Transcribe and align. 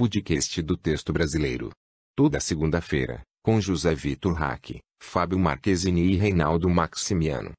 podcast 0.00 0.62
do 0.62 0.78
texto 0.78 1.12
brasileiro. 1.12 1.68
Toda 2.16 2.40
segunda-feira, 2.40 3.20
com 3.44 3.60
José 3.60 3.94
Vitor 3.94 4.32
Hack, 4.32 4.78
Fábio 4.98 5.38
Marquezini 5.38 6.12
e 6.12 6.16
Reinaldo 6.16 6.70
Maximiano. 6.70 7.52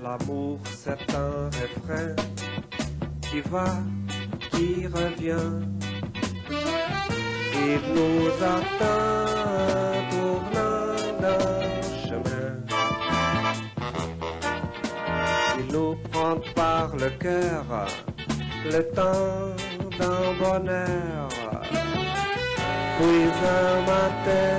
L'amour 0.00 0.60
c'est 0.68 1.12
un 1.12 1.50
refrain 1.50 2.14
qui 3.28 3.40
va, 3.40 3.82
qui 4.52 4.86
revient. 4.86 5.66
Il 7.56 7.80
nous 7.92 8.30
attend 8.40 10.03
par 16.54 16.96
le 16.96 17.10
cœur 17.10 17.64
le 18.64 18.82
temps 18.92 19.54
d'un 19.98 20.32
bonheur. 20.40 21.28
Puis 22.96 23.26
un 23.60 23.80
matin, 23.92 24.56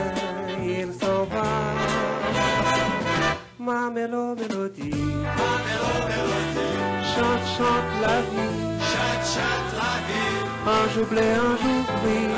il 0.63 0.93
s'en 0.93 1.23
va. 1.33 1.53
Ma 3.57 3.89
mélo 3.89 4.35
mélodie, 4.35 4.91
chante, 7.11 7.45
chante 7.57 7.93
la 8.01 8.17
vie. 8.31 8.65
Un 10.67 10.85
jour 10.93 11.05
blé, 11.07 11.21
un 11.21 11.55
jour 11.61 11.83
gris. 12.03 12.31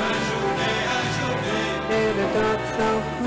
Et 1.90 2.08
le 2.18 2.24
temps 2.34 2.60
s'enfuit. 2.76 3.17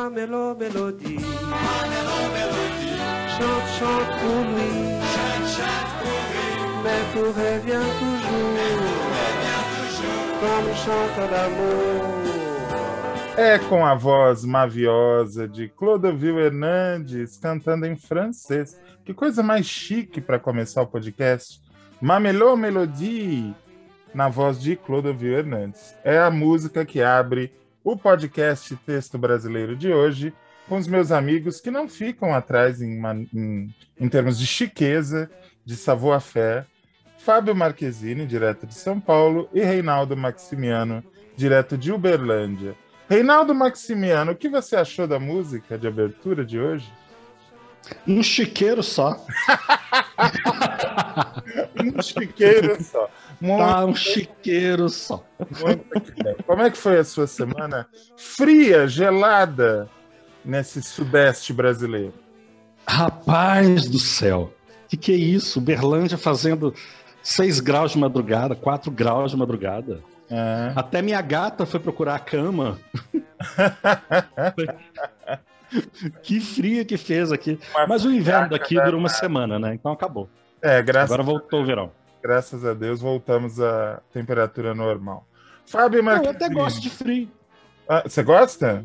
Ma 0.00 0.08
mélo 0.08 0.54
mélodie, 0.54 1.18
chante, 3.36 3.68
chante 3.78 4.12
pour 4.18 4.40
lui. 4.48 4.72
Mais 6.82 7.02
tout 7.12 7.30
revient 7.36 7.88
toujours. 7.98 8.70
Comme 10.40 10.70
chante 10.74 11.18
l'amour. 11.30 12.00
É 13.36 13.58
com 13.58 13.84
a 13.84 13.94
voz 13.94 14.46
maviosa 14.46 15.46
de 15.46 15.68
Clodovil 15.68 16.38
Hernandes 16.38 17.36
cantando 17.36 17.84
em 17.84 17.94
francês. 17.94 18.80
Que 19.04 19.12
coisa 19.12 19.42
mais 19.42 19.66
chique 19.66 20.22
para 20.22 20.38
começar 20.38 20.80
o 20.80 20.86
podcast. 20.86 21.60
Mamelô 22.00 22.56
Melodie, 22.56 23.54
na 24.14 24.30
voz 24.30 24.58
de 24.58 24.76
Clodovil 24.76 25.34
Hernandes. 25.34 25.94
É 26.02 26.18
a 26.18 26.30
música 26.30 26.86
que 26.86 27.02
abre 27.02 27.52
o 27.84 27.96
podcast 27.96 28.76
Texto 28.86 29.18
Brasileiro 29.18 29.74
de 29.76 29.92
hoje, 29.92 30.32
com 30.68 30.76
os 30.76 30.86
meus 30.86 31.10
amigos 31.10 31.60
que 31.60 31.70
não 31.70 31.88
ficam 31.88 32.34
atrás 32.34 32.80
em, 32.80 33.00
em- 33.34 33.74
em 33.98 34.08
termos 34.08 34.38
de 34.38 34.46
chiqueza, 34.46 35.30
de 35.64 35.76
savoir-faire. 35.76 36.66
Fábio 37.18 37.54
Marquezine, 37.54 38.26
direto 38.26 38.66
de 38.66 38.74
São 38.74 38.98
Paulo, 39.00 39.48
e 39.52 39.60
Reinaldo 39.60 40.16
Maximiano, 40.16 41.04
direto 41.36 41.76
de 41.76 41.92
Uberlândia. 41.92 42.74
Reinaldo 43.08 43.54
Maximiano, 43.54 44.32
o 44.32 44.36
que 44.36 44.48
você 44.48 44.76
achou 44.76 45.06
da 45.06 45.18
música 45.18 45.76
de 45.76 45.86
abertura 45.86 46.44
de 46.44 46.58
hoje? 46.58 46.90
Um 48.06 48.22
chiqueiro 48.22 48.82
só. 48.82 49.16
Um 51.82 52.00
chiqueiro 52.02 52.82
só. 52.82 53.08
Tá 53.40 53.84
um 53.86 53.94
chiqueiro 53.94 54.88
só. 54.88 55.24
Como 56.46 56.62
é 56.62 56.70
que 56.70 56.76
foi 56.76 56.98
a 56.98 57.04
sua 57.04 57.26
semana 57.26 57.88
fria, 58.16 58.86
gelada, 58.86 59.88
nesse 60.44 60.82
sudeste 60.82 61.52
brasileiro? 61.52 62.12
Rapaz 62.86 63.88
do 63.88 63.98
céu. 63.98 64.52
Que 64.88 64.96
que 64.96 65.12
é 65.12 65.16
isso? 65.16 65.60
Berlândia 65.60 66.18
fazendo 66.18 66.74
6 67.22 67.60
graus 67.60 67.92
de 67.92 67.98
madrugada, 67.98 68.54
4 68.54 68.90
graus 68.90 69.30
de 69.30 69.36
madrugada. 69.36 70.00
É. 70.30 70.72
Até 70.76 71.00
minha 71.00 71.20
gata 71.20 71.64
foi 71.64 71.80
procurar 71.80 72.16
a 72.16 72.18
cama. 72.18 72.78
que 76.22 76.40
fria 76.40 76.84
que 76.84 76.96
fez 76.96 77.32
aqui. 77.32 77.58
Mas 77.88 78.04
o 78.04 78.12
inverno 78.12 78.50
daqui 78.50 78.74
dura 78.74 78.96
uma 78.96 79.08
semana, 79.08 79.58
né? 79.58 79.74
Então 79.74 79.92
acabou. 79.92 80.28
É, 80.62 80.82
graças, 80.82 81.10
Agora 81.10 81.22
voltou 81.22 81.62
o 81.62 81.64
verão. 81.64 81.90
Graças 82.22 82.64
a 82.64 82.74
Deus 82.74 83.00
voltamos 83.00 83.60
à 83.60 84.00
temperatura 84.12 84.74
normal. 84.74 85.26
Fábio 85.66 86.02
Não, 86.02 86.24
eu 86.24 86.30
até 86.30 86.48
gosto 86.48 86.80
de 86.80 86.90
frio. 86.90 87.28
Ah, 87.88 88.02
você 88.06 88.22
gosta? 88.22 88.84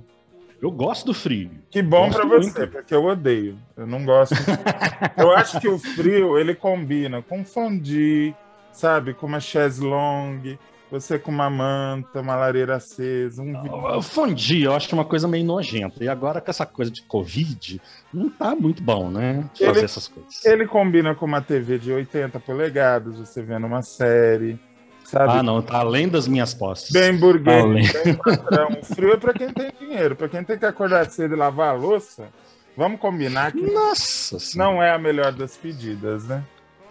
Eu 0.61 0.71
gosto 0.71 1.07
do 1.07 1.13
frio. 1.13 1.51
Que 1.69 1.81
bom 1.81 2.09
pra 2.09 2.25
você, 2.25 2.59
muito. 2.59 2.71
porque 2.71 2.93
eu 2.93 3.03
odeio. 3.05 3.57
Eu 3.75 3.85
não 3.85 4.05
gosto. 4.05 4.35
eu 5.17 5.31
acho 5.31 5.59
que 5.59 5.67
o 5.67 5.77
frio 5.77 6.39
ele 6.39 6.55
combina 6.55 7.21
com 7.21 7.43
fondue, 7.43 8.35
sabe, 8.71 9.13
com 9.13 9.25
uma 9.25 9.39
chaise 9.39 9.81
longue, 9.81 10.57
você 10.99 11.19
com 11.19 11.31
uma 11.31 11.49
manta, 11.49 12.21
uma 12.21 12.35
lareira 12.35 12.75
acesa, 12.75 13.41
um 13.41 13.61
vinho. 13.61 14.63
Eu 14.65 14.73
acho 14.73 14.93
uma 14.95 15.05
coisa 15.05 15.27
meio 15.27 15.43
nojenta. 15.45 16.03
E 16.03 16.07
agora 16.09 16.39
com 16.41 16.49
essa 16.49 16.65
coisa 16.65 16.89
de 16.91 17.01
Covid, 17.03 17.81
não 18.13 18.29
tá 18.29 18.55
muito 18.55 18.81
bom, 18.81 19.09
né? 19.09 19.43
Fazer 19.57 19.69
Ele- 19.71 19.85
essas 19.85 20.07
coisas. 20.07 20.45
Ele 20.45 20.65
combina 20.67 21.13
com 21.15 21.25
uma 21.25 21.41
TV 21.41 21.77
de 21.77 21.91
80 21.91 22.39
polegadas, 22.39 23.17
você 23.17 23.41
vendo 23.41 23.67
uma 23.67 23.81
série, 23.81 24.59
sabe? 25.03 25.33
Ah, 25.39 25.43
não, 25.43 25.61
tá 25.61 25.79
além 25.79 26.07
das 26.07 26.27
minhas 26.27 26.53
posses. 26.53 26.91
Bem 26.91 27.15
burguês, 27.17 27.63
Além. 27.63 27.91
bem 28.03 28.13
patrão. 28.15 28.69
Frio 28.83 29.11
é 29.13 29.17
pra 29.17 29.33
quem 29.33 29.49
tem 29.53 29.71
dinheiro, 29.79 30.15
pra 30.15 30.27
quem 30.29 30.43
tem 30.43 30.57
que 30.57 30.65
acordar 30.65 31.05
cedo 31.09 31.33
e 31.35 31.37
lavar 31.37 31.69
a 31.69 31.73
louça. 31.77 32.27
Vamos 32.77 32.99
combinar 32.99 33.51
que 33.53 33.61
Nossa 33.61 34.37
senhora. 34.37 34.71
não 34.73 34.83
é 34.83 34.91
a 34.91 34.97
melhor 34.97 35.31
das 35.31 35.55
pedidas, 35.55 36.25
né? 36.27 36.43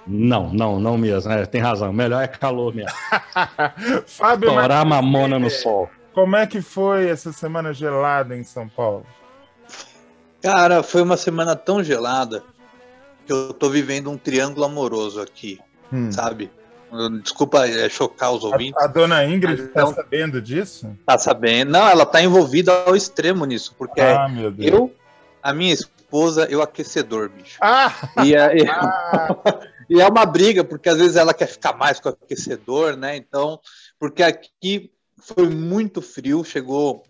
Não, 0.06 0.52
não, 0.52 0.78
não 0.78 0.98
mesmo. 0.98 1.32
É, 1.32 1.46
tem 1.46 1.60
razão. 1.60 1.92
Melhor 1.92 2.22
é 2.22 2.28
calor 2.28 2.74
mesmo. 2.74 2.90
Fábio 4.06 4.50
a 4.58 4.84
mamona 4.84 5.38
no 5.38 5.48
sol. 5.50 5.88
Como 6.12 6.36
é 6.36 6.46
que 6.46 6.60
foi 6.60 7.08
essa 7.08 7.32
semana 7.32 7.72
gelada 7.72 8.36
em 8.36 8.44
São 8.44 8.68
Paulo? 8.68 9.04
Cara, 10.42 10.82
foi 10.82 11.02
uma 11.02 11.16
semana 11.16 11.56
tão 11.56 11.82
gelada 11.82 12.42
que 13.26 13.32
eu 13.32 13.52
tô 13.54 13.70
vivendo 13.70 14.10
um 14.10 14.16
triângulo 14.18 14.64
amoroso 14.66 15.20
aqui, 15.20 15.58
Hum. 15.92 16.12
sabe? 16.12 16.50
Desculpa 17.22 17.66
é, 17.66 17.88
chocar 17.88 18.30
os 18.30 18.44
ouvintes. 18.44 18.80
A, 18.80 18.84
a 18.84 18.86
dona 18.86 19.24
Ingrid 19.24 19.62
está 19.62 19.82
Então- 19.82 19.94
sabendo 19.94 20.40
disso? 20.40 20.96
Tá 21.04 21.18
sabendo? 21.18 21.72
Não, 21.72 21.88
ela 21.88 22.06
tá 22.06 22.22
envolvida 22.22 22.72
ao 22.86 22.94
extremo 22.94 23.44
nisso, 23.46 23.74
porque 23.76 24.00
Ah, 24.00 24.28
meu 24.28 24.50
Deus. 24.50 24.72
eu, 24.72 24.94
a 25.42 25.52
minha 25.52 25.72
esposa, 25.74 26.46
eu 26.48 26.62
aquecedor, 26.62 27.30
bicho. 27.30 27.58
Ah, 27.60 27.92
E 28.24 28.36
é, 28.36 28.56
e- 28.58 28.66
ah, 28.70 29.34
e 29.88 30.00
é 30.00 30.06
uma 30.08 30.24
briga, 30.26 30.64
porque 30.64 30.88
às 30.88 30.98
vezes 30.98 31.16
ela 31.16 31.34
quer 31.34 31.46
ficar 31.46 31.72
mais 31.76 32.00
com 32.00 32.08
o 32.08 32.12
aquecedor, 32.12 32.96
né? 32.96 33.16
Então, 33.16 33.60
porque 33.98 34.22
aqui 34.22 34.90
foi 35.18 35.48
muito 35.48 36.00
frio, 36.02 36.44
chegou 36.44 37.04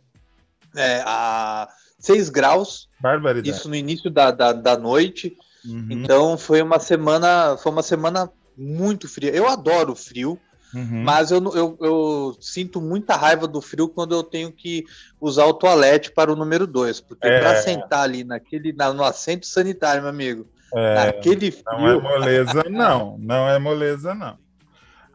é, 0.76 1.02
a 1.06 1.68
6 1.98 2.28
graus, 2.30 2.88
barbaridade. 3.00 3.48
isso 3.50 3.68
no 3.68 3.74
início 3.74 4.10
da, 4.10 4.30
da, 4.30 4.52
da 4.52 4.76
noite. 4.76 5.36
Uhum, 5.64 5.86
Então 5.90 6.36
foi 6.36 6.60
uma 6.62 6.78
semana, 6.78 7.56
foi 7.56 7.72
uma 7.72 7.82
semana 7.82 8.30
muito 8.56 9.08
fria. 9.08 9.30
Eu 9.34 9.48
adoro 9.48 9.94
frio, 9.94 10.38
uhum. 10.74 11.02
mas 11.02 11.30
eu, 11.30 11.42
eu, 11.54 11.78
eu 11.80 12.36
sinto 12.40 12.80
muita 12.80 13.16
raiva 13.16 13.46
do 13.48 13.60
frio 13.62 13.88
quando 13.88 14.14
eu 14.14 14.22
tenho 14.22 14.52
que 14.52 14.84
usar 15.20 15.46
o 15.46 15.54
toalete 15.54 16.12
para 16.12 16.30
o 16.32 16.36
número 16.36 16.66
2. 16.66 17.00
Porque 17.00 17.26
É. 17.26 17.40
para 17.40 17.56
sentar 17.62 18.00
ali 18.00 18.22
naquele, 18.24 18.72
na- 18.72 18.92
no 18.92 19.02
assento 19.02 19.46
sanitário, 19.46 20.02
meu 20.02 20.10
amigo, 20.10 20.46
É, 20.74 21.06
naquele 21.06 21.54
não 21.64 21.86
é 21.86 21.90
frio. 21.90 22.02
moleza, 22.02 22.64
não. 22.70 23.16
Não 23.18 23.48
é 23.48 23.58
moleza, 23.58 24.14
não. 24.14 24.36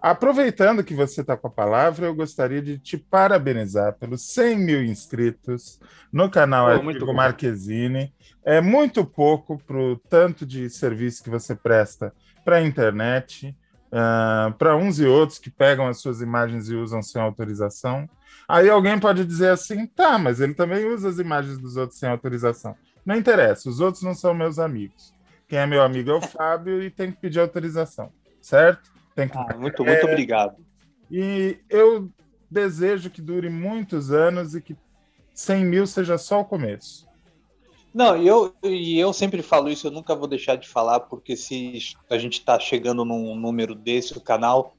Aproveitando 0.01 0.83
que 0.83 0.93
você 0.93 1.19
está 1.21 1.35
com 1.35 1.47
a 1.47 1.51
palavra, 1.51 2.05
eu 2.05 2.15
gostaria 2.15 2.61
de 2.61 2.77
te 2.77 2.97
parabenizar 2.97 3.93
pelos 3.93 4.21
100 4.33 4.57
mil 4.57 4.83
inscritos 4.83 5.77
no 6.11 6.29
canal 6.29 6.81
muito 6.81 7.05
bom. 7.05 7.13
Marquezine. 7.13 8.13
É 8.45 8.61
muito 8.61 9.03
pouco 9.03 9.57
para 9.57 9.77
o 9.77 9.97
tanto 9.97 10.45
de 10.45 10.69
serviço 10.69 11.21
que 11.21 11.29
você 11.29 11.53
presta 11.53 12.13
para 12.45 12.55
a 12.55 12.61
internet, 12.61 13.53
para 14.57 14.77
uns 14.77 14.99
e 14.99 15.05
outros 15.05 15.37
que 15.37 15.49
pegam 15.49 15.87
as 15.87 15.99
suas 15.99 16.21
imagens 16.21 16.69
e 16.69 16.75
usam 16.75 17.01
sem 17.01 17.21
autorização. 17.21 18.09
Aí 18.47 18.69
alguém 18.69 18.97
pode 18.97 19.25
dizer 19.25 19.49
assim, 19.49 19.85
tá, 19.85 20.17
mas 20.17 20.39
ele 20.39 20.53
também 20.53 20.85
usa 20.85 21.09
as 21.09 21.19
imagens 21.19 21.59
dos 21.59 21.75
outros 21.75 21.99
sem 21.99 22.09
autorização. 22.09 22.73
Não 23.05 23.15
interessa, 23.15 23.69
os 23.69 23.81
outros 23.81 24.01
não 24.01 24.15
são 24.15 24.33
meus 24.33 24.57
amigos. 24.59 25.13
Quem 25.49 25.59
é 25.59 25.65
meu 25.65 25.81
amigo 25.81 26.11
é 26.11 26.13
o 26.15 26.21
Fábio 26.21 26.81
e 26.81 26.89
tem 26.91 27.11
que 27.11 27.17
pedir 27.19 27.39
autorização, 27.39 28.11
certo? 28.39 28.91
Tem 29.15 29.27
que 29.27 29.35
Ah, 29.37 29.57
muito, 29.57 29.83
muito 29.83 30.05
É. 30.07 30.11
obrigado. 30.11 30.55
e 31.11 31.57
eu 31.69 32.07
desejo 32.51 33.09
que 33.09 33.19
dure 33.21 33.49
muitos 33.49 34.11
anos 34.11 34.53
e 34.55 34.61
que 34.61 34.77
100 35.33 35.65
mil 35.65 35.87
seja 35.87 36.17
só 36.19 36.41
o 36.41 36.45
começo. 36.45 37.07
Não, 37.91 38.15
e 38.15 38.27
eu, 38.27 38.53
e 38.63 38.99
eu 38.99 39.11
sempre 39.11 39.41
falo 39.41 39.69
isso, 39.69 39.87
eu 39.87 39.91
nunca 39.91 40.13
vou 40.15 40.27
deixar 40.27 40.55
de 40.55 40.67
falar, 40.67 40.99
porque 41.01 41.35
se 41.35 41.79
a 42.09 42.17
gente 42.19 42.33
está 42.33 42.59
chegando 42.59 43.03
num 43.03 43.35
número 43.35 43.73
desse, 43.73 44.15
o 44.15 44.21
canal, 44.21 44.75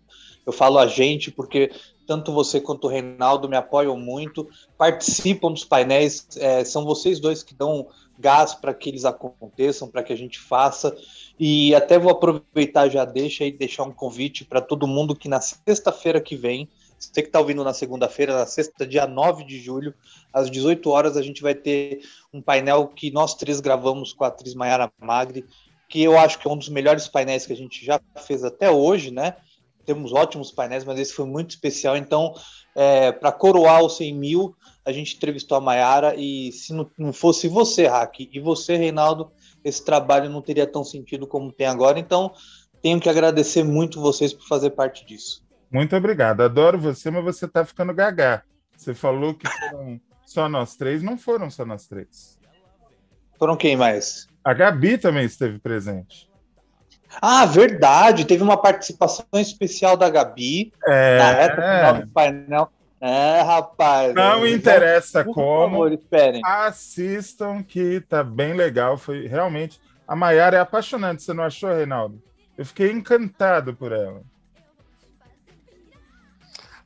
eu 0.46 0.52
falo 0.52 0.78
a 0.78 0.86
gente, 0.86 1.32
porque 1.32 1.72
tanto 2.06 2.32
você 2.32 2.60
quanto 2.60 2.84
o 2.84 2.90
Reinaldo 2.90 3.48
me 3.48 3.56
apoiam 3.56 3.96
muito, 3.98 4.48
participam 4.78 5.50
dos 5.52 5.64
painéis, 5.64 6.28
é, 6.36 6.64
são 6.64 6.84
vocês 6.84 7.18
dois 7.18 7.42
que 7.42 7.54
dão 7.54 7.88
gás 8.20 8.54
para 8.54 8.74
que 8.74 8.90
eles 8.90 9.04
aconteçam, 9.04 9.88
para 9.88 10.02
que 10.02 10.12
a 10.12 10.16
gente 10.16 10.38
faça. 10.38 10.96
E 11.38 11.74
até 11.74 11.98
vou 11.98 12.12
aproveitar 12.12 12.88
já 12.88 13.04
deixa 13.04 13.44
e 13.44 13.50
deixar 13.50 13.84
um 13.84 13.92
convite 13.92 14.44
para 14.44 14.60
todo 14.60 14.86
mundo 14.86 15.16
que 15.16 15.28
na 15.28 15.40
sexta-feira 15.40 16.20
que 16.20 16.36
vem, 16.36 16.68
você 16.98 17.22
que 17.22 17.28
está 17.28 17.40
ouvindo 17.40 17.64
na 17.64 17.72
segunda-feira, 17.72 18.36
na 18.36 18.44
sexta, 18.44 18.86
dia 18.86 19.06
9 19.06 19.44
de 19.44 19.58
julho, 19.58 19.94
às 20.32 20.50
18 20.50 20.90
horas, 20.90 21.16
a 21.16 21.22
gente 21.22 21.40
vai 21.40 21.54
ter 21.54 22.02
um 22.32 22.42
painel 22.42 22.88
que 22.88 23.10
nós 23.10 23.34
três 23.34 23.58
gravamos 23.58 24.12
com 24.12 24.22
a 24.22 24.28
atriz 24.28 24.54
Mayara 24.54 24.92
Magri, 25.00 25.46
que 25.88 26.02
eu 26.02 26.18
acho 26.18 26.38
que 26.38 26.46
é 26.46 26.50
um 26.50 26.58
dos 26.58 26.68
melhores 26.68 27.08
painéis 27.08 27.46
que 27.46 27.52
a 27.54 27.56
gente 27.56 27.84
já 27.84 27.98
fez 28.26 28.44
até 28.44 28.70
hoje, 28.70 29.10
né? 29.10 29.34
Temos 29.90 30.12
ótimos 30.12 30.52
painéis, 30.52 30.84
mas 30.84 31.00
esse 31.00 31.12
foi 31.12 31.26
muito 31.26 31.50
especial. 31.50 31.96
Então, 31.96 32.32
é, 32.76 33.10
para 33.10 33.32
coroar 33.32 33.82
os 33.82 33.96
100 33.96 34.14
mil, 34.14 34.54
a 34.84 34.92
gente 34.92 35.16
entrevistou 35.16 35.58
a 35.58 35.60
Mayara 35.60 36.14
e 36.16 36.52
se 36.52 36.72
não, 36.72 36.88
não 36.96 37.12
fosse 37.12 37.48
você, 37.48 37.88
Hack, 37.88 38.20
e 38.20 38.38
você, 38.38 38.76
Reinaldo, 38.76 39.32
esse 39.64 39.84
trabalho 39.84 40.30
não 40.30 40.40
teria 40.40 40.64
tão 40.64 40.84
sentido 40.84 41.26
como 41.26 41.50
tem 41.50 41.66
agora. 41.66 41.98
Então, 41.98 42.32
tenho 42.80 43.00
que 43.00 43.08
agradecer 43.08 43.64
muito 43.64 44.00
vocês 44.00 44.32
por 44.32 44.46
fazer 44.46 44.70
parte 44.70 45.04
disso. 45.04 45.42
Muito 45.68 45.96
obrigado. 45.96 46.42
Adoro 46.42 46.78
você, 46.78 47.10
mas 47.10 47.24
você 47.24 47.48
tá 47.48 47.64
ficando 47.64 47.92
gagá. 47.92 48.44
Você 48.76 48.94
falou 48.94 49.34
que 49.34 49.48
foram 49.48 50.00
só 50.24 50.48
nós 50.48 50.76
três, 50.76 51.02
não 51.02 51.18
foram 51.18 51.50
só 51.50 51.66
nós 51.66 51.88
três. 51.88 52.38
Foram 53.36 53.56
quem 53.56 53.76
mais? 53.76 54.28
A 54.44 54.54
Gabi 54.54 54.98
também 54.98 55.24
esteve 55.24 55.58
presente. 55.58 56.29
Ah, 57.20 57.46
verdade. 57.46 58.24
Teve 58.24 58.42
uma 58.42 58.56
participação 58.56 59.24
especial 59.34 59.96
da 59.96 60.08
Gabi 60.10 60.72
É, 60.86 61.18
na 61.18 61.32
reta 61.32 61.54
final 61.62 61.94
do 62.02 62.06
painel. 62.08 62.68
É, 63.02 63.40
rapaz. 63.40 64.14
não 64.14 64.44
é, 64.44 64.50
interessa 64.50 65.24
por 65.24 65.34
como. 65.34 65.70
favor, 65.78 65.92
esperem. 65.92 66.42
Assistam 66.44 67.62
que 67.62 68.00
tá 68.02 68.22
bem 68.22 68.52
legal. 68.52 68.98
Foi 68.98 69.26
realmente. 69.26 69.80
A 70.06 70.14
Maiara 70.14 70.56
é 70.58 70.60
apaixonante, 70.60 71.22
você 71.22 71.32
não 71.32 71.44
achou, 71.44 71.70
Reinaldo? 71.70 72.20
Eu 72.58 72.66
fiquei 72.66 72.90
encantado 72.92 73.74
por 73.74 73.90
ela. 73.92 74.20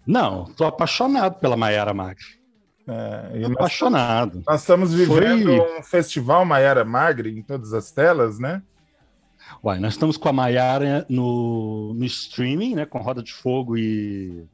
Não, 0.07 0.45
tô 0.45 0.65
apaixonado 0.65 1.37
pela 1.41 1.57
Mayara 1.57 1.95
Magri. 1.95 2.23
É, 2.87 3.31
Tô 3.41 3.49
nós, 3.49 3.53
apaixonado. 3.53 4.43
nós 4.47 4.61
estamos 4.61 4.93
vivendo 4.93 5.57
Foi- 5.57 5.79
um 5.79 5.83
festival 5.83 6.45
Maiara 6.45 6.85
Magri 6.85 7.39
em 7.39 7.43
todas 7.43 7.73
as 7.73 7.91
telas, 7.91 8.39
né? 8.39 8.63
Uai, 9.63 9.79
nós 9.79 9.95
estamos 9.95 10.17
com 10.17 10.29
a 10.29 10.33
Mayara 10.33 11.07
no, 11.09 11.95
no 11.95 12.05
streaming, 12.05 12.75
né? 12.75 12.87
Com 12.87 12.99
Roda 12.99 13.23
de 13.23 13.33
Fogo 13.33 13.77
e 13.77 14.45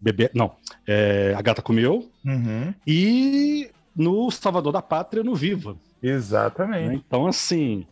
Bebê. 0.00 0.30
Não, 0.34 0.54
é, 0.86 1.34
A 1.36 1.42
Gata 1.42 1.62
Comeu. 1.62 2.08
Uhum, 2.24 2.72
E 2.86 3.70
no 3.94 4.30
Salvador 4.30 4.72
da 4.72 4.82
Pátria, 4.82 5.24
no 5.24 5.34
Viva. 5.34 5.72
né? 5.72 5.78
exatamente. 6.02 7.02
Então, 7.06 7.26
assim, 7.26 7.86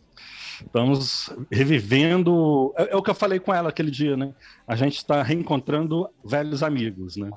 estamos 0.63 1.29
revivendo. 1.51 2.73
É, 2.77 2.91
é 2.93 2.95
o 2.95 3.01
que 3.03 3.09
eu 3.09 3.15
falei 3.15 3.39
com 3.39 3.53
ela 3.53 3.69
aquele 3.69 3.91
dia, 3.91 4.15
né? 4.15 4.33
A 4.67 4.75
gente 4.75 4.97
está 4.97 5.21
reencontrando 5.23 6.07
velhos 6.23 6.63
amigos, 6.63 7.17
né? 7.17 7.31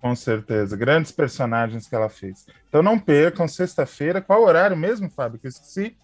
Com 0.00 0.14
certeza. 0.14 0.76
Grandes 0.76 1.12
personagens 1.12 1.86
que 1.86 1.94
ela 1.94 2.08
fez. 2.08 2.46
Então 2.68 2.82
não 2.82 2.98
percam, 2.98 3.48
sexta-feira. 3.48 4.20
Qual 4.20 4.42
horário 4.42 4.76
mesmo, 4.76 5.08
Fábio? 5.10 5.38
Que 5.38 5.46
eu 5.46 5.50
esqueci. 5.50 5.96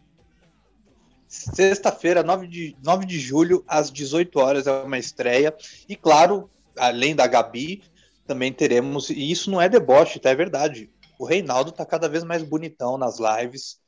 Sexta-feira, 1.30 2.24
9 2.24 2.48
de, 2.48 2.76
9 2.82 3.06
de 3.06 3.20
julho, 3.20 3.64
às 3.68 3.88
18 3.88 4.36
horas, 4.40 4.66
é 4.66 4.72
uma 4.72 4.98
estreia. 4.98 5.54
E 5.88 5.94
claro, 5.94 6.50
além 6.76 7.14
da 7.14 7.24
Gabi, 7.28 7.84
também 8.26 8.52
teremos. 8.52 9.10
E 9.10 9.30
isso 9.30 9.48
não 9.48 9.60
é 9.60 9.68
deboche, 9.68 10.18
tá? 10.18 10.30
É 10.30 10.34
verdade. 10.34 10.90
O 11.20 11.24
Reinaldo 11.24 11.70
tá 11.70 11.86
cada 11.86 12.08
vez 12.08 12.24
mais 12.24 12.42
bonitão 12.42 12.98
nas 12.98 13.18
lives, 13.20 13.78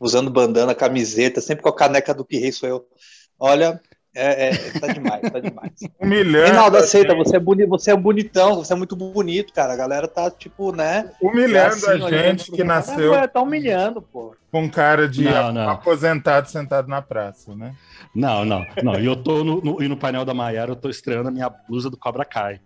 usando 0.00 0.32
bandana, 0.32 0.74
camiseta, 0.74 1.40
sempre 1.40 1.62
com 1.62 1.68
a 1.68 1.76
caneca 1.76 2.12
do 2.12 2.24
que 2.24 2.38
rei 2.38 2.50
sou 2.50 2.68
eu. 2.68 2.88
Olha, 3.38 3.80
é, 4.14 4.48
é, 4.50 4.70
tá 4.80 4.88
demais, 4.88 5.20
tá 5.30 5.38
demais. 5.38 5.70
Humilhando, 6.00 6.46
Reinaldo, 6.46 6.76
a 6.76 6.80
aceita, 6.80 7.14
gente, 7.14 7.26
você 7.28 7.36
é, 7.36 7.38
boni, 7.38 7.66
você 7.66 7.90
é 7.92 7.96
bonitão, 7.96 8.56
você 8.56 8.72
é 8.72 8.76
muito 8.76 8.96
bonito, 8.96 9.52
cara. 9.52 9.72
A 9.72 9.76
galera 9.76 10.08
tá, 10.08 10.30
tipo, 10.30 10.72
né? 10.72 11.10
humilhando 11.22 11.74
assim, 11.74 11.90
a 12.04 12.10
gente 12.10 12.50
que 12.50 12.56
cara. 12.58 12.68
nasceu 12.68 13.14
Ah, 13.14 13.28
Tá 13.28 13.40
humilhando, 13.40 14.02
pô. 14.02 14.34
com 14.50 14.68
cara 14.70 15.08
de 15.08 15.24
Não, 15.24 15.52
não. 15.52 15.70
aposentado 15.70 16.48
sentado 16.48 16.88
na 16.88 17.00
praça, 17.00 17.54
né? 17.54 17.74
Não, 18.14 18.44
não, 18.44 18.66
não. 18.82 18.94
E 18.98 19.06
eu 19.06 19.14
tô 19.14 19.44
no, 19.44 19.60
no- 19.60 19.82
e 19.82 19.86
no 19.86 19.96
painel 19.96 20.24
da 20.24 20.34
Mayara, 20.34 20.72
eu 20.72 20.76
tô 20.76 20.88
estreando 20.90 21.28
a 21.28 21.32
minha 21.32 21.48
blusa 21.48 21.88
do 21.88 21.96
Cobra 21.96 22.24
Kai. 22.24 22.60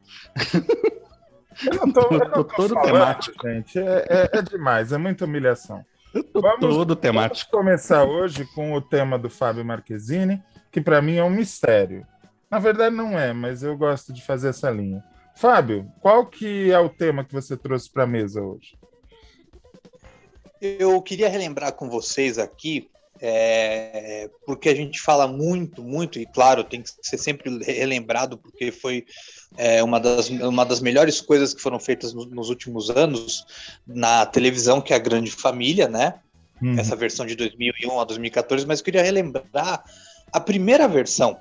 Eu 1.67 1.75
não 1.87 1.93
tô, 1.93 2.00
eu 2.11 2.19
não 2.19 2.31
Tô 2.31 2.44
tô 2.44 2.56
todo 2.56 2.75
falando, 2.75 2.93
temático. 2.93 3.49
gente. 3.49 3.79
É, 3.79 4.05
é- 4.32 4.38
é 4.38 4.43
demais, 4.43 4.93
é 4.93 4.99
muita 4.99 5.25
humilhação. 5.25 5.85
Eu 6.12 6.25
tô 6.25 6.41
Vamos- 6.41 6.61
todo 6.61 6.75
Vamos 6.79 6.96
temático. 6.96 7.50
começar 7.50 8.05
hoje 8.05 8.44
com 8.55 8.73
o 8.73 8.81
tema 8.81 9.19
do 9.19 9.29
Fábio 9.31 9.64
Marquezine, 9.64 10.43
que 10.74 10.80
para 10.80 11.00
mim 11.00 11.14
é 11.14 11.22
um 11.22 11.30
mistério. 11.30 12.04
Na 12.50 12.58
verdade 12.58 12.94
não 12.96 13.16
é, 13.16 13.32
mas 13.32 13.62
eu 13.62 13.76
gosto 13.78 14.12
de 14.12 14.20
fazer 14.20 14.48
essa 14.48 14.68
linha. 14.72 15.04
Fábio, 15.36 15.88
qual 16.00 16.26
que 16.26 16.72
é 16.72 16.78
o 16.80 16.88
tema 16.88 17.24
que 17.24 17.32
você 17.32 17.56
trouxe 17.56 17.88
para 17.88 18.02
a 18.02 18.08
mesa 18.08 18.42
hoje? 18.42 18.76
Eu 20.60 21.00
queria 21.00 21.28
relembrar 21.28 21.74
com 21.74 21.88
vocês 21.88 22.40
aqui, 22.40 22.90
é, 23.20 24.28
porque 24.44 24.68
a 24.68 24.74
gente 24.74 25.00
fala 25.00 25.28
muito, 25.28 25.80
muito, 25.80 26.18
e 26.18 26.26
claro, 26.26 26.64
tem 26.64 26.82
que 26.82 26.90
ser 27.02 27.18
sempre 27.18 27.56
relembrado, 27.62 28.36
porque 28.36 28.72
foi 28.72 29.06
é, 29.56 29.80
uma, 29.84 30.00
das, 30.00 30.28
uma 30.28 30.64
das 30.64 30.80
melhores 30.80 31.20
coisas 31.20 31.54
que 31.54 31.62
foram 31.62 31.78
feitas 31.78 32.12
no- 32.12 32.26
nos 32.26 32.48
últimos 32.48 32.90
anos 32.90 33.46
na 33.86 34.26
televisão, 34.26 34.80
que 34.80 34.92
é 34.92 34.96
a 34.96 35.00
Grande 35.00 35.30
Família, 35.30 35.86
né? 35.86 36.14
Uhum. 36.60 36.76
Essa 36.78 36.96
versão 36.96 37.24
de 37.24 37.36
2001 37.36 38.00
a 38.00 38.04
2014, 38.04 38.66
mas 38.66 38.80
eu 38.80 38.84
queria 38.84 39.02
relembrar 39.02 39.84
a 40.32 40.40
primeira 40.40 40.88
versão 40.88 41.38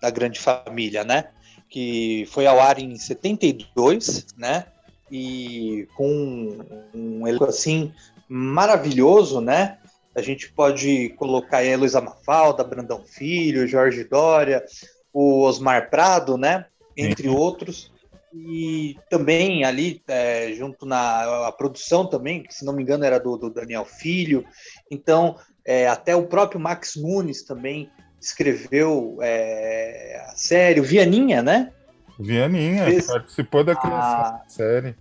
da 0.00 0.10
Grande 0.10 0.38
Família, 0.38 1.04
né? 1.04 1.28
Que 1.68 2.26
foi 2.30 2.46
ao 2.46 2.60
ar 2.60 2.78
em 2.78 2.96
72, 2.96 4.26
né? 4.36 4.66
E 5.10 5.88
com 5.96 6.58
um 6.94 7.26
elenco 7.26 7.44
assim 7.44 7.92
maravilhoso, 8.28 9.40
né? 9.40 9.78
A 10.14 10.22
gente 10.22 10.52
pode 10.52 11.10
colocar 11.10 11.58
aí 11.58 11.72
a 11.72 11.76
Luísa 11.76 12.00
Mafalda, 12.00 12.62
Brandão 12.62 13.04
Filho, 13.04 13.66
Jorge 13.66 14.04
Dória, 14.04 14.64
o 15.12 15.42
Osmar 15.42 15.90
Prado, 15.90 16.36
né? 16.36 16.66
Entre 16.96 17.28
outros. 17.28 17.92
E 18.32 18.96
também 19.08 19.64
ali, 19.64 20.02
é, 20.08 20.52
junto 20.54 20.84
na 20.84 21.46
a 21.46 21.52
produção 21.52 22.06
também, 22.06 22.42
que 22.42 22.52
se 22.52 22.64
não 22.64 22.72
me 22.72 22.82
engano 22.82 23.04
era 23.04 23.18
do, 23.18 23.36
do 23.36 23.50
Daniel 23.50 23.84
Filho. 23.84 24.44
Então, 24.90 25.36
é, 25.64 25.88
até 25.88 26.14
o 26.14 26.26
próprio 26.26 26.60
Max 26.60 26.96
Nunes 26.96 27.42
também 27.42 27.90
escreveu 28.24 29.18
é, 29.20 30.24
a 30.28 30.36
série, 30.36 30.80
o 30.80 30.84
Vianinha, 30.84 31.42
né? 31.42 31.72
Vianinha 32.18 32.84
Fez- 32.86 33.06
participou 33.06 33.62
da 33.64 33.74
criação 33.74 33.98
Ah. 34.00 34.40
da 34.42 34.48
série. 34.48 34.94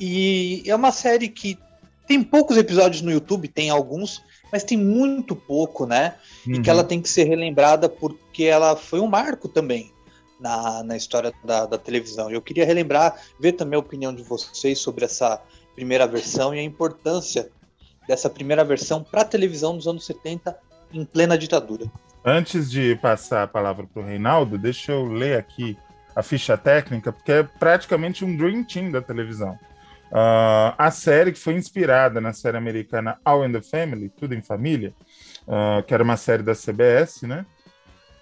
E 0.00 0.62
é 0.66 0.74
uma 0.74 0.90
série 0.92 1.28
que 1.28 1.58
tem 2.06 2.22
poucos 2.22 2.56
episódios 2.56 3.02
no 3.02 3.10
YouTube, 3.10 3.46
tem 3.48 3.70
alguns, 3.70 4.22
mas 4.50 4.64
tem 4.64 4.76
muito 4.76 5.34
pouco, 5.36 5.86
né? 5.86 6.14
E 6.46 6.54
Uhum. 6.56 6.62
que 6.62 6.68
ela 6.70 6.82
tem 6.84 7.00
que 7.00 7.08
ser 7.08 7.24
relembrada 7.24 7.88
porque 7.88 8.44
ela 8.44 8.76
foi 8.76 9.00
um 9.00 9.06
marco 9.06 9.48
também 9.48 9.92
na, 10.40 10.82
na 10.82 10.96
história 10.96 11.32
da, 11.44 11.66
da 11.66 11.78
televisão. 11.78 12.30
Eu 12.30 12.42
queria 12.42 12.64
relembrar, 12.66 13.16
ver 13.40 13.52
também 13.52 13.76
a 13.76 13.80
opinião 13.80 14.12
de 14.14 14.22
vocês 14.22 14.78
sobre 14.78 15.04
essa 15.04 15.40
primeira 15.74 16.06
versão 16.06 16.54
e 16.54 16.58
a 16.58 16.62
importância 16.62 17.48
dessa 18.08 18.28
primeira 18.28 18.64
versão 18.64 19.02
para 19.04 19.22
a 19.22 19.24
televisão 19.24 19.72
nos 19.74 19.86
anos 19.86 20.04
70, 20.04 20.58
em 20.92 21.04
plena 21.04 21.38
ditadura. 21.38 21.86
Antes 22.24 22.70
de 22.70 22.94
passar 22.96 23.42
a 23.42 23.48
palavra 23.48 23.86
para 23.86 24.02
o 24.02 24.06
Reinaldo, 24.06 24.56
deixa 24.56 24.92
eu 24.92 25.04
ler 25.06 25.38
aqui 25.38 25.76
a 26.14 26.22
ficha 26.22 26.56
técnica, 26.56 27.12
porque 27.12 27.32
é 27.32 27.42
praticamente 27.42 28.24
um 28.24 28.36
Dream 28.36 28.62
Team 28.64 28.90
da 28.90 29.00
televisão. 29.02 29.58
Ah, 30.12 30.74
a 30.78 30.90
série 30.90 31.32
que 31.32 31.38
foi 31.38 31.54
inspirada 31.54 32.20
na 32.20 32.32
série 32.32 32.56
americana 32.56 33.18
All 33.24 33.44
in 33.44 33.52
the 33.52 33.62
Family, 33.62 34.08
Tudo 34.10 34.34
em 34.34 34.42
Família, 34.42 34.92
ah, 35.48 35.82
que 35.86 35.92
era 35.92 36.02
uma 36.04 36.16
série 36.16 36.42
da 36.42 36.54
CBS, 36.54 37.22
né? 37.26 37.44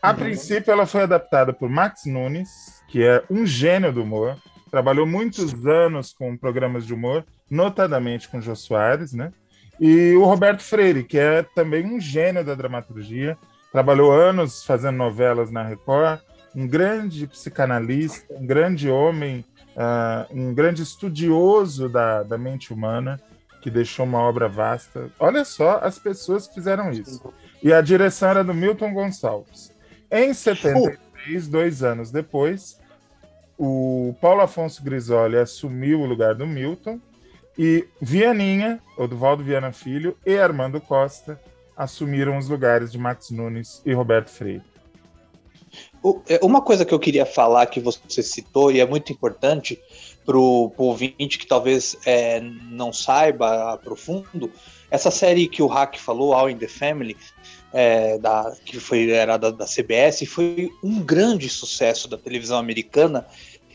A 0.00 0.12
Uhum. 0.12 0.16
princípio, 0.16 0.71
ela 0.73 0.87
foi 0.87 1.02
adaptada 1.02 1.52
por 1.52 1.69
Max 1.69 2.07
Nunes, 2.07 2.83
que 2.88 3.02
é 3.04 3.23
um 3.28 3.45
gênio 3.45 3.92
do 3.92 4.02
humor, 4.02 4.38
trabalhou 4.71 5.04
muitos 5.04 5.52
anos 5.66 6.12
com 6.12 6.37
programas 6.38 6.87
de 6.87 6.95
humor, 6.95 7.25
notadamente 7.50 8.28
com 8.28 8.40
Jô 8.40 8.54
Soares, 8.54 9.12
né? 9.12 9.30
E 9.78 10.14
o 10.14 10.25
Roberto 10.25 10.62
Freire, 10.62 11.02
que 11.04 11.19
é 11.19 11.42
também 11.54 11.85
um 11.85 12.00
gênio 12.00 12.45
da 12.45 12.54
dramaturgia, 12.54 13.37
trabalhou 13.73 14.12
anos 14.12 14.65
fazendo 14.65 14.97
novelas 14.97 15.50
na 15.50 15.62
Record, 15.62 16.21
um 16.55 16.67
grande 16.67 17.27
psicanalista, 17.27 18.35
um 18.35 18.47
grande 18.47 18.91
homem, 18.91 19.45
ah, 19.77 20.27
um 20.31 20.53
grande 20.53 20.83
estudioso 20.83 21.89
da, 21.89 22.23
da 22.23 22.37
mente 22.37 22.73
humana, 22.73 23.21
que 23.62 23.71
deixou 23.71 24.05
uma 24.07 24.19
obra 24.19 24.49
vasta. 24.49 25.11
Olha 25.19 25.45
só 25.45 25.79
as 25.83 25.99
pessoas 25.99 26.47
que 26.47 26.55
fizeram 26.55 26.91
isso. 26.91 27.33
E 27.62 27.73
a 27.73 27.81
direção 27.81 28.31
era 28.31 28.43
do 28.43 28.55
Milton 28.55 28.93
Gonçalves. 28.93 29.73
Em 30.11 30.33
73, 30.33 31.47
dois 31.47 31.83
anos 31.83 32.11
depois, 32.11 32.81
o 33.57 34.17
Paulo 34.21 34.41
Afonso 34.41 34.83
Grisoli 34.83 35.37
assumiu 35.37 36.00
o 36.00 36.07
lugar 36.07 36.35
do 36.35 36.47
Milton 36.47 36.99
E 37.59 37.87
Vianinha, 38.00 38.81
Oduvaldo 38.97 39.45
Viana 39.45 39.71
Filho 39.71 40.17
e 40.25 40.39
Armando 40.39 40.81
Costa 40.81 41.39
assumiram 41.81 42.37
os 42.37 42.47
lugares 42.47 42.93
de 42.93 42.99
Max 42.99 43.31
Nunes 43.31 43.81
e 43.87 43.95
Roberto 43.95 44.29
Freire. 44.29 44.63
É, 46.29 46.39
uma 46.43 46.61
coisa 46.61 46.85
que 46.85 46.93
eu 46.93 46.99
queria 46.99 47.25
falar 47.25 47.65
que 47.67 47.81
você 47.81 48.23
citou 48.23 48.71
e 48.71 48.81
é 48.81 48.87
muito 48.87 49.11
importante 49.11 49.81
para 50.27 50.37
o 50.37 50.71
ouvinte 50.77 51.39
que 51.39 51.47
talvez 51.47 51.97
é, 52.05 52.39
não 52.71 52.93
saiba 52.93 53.73
a 53.73 53.79
profundo, 53.79 54.53
essa 54.91 55.11
série 55.11 55.49
que 55.49 55.63
o 55.63 55.67
Hack 55.67 55.99
falou, 55.99 56.35
All 56.35 56.51
in 56.51 56.59
the 56.59 56.69
Family, 56.69 57.17
é, 57.73 58.19
da, 58.19 58.55
que 58.63 58.79
foi 58.79 59.11
era 59.11 59.39
da, 59.39 59.51
da 59.51 59.65
CBS, 59.65 60.27
foi 60.27 60.69
um 60.85 61.01
grande 61.01 61.49
sucesso 61.49 62.09
da 62.09 62.19
televisão 62.19 62.59
americana 62.59 63.27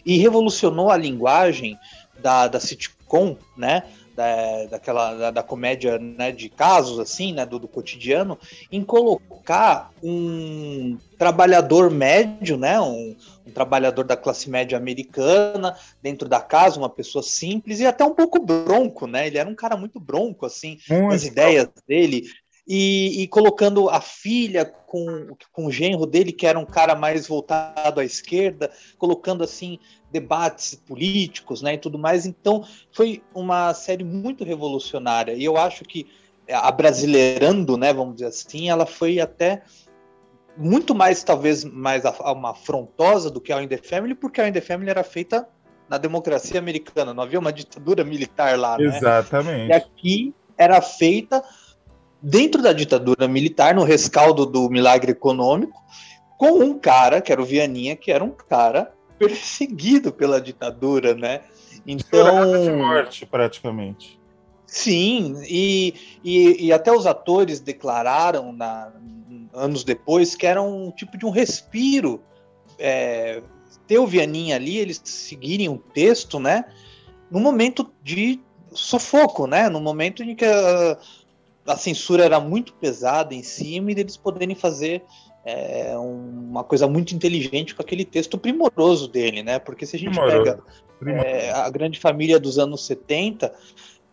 e 0.06 0.18
revolucionou 0.18 0.92
a 0.92 0.98
linguagem 0.98 1.76
da, 2.20 2.48
da 2.48 2.60
sitcom, 2.60 3.36
né? 3.58 3.84
Da, 4.16 4.66
daquela 4.72 5.14
da, 5.14 5.32
da, 5.32 5.44
comédia 5.44 6.00
né, 6.00 6.32
de 6.32 6.48
casos 6.48 7.00
assim 7.00 7.34
né 7.34 7.46
do, 7.46 7.60
do, 7.60 7.68
cotidiano 7.68 8.40
em 8.72 8.82
colocar 8.82 9.92
um 10.02 10.98
trabalhador 11.18 11.92
médio 11.92 12.56
né 12.56 12.80
um, 12.80 13.14
um, 13.46 13.52
trabalhador 13.52 14.06
da 14.06 14.16
classe 14.16 14.50
média 14.50 14.78
americana 14.78 15.76
dentro 16.02 16.30
da 16.30 16.40
casa 16.40 16.80
uma 16.80 16.90
pessoa 16.90 17.22
simples 17.22 17.82
e 17.82 17.86
até 17.86 18.06
um 18.06 18.14
pouco 18.14 18.40
bronco 18.40 19.06
né? 19.06 19.28
Ele 19.28 19.38
era 19.38 19.50
um 19.50 19.56
cara 19.56 19.76
muito 19.76 20.00
bronco 20.00 20.46
assim 20.46 20.80
muito 20.90 21.14
as 21.14 21.26
ideias 21.26 21.68
dele 21.86 22.24
e, 22.68 23.22
e, 23.22 23.28
colocando 23.28 23.90
a 23.90 24.02
filha 24.02 24.66
com, 24.66 25.36
com 25.52 25.68
o 25.68 25.72
genro 25.72 26.06
dele, 26.08 26.32
que 26.32 26.48
era 26.48 26.58
um 26.58 26.66
cara 26.66 26.96
mais 26.96 27.28
voltado 27.28 28.00
à 28.00 28.04
esquerda, 28.04 28.72
colocando 28.98 29.44
assim 29.44 29.78
debates 30.16 30.76
políticos 30.76 31.62
né, 31.62 31.74
e 31.74 31.78
tudo 31.78 32.00
mais. 32.00 32.26
Então, 32.26 32.64
foi 32.94 33.22
uma 33.34 33.74
série 33.74 34.04
muito 34.06 34.46
revolucionária. 34.46 35.34
E 35.34 35.44
eu 35.44 35.58
acho 35.58 35.84
que 35.84 36.08
a 36.50 36.72
Brasileirando, 36.72 37.76
né, 37.76 37.92
vamos 37.92 38.16
dizer 38.16 38.28
assim, 38.28 38.70
ela 38.70 38.86
foi 38.86 39.20
até 39.20 39.62
muito 40.56 40.96
mais, 40.96 41.22
talvez, 41.22 41.66
mais 41.66 42.04
uma 42.06 42.52
afrontosa 42.52 43.30
do 43.30 43.42
que 43.42 43.52
a 43.52 43.62
In 43.62 43.68
The 43.68 43.78
Family, 43.78 44.16
porque 44.16 44.40
a 44.40 44.48
In 44.48 44.54
The 44.54 44.62
Family 44.62 44.90
era 44.90 45.04
feita 45.04 45.46
na 45.90 45.98
democracia 45.98 46.58
americana, 46.58 47.14
não 47.14 47.24
havia 47.24 47.40
uma 47.40 47.52
ditadura 47.52 48.06
militar 48.06 48.58
lá, 48.58 48.78
né? 48.78 48.86
Exatamente. 48.86 49.70
E 49.70 49.74
aqui 49.74 50.34
era 50.58 50.82
feita 50.82 51.44
dentro 52.22 52.62
da 52.62 52.72
ditadura 52.72 53.28
militar, 53.28 53.76
no 53.76 53.84
rescaldo 53.84 54.46
do 54.46 54.70
milagre 54.70 55.12
econômico, 55.12 55.78
com 56.38 56.64
um 56.64 56.80
cara, 56.80 57.20
que 57.20 57.34
era 57.34 57.42
o 57.42 57.46
Vianinha, 57.46 57.98
que 57.98 58.12
era 58.12 58.24
um 58.24 58.32
cara 58.32 58.95
perseguido 59.18 60.12
pela 60.12 60.42
ditadura, 60.42 61.14
né? 61.14 61.42
Então. 61.86 62.64
de 62.64 62.72
morte, 62.72 63.26
praticamente. 63.26 64.20
Sim, 64.66 65.36
e, 65.48 65.94
e, 66.24 66.66
e, 66.66 66.74
até 66.74 66.92
os 66.92 67.06
atores 67.06 67.60
declararam 67.60 68.52
na, 68.52 68.92
anos 69.54 69.84
depois 69.84 70.36
que 70.36 70.46
era 70.46 70.62
um 70.62 70.92
tipo 70.92 71.18
de 71.18 71.26
um 71.26 71.30
respiro. 71.30 72.22
É, 72.78 73.42
ter 73.88 74.00
o 74.00 74.08
Vianinha 74.08 74.56
ali, 74.56 74.78
eles 74.78 75.00
seguirem 75.04 75.70
o 75.70 75.78
texto, 75.78 76.40
né? 76.40 76.66
No 77.30 77.40
momento 77.40 77.92
de 78.04 78.40
sufoco, 78.74 79.48
né? 79.48 79.70
No 79.70 79.80
momento 79.80 80.24
em 80.24 80.36
que 80.36 80.46
a, 80.46 80.98
a 81.66 81.76
censura 81.76 82.24
era 82.24 82.40
muito 82.40 82.74
pesada 82.74 83.34
em 83.34 83.44
cima 83.44 83.92
e 83.92 83.96
deles 83.96 84.18
poderem 84.18 84.56
fazer 84.56 85.04
é, 85.46 85.96
uma 85.98 86.64
coisa 86.64 86.88
muito 86.88 87.14
inteligente 87.14 87.76
com 87.76 87.82
aquele 87.82 88.04
texto 88.04 88.38
primoroso 88.38 89.08
dele, 89.08 89.44
né? 89.44 89.60
Porque 89.60 89.86
se 89.86 89.96
a 89.96 90.00
gente 90.00 90.12
primoroso. 90.12 90.62
pega 91.00 91.24
é, 91.24 91.52
a 91.52 91.70
grande 91.70 92.00
família 92.00 92.40
dos 92.40 92.58
anos 92.58 92.86
70, 92.86 93.54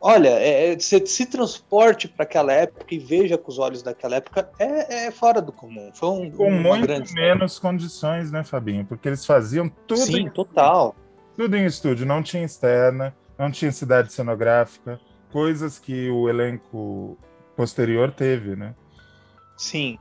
olha, 0.00 0.28
é, 0.28 0.78
se, 0.78 1.06
se 1.06 1.26
transporte 1.26 2.06
para 2.06 2.24
aquela 2.24 2.52
época 2.52 2.94
e 2.94 2.98
veja 2.98 3.38
com 3.38 3.50
os 3.50 3.58
olhos 3.58 3.82
daquela 3.82 4.16
época, 4.16 4.50
é, 4.58 5.06
é 5.06 5.10
fora 5.10 5.40
do 5.40 5.52
comum. 5.52 5.90
Foi 5.94 6.08
um, 6.10 6.30
com 6.30 6.50
muito 6.50 7.14
menos 7.14 7.58
condições, 7.58 8.30
né, 8.30 8.44
Fabinho? 8.44 8.84
Porque 8.84 9.08
eles 9.08 9.24
faziam 9.24 9.70
tudo. 9.86 10.00
Sim, 10.00 10.26
em, 10.26 10.30
total. 10.30 10.94
Tudo 11.34 11.56
em 11.56 11.64
estúdio, 11.64 12.04
não 12.04 12.22
tinha 12.22 12.44
externa, 12.44 13.14
não 13.38 13.50
tinha 13.50 13.72
cidade 13.72 14.12
cenográfica, 14.12 15.00
coisas 15.30 15.78
que 15.78 16.10
o 16.10 16.28
elenco 16.28 17.16
posterior 17.56 18.10
teve, 18.12 18.56
né? 18.56 18.74
Sim. 19.56 19.98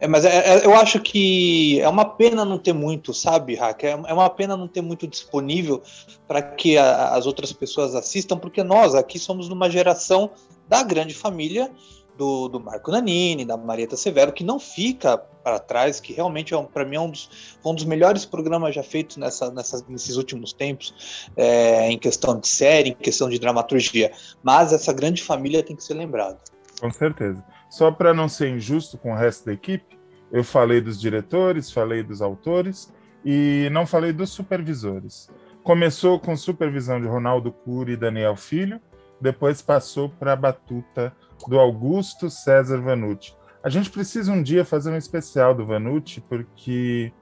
É, 0.00 0.06
mas 0.06 0.24
é, 0.24 0.58
é, 0.58 0.64
eu 0.64 0.74
acho 0.74 1.00
que 1.00 1.80
é 1.80 1.88
uma 1.88 2.04
pena 2.04 2.44
não 2.44 2.58
ter 2.58 2.72
muito, 2.72 3.12
sabe, 3.12 3.56
Hack? 3.56 3.82
É, 3.84 3.90
é 3.90 4.12
uma 4.12 4.30
pena 4.30 4.56
não 4.56 4.68
ter 4.68 4.80
muito 4.80 5.06
disponível 5.08 5.82
para 6.26 6.40
que 6.40 6.78
a, 6.78 7.14
as 7.14 7.26
outras 7.26 7.52
pessoas 7.52 7.94
assistam, 7.94 8.38
porque 8.38 8.62
nós 8.62 8.94
aqui 8.94 9.18
somos 9.18 9.48
numa 9.48 9.68
geração 9.68 10.30
da 10.68 10.82
grande 10.82 11.14
família 11.14 11.70
do, 12.16 12.48
do 12.48 12.60
Marco 12.60 12.90
Nanini, 12.90 13.44
da 13.44 13.56
Marieta 13.56 13.96
Severo, 13.96 14.32
que 14.32 14.44
não 14.44 14.58
fica 14.58 15.16
para 15.16 15.58
trás, 15.58 15.98
que 16.00 16.12
realmente, 16.12 16.52
é 16.52 16.58
um, 16.58 16.64
para 16.64 16.84
mim, 16.84 16.96
é 16.96 17.00
um 17.00 17.10
dos, 17.10 17.58
um 17.64 17.74
dos 17.74 17.84
melhores 17.84 18.24
programas 18.24 18.74
já 18.74 18.82
feitos 18.82 19.16
nessa, 19.16 19.50
nessa 19.50 19.84
nesses 19.88 20.16
últimos 20.16 20.52
tempos, 20.52 21.28
é, 21.36 21.90
em 21.90 21.98
questão 21.98 22.38
de 22.38 22.46
série, 22.46 22.90
em 22.90 22.94
questão 22.94 23.28
de 23.28 23.38
dramaturgia. 23.38 24.12
Mas 24.42 24.72
essa 24.72 24.92
grande 24.92 25.22
família 25.22 25.62
tem 25.62 25.74
que 25.74 25.82
ser 25.82 25.94
lembrada. 25.94 26.38
Com 26.80 26.90
certeza. 26.90 27.44
Só 27.68 27.90
para 27.90 28.14
não 28.14 28.28
ser 28.28 28.48
injusto 28.48 28.96
com 28.96 29.12
o 29.12 29.16
resto 29.16 29.46
da 29.46 29.52
equipe, 29.52 29.98
eu 30.30 30.44
falei 30.44 30.80
dos 30.80 31.00
diretores, 31.00 31.70
falei 31.70 32.02
dos 32.02 32.22
autores 32.22 32.92
e 33.24 33.68
não 33.72 33.86
falei 33.86 34.12
dos 34.12 34.30
supervisores. 34.30 35.28
Começou 35.62 36.18
com 36.18 36.36
supervisão 36.36 37.00
de 37.00 37.06
Ronaldo 37.06 37.52
Cury 37.52 37.92
e 37.92 37.96
Daniel 37.96 38.36
Filho, 38.36 38.80
depois 39.20 39.60
passou 39.60 40.08
para 40.08 40.32
a 40.32 40.36
batuta 40.36 41.12
do 41.46 41.58
Augusto 41.58 42.30
César 42.30 42.80
Vanucci. 42.80 43.34
A 43.62 43.68
gente 43.68 43.90
precisa 43.90 44.32
um 44.32 44.42
dia 44.42 44.64
fazer 44.64 44.90
um 44.90 44.96
especial 44.96 45.54
do 45.54 45.66
Vanucci, 45.66 46.20
porque 46.20 47.12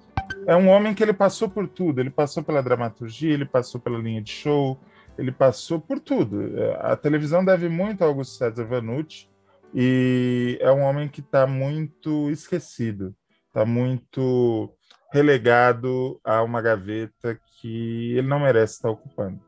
é 0.47 0.55
um 0.55 0.69
homem 0.69 0.95
que 0.95 1.03
ele 1.03 1.13
passou 1.13 1.49
por 1.49 1.67
tudo. 1.67 2.01
Ele 2.01 2.11
passou 2.11 2.43
pela 2.43 2.63
dramaturgia, 2.63 3.33
ele 3.33 3.47
passou 3.47 3.81
pela 3.81 3.99
linha 3.99 4.21
de 4.21 4.31
show, 4.31 4.79
ele 5.17 5.33
passou 5.33 5.81
por 5.81 5.99
tudo. 5.99 6.41
A 6.81 6.95
televisão 6.95 7.45
deve 7.45 7.69
muito 7.69 8.03
ao 8.03 8.09
Augusto 8.11 8.37
César 8.37 8.65
Vanucci, 8.65 9.29
e 9.75 10.59
é 10.61 10.71
um 10.71 10.83
homem 10.83 11.09
que 11.09 11.21
está 11.21 11.47
muito 11.47 12.31
esquecido, 12.31 13.15
está 13.49 13.65
muito 13.65 14.73
relegado 15.13 16.21
a 16.25 16.43
uma 16.43 16.61
gaveta 16.61 17.39
que 17.61 18.13
ele 18.17 18.27
não 18.27 18.41
merece 18.41 18.75
estar 18.75 18.91
ocupando. 18.91 19.41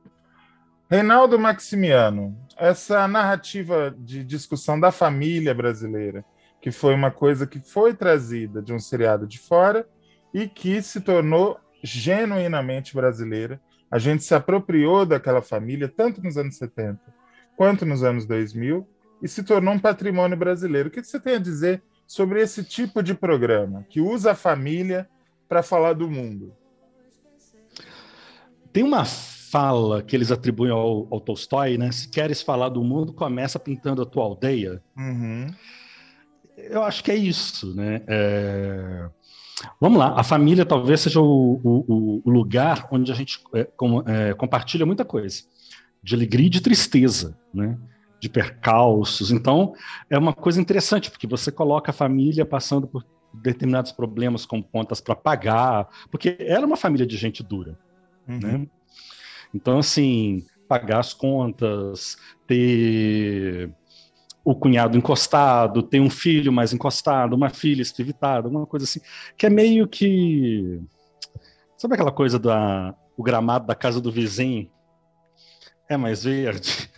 Reinaldo 0.91 1.39
Maximiano, 1.39 2.37
essa 2.57 3.07
narrativa 3.07 3.95
de 3.99 4.25
discussão 4.25 4.81
da 4.81 4.91
família 4.91 5.55
brasileira, 5.55 6.25
que 6.61 6.71
foi 6.71 6.95
uma 6.95 7.11
coisa 7.11 7.47
que 7.47 7.61
foi 7.61 7.95
trazida 7.95 8.63
de 8.63 8.73
um 8.73 8.79
seriado 8.79 9.27
de 9.27 9.39
fora 9.39 9.87
e 10.33 10.49
que 10.49 10.81
se 10.83 11.01
tornou 11.01 11.59
genuinamente 11.83 12.95
brasileira. 12.95 13.61
A 13.91 13.99
gente 13.99 14.25
se 14.25 14.35
apropriou 14.35 15.05
daquela 15.05 15.43
família, 15.43 15.89
tanto 15.89 16.23
nos 16.23 16.37
anos 16.37 16.57
70 16.57 17.19
quanto 17.59 17.85
nos 17.85 18.05
anos 18.05 18.25
2000, 18.25 18.89
e 19.23 19.29
se 19.29 19.43
tornou 19.43 19.75
um 19.75 19.79
patrimônio 19.79 20.37
brasileiro. 20.37 20.89
O 20.89 20.93
que 20.93 21.03
você 21.03 21.19
tem 21.19 21.35
a 21.35 21.39
dizer 21.39 21.83
sobre 22.07 22.41
esse 22.41 22.65
tipo 22.65 23.03
de 23.03 23.15
programa 23.15 23.85
que 23.89 24.01
usa 24.01 24.33
a 24.33 24.35
família 24.35 25.09
para 25.49 25.63
falar 25.63 25.93
do 25.93 26.11
mundo? 26.11 26.55
Tem 28.73 28.83
uma 28.83 29.05
fala 29.05 30.03
que 30.03 30.15
eles 30.15 30.31
atribuem 30.31 30.71
ao, 30.71 31.09
ao, 31.11 31.21
Tolstói, 31.21 31.79
né? 31.79 31.91
Se 31.91 32.09
queres 32.09 32.43
falar 32.43 32.69
do 32.69 32.83
mundo, 32.85 33.13
começa 33.13 33.59
pintando 33.59 34.03
a 34.03 34.07
tua 34.07 34.25
aldeia. 34.25 34.83
Uhum. 34.97 35.47
Eu 36.57 36.83
acho 36.83 37.03
que 37.03 37.11
é 37.11 37.17
isso, 37.17 37.75
né? 37.75 38.03
É... 38.07 39.09
Vamos 39.81 39.99
lá, 39.99 40.19
a 40.19 40.23
família 40.23 40.65
talvez 40.65 41.01
seja 41.01 41.21
o, 41.21 41.61
o, 41.65 42.23
o 42.25 42.31
lugar 42.31 42.87
onde 42.93 43.11
a 43.11 43.15
gente 43.15 43.43
é, 43.53 43.65
com, 43.65 44.09
é, 44.09 44.33
compartilha 44.35 44.87
muita 44.87 45.05
coisa, 45.05 45.43
de 46.01 46.15
alegria 46.15 46.47
e 46.47 46.51
de 46.51 46.61
tristeza, 46.61 47.37
né? 47.53 47.77
De 48.21 48.29
percalços. 48.29 49.31
Então, 49.31 49.75
é 50.11 50.19
uma 50.19 50.33
coisa 50.33 50.61
interessante, 50.61 51.11
porque 51.11 51.27
você 51.27 51.53
coloca 51.53 51.91
a 51.91 51.95
família 51.95 52.45
passando 52.45 52.87
por 52.87 53.05
determinados 53.33 53.93
problemas 53.93 54.47
como 54.47 54.65
contas 54.65 55.01
para 55.01 55.15
pagar, 55.15 55.89
porque 56.11 56.37
era 56.41 56.67
uma 56.67 56.77
família 56.77 57.07
de 57.07 57.17
gente 57.17 57.43
dura, 57.43 57.79
uhum. 58.27 58.39
né? 58.39 58.67
Então, 59.55 59.79
assim, 59.79 60.45
pagar 60.69 61.01
as 61.01 61.15
contas, 61.15 62.17
ter 62.47 63.71
o 64.45 64.55
cunhado 64.55 64.97
encostado, 64.97 65.83
ter 65.83 66.01
um 66.01 66.11
filho 66.11 66.53
mais 66.53 66.73
encostado, 66.73 67.35
uma 67.35 67.51
filha 67.51 67.83
espivitada, 67.83 68.49
uma 68.49 68.67
coisa 68.67 68.85
assim, 68.85 69.01
que 69.37 69.47
é 69.47 69.51
meio 69.51 69.87
que... 69.87 70.81
Sabe 71.77 71.95
aquela 71.95 72.11
coisa 72.11 72.39
da 72.39 72.95
o 73.17 73.23
gramado 73.23 73.67
da 73.67 73.75
casa 73.75 74.01
do 74.01 74.13
vizinho 74.13 74.71
é 75.89 75.97
mais 75.97 76.23
verde? 76.23 76.89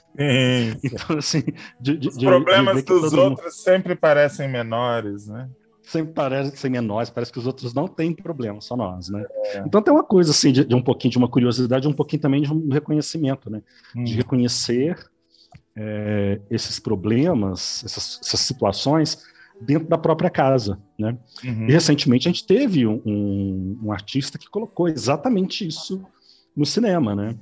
Então, 0.82 1.18
assim, 1.18 1.42
de, 1.80 1.96
de, 1.96 2.08
Os 2.08 2.18
problemas 2.18 2.76
de 2.76 2.82
dos 2.82 3.12
outros 3.12 3.44
mundo... 3.44 3.50
sempre 3.52 3.94
parecem 3.94 4.48
menores, 4.48 5.26
né? 5.26 5.48
Sempre 5.82 6.12
parecem 6.12 6.70
menores, 6.70 7.10
parece 7.10 7.32
que 7.32 7.38
os 7.38 7.46
outros 7.46 7.74
não 7.74 7.88
têm 7.88 8.14
problema, 8.14 8.60
só 8.60 8.76
nós, 8.76 9.08
né? 9.08 9.24
É. 9.46 9.58
Então 9.66 9.82
tem 9.82 9.92
uma 9.92 10.04
coisa 10.04 10.30
assim 10.30 10.52
de, 10.52 10.64
de, 10.64 10.74
um 10.74 10.82
pouquinho 10.82 11.10
de 11.10 11.18
uma 11.18 11.28
curiosidade, 11.28 11.88
um 11.88 11.92
pouquinho 11.92 12.22
também 12.22 12.42
de 12.42 12.52
um 12.52 12.68
reconhecimento, 12.68 13.50
né? 13.50 13.62
Hum. 13.96 14.04
De 14.04 14.14
reconhecer 14.14 14.96
é, 15.76 16.40
esses 16.50 16.78
problemas, 16.78 17.82
essas, 17.84 18.20
essas, 18.22 18.40
situações 18.40 19.24
dentro 19.60 19.88
da 19.88 19.98
própria 19.98 20.30
casa, 20.30 20.78
né? 20.98 21.16
Uhum. 21.44 21.68
E 21.68 21.72
recentemente 21.72 22.28
a 22.28 22.32
gente 22.32 22.46
teve 22.46 22.86
um, 22.86 23.00
um, 23.04 23.78
um, 23.84 23.92
artista 23.92 24.38
que 24.38 24.48
colocou 24.48 24.88
exatamente 24.88 25.66
isso 25.66 26.04
no 26.56 26.64
cinema, 26.64 27.14
né? 27.14 27.36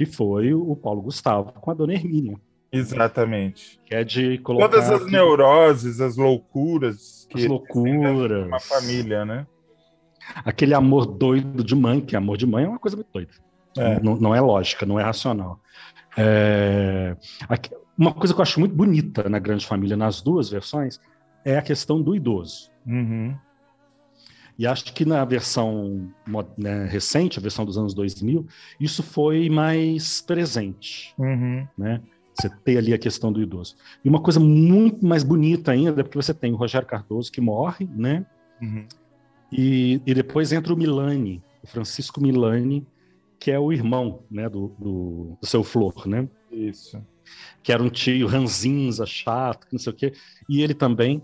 Que 0.00 0.06
foi 0.06 0.54
o 0.54 0.74
Paulo 0.74 1.02
Gustavo 1.02 1.52
com 1.52 1.70
a 1.70 1.74
Dona 1.74 1.92
Hermínia. 1.92 2.34
Exatamente. 2.72 3.78
Que 3.84 3.94
é 3.94 4.02
de 4.02 4.38
colocar 4.38 4.70
todas 4.70 4.90
as 4.90 5.04
neuroses, 5.04 6.00
as 6.00 6.16
loucuras, 6.16 7.28
as 7.34 7.44
loucuras, 7.44 8.46
uma 8.46 8.58
família, 8.58 9.26
né? 9.26 9.46
Aquele 10.42 10.72
amor 10.72 11.04
doido 11.04 11.62
de 11.62 11.74
mãe, 11.74 12.00
que 12.00 12.16
amor 12.16 12.38
de 12.38 12.46
mãe 12.46 12.64
é 12.64 12.68
uma 12.68 12.78
coisa 12.78 12.96
muito 12.96 13.10
doida. 13.12 13.30
É. 13.76 14.00
Não, 14.00 14.16
não, 14.16 14.34
é 14.34 14.40
lógica, 14.40 14.86
não 14.86 14.98
é 14.98 15.02
racional. 15.02 15.60
É... 16.16 17.14
Uma 17.98 18.14
coisa 18.14 18.32
que 18.32 18.40
eu 18.40 18.42
acho 18.42 18.58
muito 18.58 18.74
bonita 18.74 19.28
na 19.28 19.38
Grande 19.38 19.66
Família, 19.66 19.98
nas 19.98 20.22
duas 20.22 20.48
versões, 20.48 20.98
é 21.44 21.58
a 21.58 21.62
questão 21.62 22.00
do 22.00 22.16
idoso. 22.16 22.70
Uhum. 22.86 23.36
E 24.60 24.66
acho 24.66 24.92
que 24.92 25.06
na 25.06 25.24
versão 25.24 26.12
né, 26.58 26.84
recente, 26.84 27.38
a 27.38 27.42
versão 27.42 27.64
dos 27.64 27.78
anos 27.78 27.94
2000, 27.94 28.46
isso 28.78 29.02
foi 29.02 29.48
mais 29.48 30.20
presente. 30.20 31.14
Uhum. 31.18 31.66
Né? 31.78 32.02
Você 32.34 32.50
tem 32.62 32.76
ali 32.76 32.92
a 32.92 32.98
questão 32.98 33.32
do 33.32 33.40
idoso. 33.40 33.74
E 34.04 34.08
uma 34.10 34.20
coisa 34.20 34.38
muito 34.38 35.02
mais 35.02 35.24
bonita 35.24 35.72
ainda, 35.72 36.04
porque 36.04 36.18
você 36.18 36.34
tem 36.34 36.52
o 36.52 36.56
Rogério 36.56 36.86
Cardoso 36.86 37.32
que 37.32 37.40
morre, 37.40 37.88
né? 37.96 38.26
Uhum. 38.60 38.86
E, 39.50 40.02
e 40.04 40.12
depois 40.12 40.52
entra 40.52 40.74
o 40.74 40.76
Milani, 40.76 41.42
o 41.62 41.66
Francisco 41.66 42.20
Milani, 42.20 42.86
que 43.38 43.50
é 43.50 43.58
o 43.58 43.72
irmão 43.72 44.24
né, 44.30 44.46
do, 44.46 44.76
do, 44.78 45.38
do 45.40 45.46
seu 45.46 45.64
Flor, 45.64 46.06
né? 46.06 46.28
Isso. 46.52 47.02
Que 47.62 47.72
era 47.72 47.82
um 47.82 47.88
tio 47.88 48.26
ranzinza, 48.26 49.06
chato, 49.06 49.66
não 49.72 49.78
sei 49.78 49.90
o 49.90 49.96
quê. 49.96 50.12
E 50.50 50.60
ele 50.60 50.74
também 50.74 51.22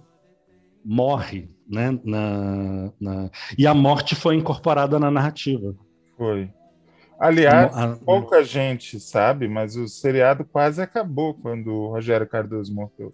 morre, 0.86 1.48
né? 1.68 1.98
Na, 2.04 2.92
na... 3.00 3.30
E 3.58 3.66
a 3.66 3.74
morte 3.74 4.14
foi 4.14 4.36
incorporada 4.36 4.98
na 4.98 5.10
narrativa. 5.10 5.74
Foi. 6.16 6.50
Aliás, 7.18 7.76
a... 7.76 7.96
pouca 7.96 8.44
gente 8.44 9.00
sabe, 9.00 9.48
mas 9.48 9.76
o 9.76 9.88
seriado 9.88 10.44
quase 10.44 10.80
acabou 10.80 11.34
quando 11.34 11.72
o 11.72 11.88
Rogério 11.88 12.26
Cardoso 12.26 12.72
morreu. 12.74 13.12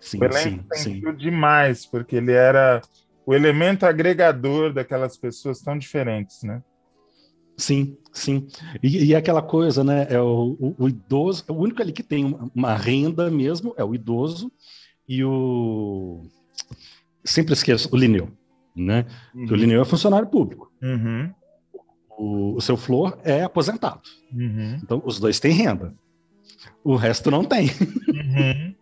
Sim, 0.00 0.18
o 0.24 0.32
sim, 0.32 0.60
sim. 0.72 1.00
demais, 1.16 1.86
porque 1.86 2.16
ele 2.16 2.32
era 2.32 2.82
o 3.24 3.32
elemento 3.32 3.86
agregador 3.86 4.72
daquelas 4.72 5.16
pessoas 5.16 5.60
tão 5.60 5.78
diferentes, 5.78 6.42
né? 6.42 6.60
Sim, 7.56 7.96
sim. 8.12 8.48
E, 8.82 9.04
e 9.04 9.14
é 9.14 9.16
aquela 9.16 9.42
coisa, 9.42 9.84
né? 9.84 10.06
É 10.10 10.20
o, 10.20 10.56
o, 10.58 10.74
o, 10.78 10.88
idoso, 10.88 11.44
o 11.48 11.54
único 11.54 11.80
ali 11.80 11.92
que 11.92 12.02
tem 12.02 12.36
uma, 12.54 12.74
renda 12.74 13.30
mesmo 13.30 13.74
é 13.76 13.84
o 13.84 13.94
idoso 13.94 14.50
e 15.06 15.22
o. 15.22 16.22
Sempre 17.24 17.52
esqueço, 17.52 17.88
o 17.92 17.96
Lineu, 17.96 18.30
né? 18.74 19.06
Uhum. 19.34 19.44
O 19.44 19.54
Lineu 19.54 19.82
é 19.82 19.84
funcionário 19.84 20.28
público. 20.28 20.72
Uhum. 20.82 21.32
O, 22.18 22.56
o, 22.56 22.60
seu 22.60 22.76
Flor 22.76 23.18
é 23.24 23.42
aposentado. 23.42 24.02
Uhum. 24.32 24.80
Então, 24.82 25.02
os 25.04 25.18
dois 25.18 25.40
têm 25.40 25.52
renda. 25.52 25.94
O 26.84 26.96
resto 26.96 27.30
não 27.30 27.44
tem. 27.44 27.68
Uhum. 28.08 28.74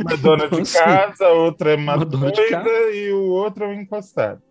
Uma 0.00 0.16
dona 0.16 0.44
então, 0.46 0.58
de 0.58 0.62
assim, 0.62 0.78
casa, 0.78 1.28
outra 1.28 1.72
é 1.72 1.76
uma, 1.76 2.04
doida 2.04 2.64
e 2.92 3.12
o 3.12 3.28
outro 3.30 3.64
é 3.64 3.68
um 3.68 3.80
encostado. 3.80 4.42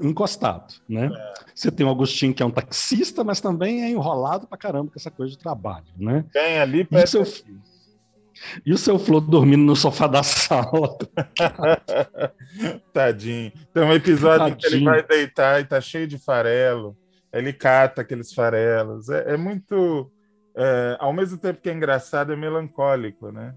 Encostado, 0.00 0.74
né? 0.88 1.10
É. 1.14 1.32
Você 1.54 1.70
tem 1.70 1.86
o 1.86 1.90
Agostinho, 1.90 2.34
que 2.34 2.42
é 2.42 2.46
um 2.46 2.50
taxista, 2.50 3.22
mas 3.22 3.40
também 3.40 3.82
é 3.82 3.90
enrolado 3.90 4.46
pra 4.46 4.58
caramba 4.58 4.90
com 4.90 4.98
essa 4.98 5.10
coisa 5.10 5.32
de 5.32 5.38
trabalho, 5.38 5.86
né? 5.96 6.24
Tem 6.32 6.58
ali 6.58 6.86
e 6.90 6.96
o, 6.96 7.06
seu, 7.06 7.24
e 8.64 8.72
o 8.72 8.78
seu 8.78 8.98
Flor 8.98 9.20
dormindo 9.20 9.62
no 9.62 9.76
sofá 9.76 10.06
da 10.06 10.22
sala. 10.22 10.96
Tadinho. 12.92 13.52
Tem 13.72 13.82
um 13.82 13.92
episódio 13.92 14.50
Tadinho. 14.50 14.58
que 14.58 14.66
ele 14.66 14.84
vai 14.84 15.02
deitar 15.02 15.60
e 15.60 15.64
tá 15.64 15.80
cheio 15.80 16.06
de 16.06 16.18
farelo. 16.18 16.96
Ele 17.32 17.52
cata 17.52 18.02
aqueles 18.02 18.32
farelos. 18.32 19.08
É, 19.08 19.34
é 19.34 19.36
muito. 19.36 20.10
É, 20.54 20.96
ao 21.00 21.12
mesmo 21.12 21.38
tempo 21.38 21.60
que 21.60 21.70
é 21.70 21.72
engraçado, 21.72 22.32
é 22.32 22.36
melancólico, 22.36 23.30
né? 23.32 23.54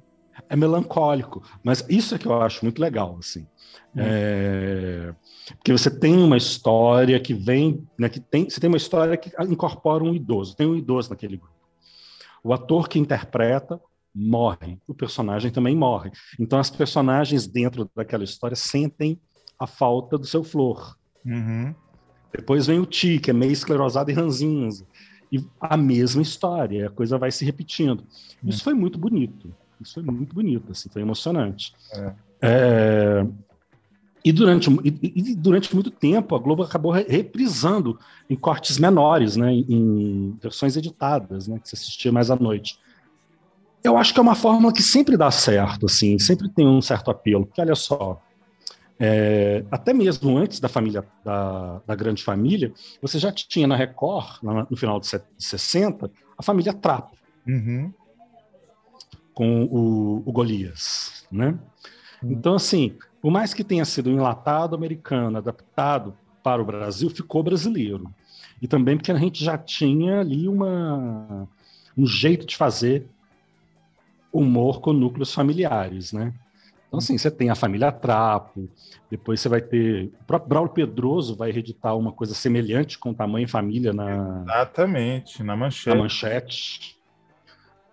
é 0.49 0.55
melancólico, 0.55 1.43
mas 1.63 1.85
isso 1.89 2.15
é 2.15 2.17
que 2.17 2.25
eu 2.25 2.41
acho 2.41 2.63
muito 2.63 2.81
legal, 2.81 3.17
assim. 3.19 3.47
Hum. 3.95 3.99
É... 3.99 5.13
Porque 5.57 5.71
você 5.71 5.89
tem 5.89 6.17
uma 6.17 6.37
história 6.37 7.19
que 7.19 7.33
vem, 7.33 7.87
né, 7.97 8.09
que 8.09 8.19
tem, 8.19 8.49
você 8.49 8.59
tem 8.59 8.67
uma 8.67 8.77
história 8.77 9.15
que 9.15 9.31
incorpora 9.43 10.03
um 10.03 10.13
idoso, 10.13 10.55
tem 10.55 10.67
um 10.67 10.75
idoso 10.75 11.09
naquele 11.09 11.37
grupo. 11.37 11.55
O 12.43 12.53
ator 12.53 12.87
que 12.87 12.99
interpreta 12.99 13.79
morre, 14.15 14.79
o 14.87 14.93
personagem 14.93 15.51
também 15.51 15.75
morre. 15.75 16.11
Então 16.39 16.57
as 16.57 16.69
personagens 16.69 17.45
dentro 17.45 17.89
daquela 17.95 18.23
história 18.23 18.55
sentem 18.55 19.19
a 19.59 19.67
falta 19.67 20.17
do 20.17 20.25
seu 20.25 20.43
flor. 20.43 20.97
Uhum. 21.25 21.75
Depois 22.31 22.67
vem 22.67 22.79
o 22.79 22.85
Ti, 22.85 23.19
que 23.19 23.29
é 23.29 23.33
meio 23.33 23.51
esclerosado 23.51 24.09
e 24.11 24.13
ranzinza. 24.13 24.85
E 25.31 25.43
a 25.59 25.75
mesma 25.75 26.21
história, 26.21 26.87
a 26.87 26.89
coisa 26.89 27.17
vai 27.17 27.31
se 27.31 27.43
repetindo. 27.43 28.01
Uhum. 28.01 28.49
Isso 28.49 28.63
foi 28.63 28.73
muito 28.73 28.97
bonito. 28.97 29.53
Isso 29.81 29.95
foi 29.95 30.03
muito 30.03 30.33
bonito, 30.33 30.71
assim, 30.71 30.89
foi 30.89 31.01
emocionante. 31.01 31.73
É. 31.93 32.13
É, 32.41 33.25
e, 34.23 34.31
durante, 34.31 34.69
e, 34.83 35.13
e, 35.31 35.35
durante 35.35 35.73
muito 35.73 35.91
tempo 35.91 36.35
a 36.35 36.39
Globo 36.39 36.63
acabou 36.63 36.91
reprisando 36.91 37.99
em 38.29 38.35
cortes 38.35 38.77
menores, 38.77 39.35
né, 39.35 39.51
em, 39.53 40.37
versões 40.41 40.75
editadas, 40.75 41.47
né, 41.47 41.59
que 41.59 41.69
se 41.69 41.75
assistia 41.75 42.11
mais 42.11 42.31
à 42.31 42.35
noite. 42.35 42.79
Eu 43.85 43.97
acho 43.97 44.13
que 44.13 44.19
é 44.19 44.23
uma 44.23 44.35
fórmula 44.35 44.73
que 44.73 44.81
sempre 44.81 45.15
dá 45.15 45.29
certo, 45.29 45.85
assim, 45.85 46.17
sempre 46.17 46.49
tem 46.49 46.67
um 46.67 46.81
certo 46.81 47.11
apelo, 47.11 47.45
porque 47.45 47.61
olha 47.61 47.75
só, 47.75 48.21
é, 48.99 49.63
até 49.69 49.93
mesmo 49.93 50.37
antes 50.37 50.59
da 50.59 50.67
família 50.67 51.05
da, 51.23 51.81
da, 51.85 51.95
grande 51.95 52.23
família, 52.23 52.73
você 53.01 53.19
já 53.19 53.31
tinha 53.31 53.67
na 53.67 53.75
Record, 53.75 54.41
no 54.69 54.75
final 54.75 54.99
de 54.99 55.07
60, 55.37 56.09
a 56.37 56.43
família 56.43 56.73
Trapo. 56.73 57.15
Uhum 57.47 57.93
com 59.35 59.65
o, 59.65 60.23
o 60.25 60.31
Golias, 60.31 61.27
né? 61.29 61.59
Hum. 62.23 62.31
Então, 62.31 62.55
assim, 62.55 62.95
por 63.21 63.29
mais 63.29 63.53
que 63.53 63.63
tenha 63.63 63.85
sido 63.85 64.09
enlatado 64.09 64.73
americano, 64.73 65.37
adaptado 65.37 66.17
para 66.41 66.61
o 66.61 66.65
Brasil, 66.65 67.09
ficou 67.09 67.43
brasileiro. 67.43 68.09
E 68.61 68.67
também 68.67 68.95
porque 68.95 69.11
a 69.11 69.17
gente 69.17 69.43
já 69.43 69.57
tinha 69.57 70.21
ali 70.21 70.47
uma, 70.47 71.47
um 71.97 72.07
jeito 72.07 72.47
de 72.47 72.55
fazer 72.55 73.05
humor 74.37 74.81
com 74.81 74.93
núcleos 74.93 75.33
familiares, 75.33 76.11
né? 76.11 76.33
Então, 76.87 76.99
assim, 76.99 77.17
você 77.17 77.29
tem 77.29 77.49
a 77.49 77.55
família 77.55 77.91
Trapo, 77.91 78.69
depois 79.09 79.41
você 79.41 79.49
vai 79.49 79.61
ter. 79.61 80.05
O 80.21 80.23
próprio 80.25 80.49
Braulio 80.49 80.73
Pedroso 80.73 81.35
vai 81.35 81.51
reeditar 81.51 81.97
uma 81.97 82.11
coisa 82.11 82.33
semelhante 82.33 82.97
com 82.97 83.13
tamanho 83.13 83.45
e 83.45 83.49
família 83.49 83.91
na. 83.91 84.43
Exatamente, 84.43 85.43
na 85.43 85.57
manchete. 85.57 85.89
Na 85.89 85.95
manchete. 85.95 86.97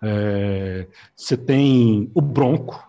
É, 0.00 0.86
você 1.16 1.36
tem 1.36 2.10
o 2.14 2.20
Bronco. 2.20 2.88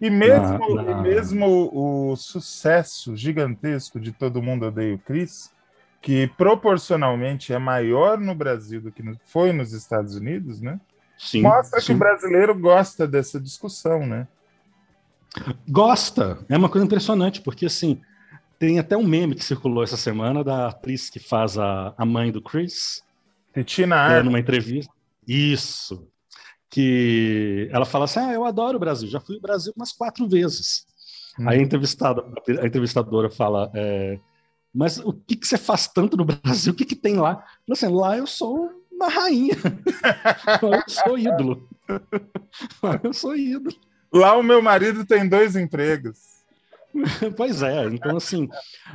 E 0.00 0.10
mesmo, 0.10 0.74
na, 0.74 0.82
na... 0.82 0.90
E 0.90 1.02
mesmo 1.02 1.70
o 1.72 2.16
sucesso 2.16 3.16
gigantesco 3.16 4.00
de 4.00 4.12
Todo 4.12 4.42
Mundo 4.42 4.66
Odeia 4.66 4.94
o 4.94 4.98
Chris, 4.98 5.52
que 6.00 6.26
proporcionalmente 6.36 7.52
é 7.52 7.58
maior 7.58 8.18
no 8.18 8.34
Brasil 8.34 8.80
do 8.80 8.90
que 8.90 9.02
foi 9.24 9.52
nos 9.52 9.72
Estados 9.72 10.16
Unidos, 10.16 10.60
né? 10.60 10.80
Sim, 11.22 11.42
Mostra 11.42 11.80
sim. 11.80 11.86
que 11.86 11.92
o 11.92 11.98
brasileiro 11.98 12.52
gosta 12.58 13.06
dessa 13.06 13.40
discussão, 13.40 14.04
né? 14.04 14.26
Gosta. 15.68 16.44
É 16.48 16.56
uma 16.56 16.68
coisa 16.68 16.84
impressionante, 16.84 17.40
porque 17.40 17.66
assim, 17.66 18.00
tem 18.58 18.80
até 18.80 18.96
um 18.96 19.06
meme 19.06 19.36
que 19.36 19.44
circulou 19.44 19.84
essa 19.84 19.96
semana 19.96 20.42
da 20.42 20.68
atriz 20.68 21.08
que 21.08 21.20
faz 21.20 21.56
a, 21.56 21.94
a 21.96 22.04
mãe 22.04 22.32
do 22.32 22.42
Chris. 22.42 23.02
Titina 23.54 24.12
é, 24.12 24.22
numa 24.22 24.40
entrevista. 24.40 24.92
Isso 25.26 26.08
que 26.68 27.68
ela 27.70 27.86
fala 27.86 28.06
assim: 28.06 28.18
Ah, 28.18 28.32
eu 28.32 28.44
adoro 28.44 28.76
o 28.76 28.80
Brasil, 28.80 29.08
já 29.08 29.20
fui 29.20 29.36
ao 29.36 29.40
Brasil 29.40 29.72
umas 29.76 29.92
quatro 29.92 30.28
vezes. 30.28 30.84
Hum. 31.38 31.48
Aí 31.48 31.60
a, 31.60 31.62
entrevistada, 31.62 32.24
a 32.60 32.66
entrevistadora 32.66 33.30
fala: 33.30 33.70
é, 33.74 34.18
Mas 34.74 34.98
o 34.98 35.12
que, 35.12 35.36
que 35.36 35.46
você 35.46 35.56
faz 35.56 35.86
tanto 35.86 36.16
no 36.16 36.24
Brasil? 36.24 36.72
O 36.72 36.76
que, 36.76 36.84
que 36.84 36.96
tem 36.96 37.14
lá? 37.14 37.44
Assim, 37.70 37.86
lá 37.86 38.18
eu 38.18 38.26
sou 38.26 38.81
uma 39.02 39.10
rainha. 39.10 39.56
eu 40.62 40.82
sou 40.86 41.18
ídolo. 41.18 41.68
eu 43.02 43.12
sou 43.12 43.36
ídolo. 43.36 43.76
Lá 44.12 44.36
o 44.36 44.42
meu 44.42 44.62
marido 44.62 45.04
tem 45.04 45.28
dois 45.28 45.56
empregos. 45.56 46.18
pois 47.36 47.62
é, 47.62 47.86
então 47.86 48.16
assim, 48.16 48.48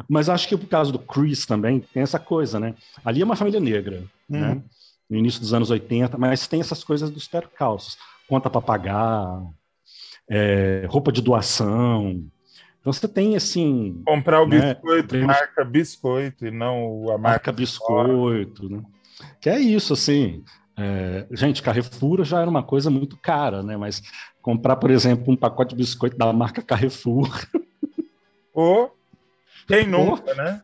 mas 0.07 0.29
acho 0.29 0.47
que 0.47 0.55
por 0.55 0.67
causa 0.67 0.91
do 0.91 0.99
Chris 0.99 1.45
também 1.45 1.79
tem 1.79 2.03
essa 2.03 2.19
coisa, 2.19 2.59
né? 2.59 2.75
Ali 3.03 3.21
é 3.21 3.25
uma 3.25 3.35
família 3.35 3.59
negra, 3.59 4.03
né? 4.29 4.61
no 5.09 5.17
início 5.17 5.39
dos 5.39 5.53
anos 5.53 5.69
80, 5.69 6.17
mas 6.17 6.47
tem 6.47 6.59
essas 6.59 6.83
coisas 6.83 7.09
dos 7.09 7.27
percalços, 7.27 7.97
conta 8.27 8.49
para 8.49 8.61
pagar, 8.61 9.41
é, 10.29 10.85
roupa 10.89 11.11
de 11.11 11.21
doação. 11.21 12.23
Então 12.79 12.93
você 12.93 13.07
tem 13.07 13.35
assim. 13.35 14.01
Comprar 14.05 14.41
o 14.41 14.47
né, 14.47 14.73
biscoito, 14.73 15.17
marca 15.19 15.65
biscoito 15.65 16.45
e 16.45 16.51
não 16.51 17.03
a 17.03 17.17
marca, 17.17 17.19
marca 17.19 17.51
biscoito, 17.51 18.69
né? 18.69 18.83
Que 19.39 19.49
é 19.49 19.60
isso, 19.60 19.93
assim. 19.93 20.43
É, 20.77 21.25
gente, 21.32 21.63
Carrefour 21.63 22.23
já 22.23 22.41
era 22.41 22.49
uma 22.49 22.62
coisa 22.62 22.89
muito 22.89 23.17
cara, 23.17 23.63
né? 23.63 23.75
Mas 23.75 24.03
comprar, 24.41 24.75
por 24.75 24.91
exemplo, 24.91 25.34
um 25.34 25.36
pacote 25.36 25.71
de 25.71 25.75
biscoito 25.75 26.17
da 26.17 26.32
marca 26.32 26.62
Carrefour. 26.62 27.30
Ou 28.53 28.95
quem 29.67 29.86
nunca, 29.88 30.34
né? 30.36 30.62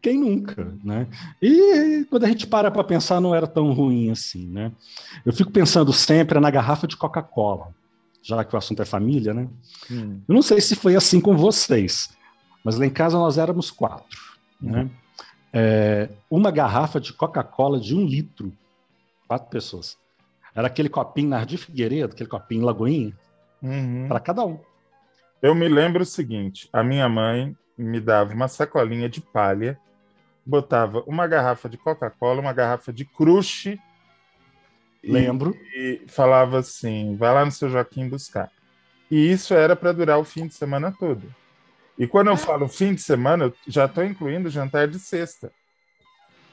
Quem 0.00 0.18
nunca, 0.18 0.74
né? 0.82 1.06
E 1.40 2.06
quando 2.08 2.24
a 2.24 2.28
gente 2.28 2.46
para 2.46 2.70
para 2.70 2.82
pensar, 2.82 3.20
não 3.20 3.34
era 3.34 3.46
tão 3.46 3.72
ruim 3.72 4.10
assim, 4.10 4.46
né? 4.46 4.72
Eu 5.24 5.32
fico 5.32 5.50
pensando 5.50 5.92
sempre 5.92 6.40
na 6.40 6.50
garrafa 6.50 6.86
de 6.86 6.96
Coca-Cola, 6.96 7.68
já 8.22 8.42
que 8.44 8.54
o 8.54 8.58
assunto 8.58 8.82
é 8.82 8.84
família, 8.84 9.34
né? 9.34 9.48
Hum. 9.90 10.20
Eu 10.26 10.34
não 10.34 10.42
sei 10.42 10.60
se 10.60 10.74
foi 10.74 10.96
assim 10.96 11.20
com 11.20 11.36
vocês, 11.36 12.10
mas 12.64 12.78
lá 12.78 12.86
em 12.86 12.90
casa 12.90 13.18
nós 13.18 13.36
éramos 13.36 13.70
quatro, 13.70 14.18
né? 14.60 14.88
É, 15.56 16.08
uma 16.28 16.50
garrafa 16.50 17.00
de 17.00 17.12
Coca-Cola 17.12 17.78
de 17.78 17.94
um 17.94 18.04
litro, 18.04 18.52
quatro 19.28 19.48
pessoas. 19.48 19.96
Era 20.54 20.66
aquele 20.66 20.88
copinho 20.88 21.28
Nardi 21.28 21.56
Figueiredo, 21.56 22.12
aquele 22.12 22.28
copinho 22.28 22.64
Lagoinha, 22.64 23.12
Uhum. 23.62 24.06
para 24.08 24.18
cada 24.20 24.44
um. 24.44 24.58
Eu 25.40 25.54
me 25.54 25.68
lembro 25.68 26.02
o 26.02 26.06
seguinte: 26.06 26.68
a 26.72 26.82
minha 26.82 27.08
mãe 27.08 27.56
me 27.78 28.00
dava 28.00 28.34
uma 28.34 28.48
sacolinha 28.48 29.08
de 29.08 29.20
palha, 29.20 29.78
botava 30.44 31.02
uma 31.06 31.26
garrafa 31.26 31.68
de 31.68 31.78
Coca-Cola, 31.78 32.40
uma 32.40 32.52
garrafa 32.52 32.92
de 32.92 33.04
crush 33.04 33.66
e, 35.02 35.10
Lembro. 35.12 35.56
e 35.74 36.02
falava 36.08 36.58
assim: 36.58 37.16
vai 37.16 37.32
lá 37.32 37.44
no 37.44 37.50
seu 37.52 37.70
Joaquim 37.70 38.08
buscar. 38.08 38.50
E 39.10 39.30
isso 39.30 39.54
era 39.54 39.76
para 39.76 39.92
durar 39.92 40.18
o 40.18 40.24
fim 40.24 40.46
de 40.46 40.54
semana 40.54 40.92
todo. 40.98 41.32
E 41.98 42.06
quando 42.06 42.28
eu 42.28 42.36
falo 42.36 42.68
fim 42.68 42.94
de 42.94 43.02
semana, 43.02 43.44
eu 43.44 43.54
já 43.68 43.84
estou 43.86 44.04
incluindo 44.04 44.50
jantar 44.50 44.88
de 44.88 44.98
sexta. 44.98 45.52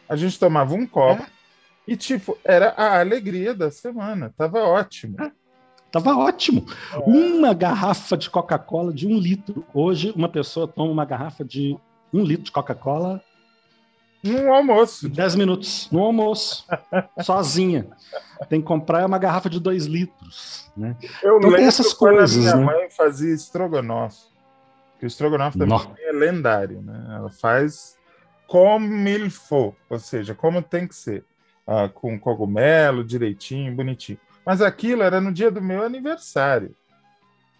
A 0.08 0.16
gente 0.16 0.40
tomava 0.40 0.74
um 0.76 0.86
copo 0.86 1.26
e, 1.88 1.96
tipo, 1.96 2.38
era 2.44 2.70
a 2.78 3.00
alegria 3.00 3.54
da 3.54 3.72
semana. 3.72 4.34
Tava 4.38 4.60
ótimo. 4.60 5.18
Tava 5.92 6.16
ótimo. 6.16 6.66
Uma 7.06 7.54
garrafa 7.54 8.16
de 8.16 8.30
Coca-Cola 8.30 8.94
de 8.94 9.08
um 9.08 9.18
litro. 9.18 9.66
Hoje, 9.74 10.14
uma 10.16 10.30
pessoa 10.30 10.68
toma 10.68 10.92
uma 10.92 11.06
garrafa 11.06 11.44
de 11.44 11.78
um 12.14 12.24
litro 12.24 12.46
de 12.46 12.52
Coca-Cola 12.52 13.22
Um 14.24 14.54
almoço. 14.54 15.10
10 15.10 15.36
minutos, 15.36 15.90
no 15.92 16.04
almoço, 16.04 16.66
sozinha. 17.24 17.88
Tem 18.48 18.62
que 18.62 18.68
comprar 18.68 19.06
uma 19.06 19.18
garrafa 19.18 19.50
de 19.50 19.60
dois 19.60 19.86
litros. 19.86 20.72
Né? 20.78 20.96
Eu 21.24 21.38
Então 21.38 21.50
lembro 21.50 21.66
essas 21.66 21.94
quando 21.94 22.18
coisas, 22.18 22.38
a 22.38 22.40
minha 22.40 22.56
né? 22.56 22.64
mãe 22.64 22.90
fazia 22.92 23.34
estrogonofe. 23.34 24.31
Que 25.02 25.06
o 25.06 25.08
estrogonofe 25.08 25.58
também 25.58 25.76
Nó. 25.76 25.94
é 25.98 26.12
lendário, 26.12 26.80
né? 26.80 27.16
Ela 27.18 27.32
faz 27.32 27.98
como 28.48 28.86
il 29.10 29.32
faut, 29.32 29.76
ou 29.90 29.98
seja, 29.98 30.36
como 30.36 30.62
tem 30.62 30.88
que 30.88 30.94
ser. 30.96 31.26
Ah, 31.66 31.90
com 31.90 32.20
cogumelo, 32.20 33.04
direitinho, 33.04 33.76
bonitinho. 33.76 34.20
Mas 34.46 34.62
aquilo 34.62 35.02
era 35.02 35.20
no 35.20 35.32
dia 35.34 35.50
do 35.50 35.60
meu 35.62 35.84
aniversário. 35.84 36.76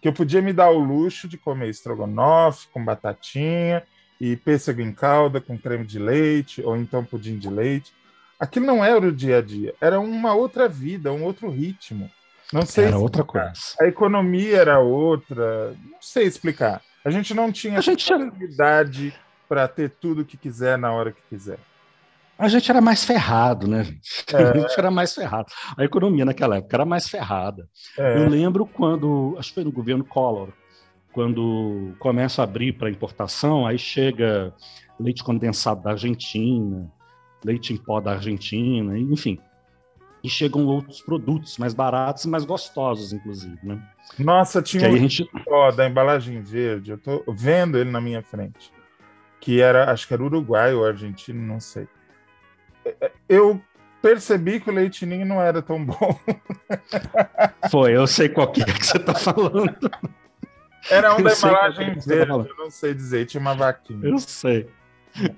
Que 0.00 0.06
eu 0.06 0.12
podia 0.12 0.40
me 0.40 0.52
dar 0.52 0.70
o 0.70 0.78
luxo 0.78 1.26
de 1.26 1.36
comer 1.36 1.68
estrogonofe 1.68 2.68
com 2.72 2.84
batatinha 2.84 3.82
e 4.20 4.36
pêssego 4.36 4.80
em 4.80 4.92
calda 4.92 5.40
com 5.40 5.58
creme 5.58 5.84
de 5.84 5.98
leite, 5.98 6.62
ou 6.62 6.76
então 6.76 7.04
pudim 7.04 7.38
de 7.38 7.50
leite. 7.50 7.92
Aquilo 8.38 8.66
não 8.66 8.84
era 8.84 9.04
o 9.04 9.12
dia 9.12 9.38
a 9.38 9.42
dia, 9.42 9.74
era 9.80 9.98
uma 9.98 10.32
outra 10.34 10.68
vida, 10.68 11.12
um 11.12 11.24
outro 11.24 11.50
ritmo. 11.50 12.08
Não 12.52 12.62
sei 12.66 12.84
Era 12.84 12.96
se- 12.98 13.02
outra 13.02 13.24
coisa. 13.24 13.50
a 13.80 13.86
economia 13.88 14.58
era 14.58 14.78
outra, 14.78 15.70
não 15.90 15.98
sei 16.00 16.24
explicar. 16.26 16.80
A 17.04 17.10
gente 17.10 17.34
não 17.34 17.50
tinha 17.50 17.78
A 17.78 17.80
gente 17.80 18.08
possibilidade 18.08 19.14
para 19.48 19.66
ter 19.68 19.90
tudo 19.90 20.24
que 20.24 20.36
quiser 20.36 20.78
na 20.78 20.92
hora 20.92 21.12
que 21.12 21.22
quiser. 21.28 21.58
A 22.38 22.48
gente 22.48 22.70
era 22.70 22.80
mais 22.80 23.04
ferrado, 23.04 23.68
né? 23.68 23.86
É. 24.32 24.36
A 24.42 24.58
gente 24.58 24.74
era 24.78 24.90
mais 24.90 25.14
ferrado. 25.14 25.46
A 25.76 25.84
economia 25.84 26.24
naquela 26.24 26.56
época 26.56 26.76
era 26.76 26.84
mais 26.84 27.08
ferrada. 27.08 27.68
É, 27.98 28.18
Eu 28.18 28.28
lembro 28.28 28.66
quando, 28.66 29.36
acho 29.38 29.50
que 29.50 29.54
foi 29.56 29.64
no 29.64 29.72
governo 29.72 30.04
Collor, 30.04 30.48
quando 31.12 31.94
começa 31.98 32.42
a 32.42 32.44
abrir 32.44 32.72
para 32.72 32.90
importação, 32.90 33.66
aí 33.66 33.78
chega 33.78 34.52
leite 34.98 35.22
condensado 35.22 35.82
da 35.82 35.90
Argentina, 35.90 36.90
leite 37.44 37.72
em 37.72 37.76
pó 37.76 38.00
da 38.00 38.12
Argentina, 38.12 38.98
enfim. 38.98 39.38
E 40.22 40.28
chegam 40.28 40.64
outros 40.66 41.00
produtos 41.00 41.58
mais 41.58 41.74
baratos 41.74 42.24
e 42.24 42.28
mais 42.28 42.44
gostosos, 42.44 43.12
inclusive, 43.12 43.58
né? 43.62 43.82
Nossa, 44.18 44.62
tinha 44.62 44.88
um 44.88 44.96
gente 44.96 45.28
ó, 45.48 45.70
da 45.72 45.88
embalagem 45.88 46.40
verde, 46.40 46.92
eu 46.92 46.98
tô 46.98 47.24
vendo 47.28 47.76
ele 47.76 47.90
na 47.90 48.00
minha 48.00 48.22
frente, 48.22 48.72
que 49.40 49.60
era, 49.60 49.90
acho 49.90 50.06
que 50.06 50.14
era 50.14 50.22
uruguai 50.22 50.74
ou 50.74 50.84
argentino, 50.84 51.44
não 51.44 51.58
sei. 51.58 51.88
É, 52.84 53.10
Eu 53.28 53.60
percebi 54.00 54.60
que 54.60 54.70
o 54.70 54.72
leite 54.72 55.06
ninho 55.06 55.24
não 55.26 55.40
era 55.40 55.62
tão 55.62 55.84
bom. 55.84 56.18
foi, 57.70 57.96
eu 57.96 58.06
sei 58.06 58.28
qual 58.28 58.50
que 58.50 58.62
é 58.62 58.64
que 58.64 58.86
você 58.86 58.98
está 58.98 59.14
falando. 59.14 59.90
Era 60.90 61.14
um 61.14 61.18
Eu 61.18 61.24
da 61.24 61.36
qual 61.36 61.52
embalagem 61.52 61.94
tá 61.94 62.00
verde, 62.06 62.48
eu 62.48 62.56
não 62.56 62.70
sei 62.70 62.92
dizer, 62.92 63.26
tinha 63.26 63.40
uma 63.40 63.54
vaquinha. 63.54 64.08
Eu 64.08 64.18
sei. 64.18 64.68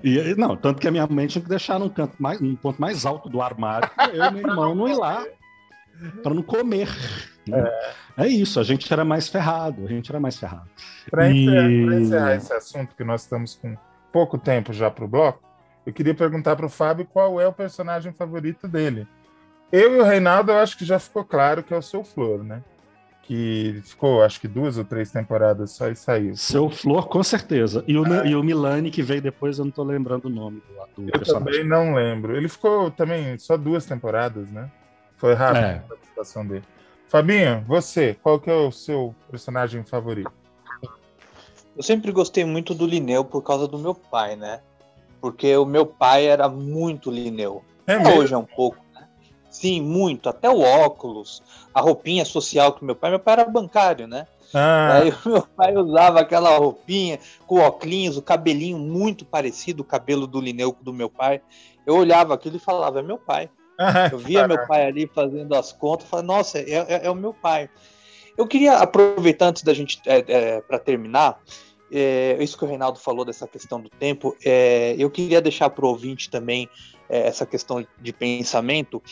E, 0.03 0.35
não, 0.37 0.57
tanto 0.57 0.81
que 0.81 0.87
a 0.87 0.91
minha 0.91 1.07
mãe 1.07 1.27
tinha 1.27 1.43
que 1.43 1.49
deixar 1.49 1.79
num 1.79 1.89
canto 1.89 2.15
mais, 2.21 2.41
num 2.41 2.55
ponto 2.55 2.81
mais 2.81 3.05
alto 3.05 3.29
do 3.29 3.43
armário, 3.43 3.91
pra 3.95 4.07
eu 4.09 4.25
e 4.25 4.31
meu 4.31 4.41
irmão 4.51 4.75
não 4.75 4.89
ir 4.89 4.95
lá 4.97 5.25
para 6.23 6.35
não 6.35 6.43
comer. 6.43 6.89
né? 7.47 7.65
É. 8.19 8.27
isso, 8.29 8.61
a 8.61 8.63
gente 8.63 8.91
era 8.93 9.05
mais 9.05 9.29
ferrado, 9.29 9.85
a 9.85 9.89
gente 9.89 10.11
era 10.11 10.21
mais 10.21 10.37
ferrado. 10.39 10.69
Para 11.11 11.31
encerrar, 11.31 11.71
E- 11.71 11.87
pra 11.87 11.95
encerrar 12.01 12.35
esse 12.37 12.53
assunto, 12.53 12.95
que 12.97 13.05
nós 13.05 13.23
estamos 13.23 13.55
com 13.57 13.77
pouco 14.13 14.39
tempo 14.39 14.73
já 14.73 14.91
para 14.91 15.05
o 15.05 15.09
bloco, 15.09 15.43
eu 15.85 15.93
queria 15.93 16.15
perguntar 16.15 16.55
para 16.57 16.67
o 16.67 16.71
Fábio 16.71 17.05
qual 17.07 17.41
é 17.41 17.47
o 17.49 17.53
personagem 17.53 18.13
favorito 18.13 18.67
dele. 18.69 19.07
Eu 19.73 19.97
e 19.97 20.01
o 20.01 20.05
Reinaldo, 20.05 20.53
eu 20.53 20.59
acho 20.59 20.79
que 20.79 20.85
já 20.85 20.99
ficou 21.01 21.25
claro 21.25 21.63
que 21.63 21.75
é 21.75 21.77
o 21.77 21.83
seu 21.83 22.05
Flor, 22.05 22.45
né? 22.45 22.63
Que 23.27 23.81
ficou, 23.85 24.23
acho 24.23 24.39
que 24.39 24.47
duas 24.47 24.77
ou 24.77 24.85
três 24.85 25.11
temporadas 25.11 25.71
só 25.71 25.89
e 25.89 25.97
saiu. 25.97 26.37
Seu 26.37 26.69
Flor, 26.69 27.09
com 27.09 27.23
certeza. 27.23 27.83
E 27.89 27.97
o, 27.97 28.05
e 28.27 28.37
o 28.37 28.43
Milani, 28.43 28.91
que 28.91 29.03
veio 29.03 29.23
depois, 29.23 29.59
eu 29.59 29.65
não 29.65 29.73
tô 29.73 29.83
lembrando 29.83 30.27
o 30.27 30.31
nome 30.31 30.63
do, 30.97 31.03
do 31.05 31.09
Eu 31.09 31.13
personagem. 31.19 31.53
também 31.53 31.65
não 31.67 31.95
lembro. 31.95 32.37
Ele 32.37 32.49
ficou 32.49 32.91
também 32.91 33.39
só 33.39 33.57
duas 33.57 33.87
temporadas, 33.87 34.51
né? 34.51 34.71
Foi 35.17 35.33
rápido 35.33 35.65
É. 35.65 35.77
a 35.77 35.81
participação 35.81 36.47
dele. 36.47 36.65
Fabinho, 37.09 37.65
você, 37.67 38.15
qual 38.23 38.39
que 38.39 38.51
é 38.51 38.55
o 38.55 38.71
seu 38.71 39.15
personagem 39.31 39.83
favorito? 39.85 40.31
Eu 41.75 41.83
sempre 41.83 42.13
gostei 42.13 42.45
muito 42.45 42.75
do 42.75 42.87
Lineu 42.87 43.25
por 43.25 43.41
causa 43.43 43.67
do 43.67 43.79
meu 43.79 43.95
pai, 43.95 44.37
né? 44.37 44.61
Porque 45.21 45.57
o 45.57 45.65
meu 45.65 45.87
pai 45.87 46.27
era 46.27 46.47
muito 46.47 47.11
Lineu. 47.11 47.65
É 47.87 47.97
hoje 48.19 48.35
é 48.35 48.37
um 48.37 48.45
pouco? 48.45 48.84
Sim, 49.55 49.83
muito. 49.83 50.29
Até 50.29 50.51
o 50.51 50.61
óculos, 50.61 51.41
a 51.73 51.81
roupinha 51.81 52.25
social 52.25 52.73
que 52.73 52.85
meu 52.85 52.97
pai, 52.97 53.11
meu 53.11 53.21
pai 53.21 53.35
era 53.35 53.45
bancário, 53.45 54.09
né? 54.09 54.27
Ah, 54.53 54.95
Aí 54.99 55.11
o 55.11 55.29
meu 55.29 55.43
pai 55.43 55.77
usava 55.77 56.19
aquela 56.19 56.59
roupinha 56.59 57.21
com 57.47 57.61
óculos, 57.61 58.17
o 58.17 58.23
cabelinho 58.23 58.77
muito 58.77 59.25
parecido, 59.25 59.83
o 59.83 59.87
cabelo 59.87 60.27
do 60.27 60.41
Lineu 60.41 60.77
do 60.83 60.93
meu 60.93 61.09
pai. 61.09 61.41
Eu 61.87 61.95
olhava 61.97 62.35
aquilo 62.35 62.57
e 62.57 62.59
falava, 62.59 62.99
é 62.99 63.03
meu 63.05 63.17
pai. 63.17 63.49
Eu 64.11 64.19
via 64.19 64.47
meu 64.49 64.67
pai 64.67 64.87
ali 64.87 65.09
fazendo 65.15 65.55
as 65.55 65.73
contas, 65.73 66.09
falava, 66.09 66.27
nossa, 66.27 66.59
é, 66.59 66.73
é- 66.73 67.07
é 67.07 67.11
o 67.11 67.15
meu 67.15 67.33
pai. 67.33 67.71
Eu 68.37 68.49
queria 68.49 68.79
aproveitar 68.79 69.47
antes 69.47 69.63
da 69.63 69.73
gente, 69.73 70.01
para 70.67 70.81
terminar, 70.81 71.41
é, 71.93 72.37
isso 72.41 72.59
que 72.59 72.65
o 72.65 72.69
Reinaldo 72.69 72.99
falou 72.99 73.25
dessa 73.25 73.47
questão 73.47 73.81
do 73.81 73.89
tempo, 73.89 74.37
é, 74.45 74.97
eu 74.99 75.09
queria 75.09 75.41
deixar 75.41 75.71
para 75.71 75.85
o 75.85 75.89
ouvinte 75.89 76.29
também 76.29 76.69
é, 77.09 77.27
essa 77.27 77.45
questão 77.47 77.87
de 78.01 78.13
pensamento, 78.13 79.03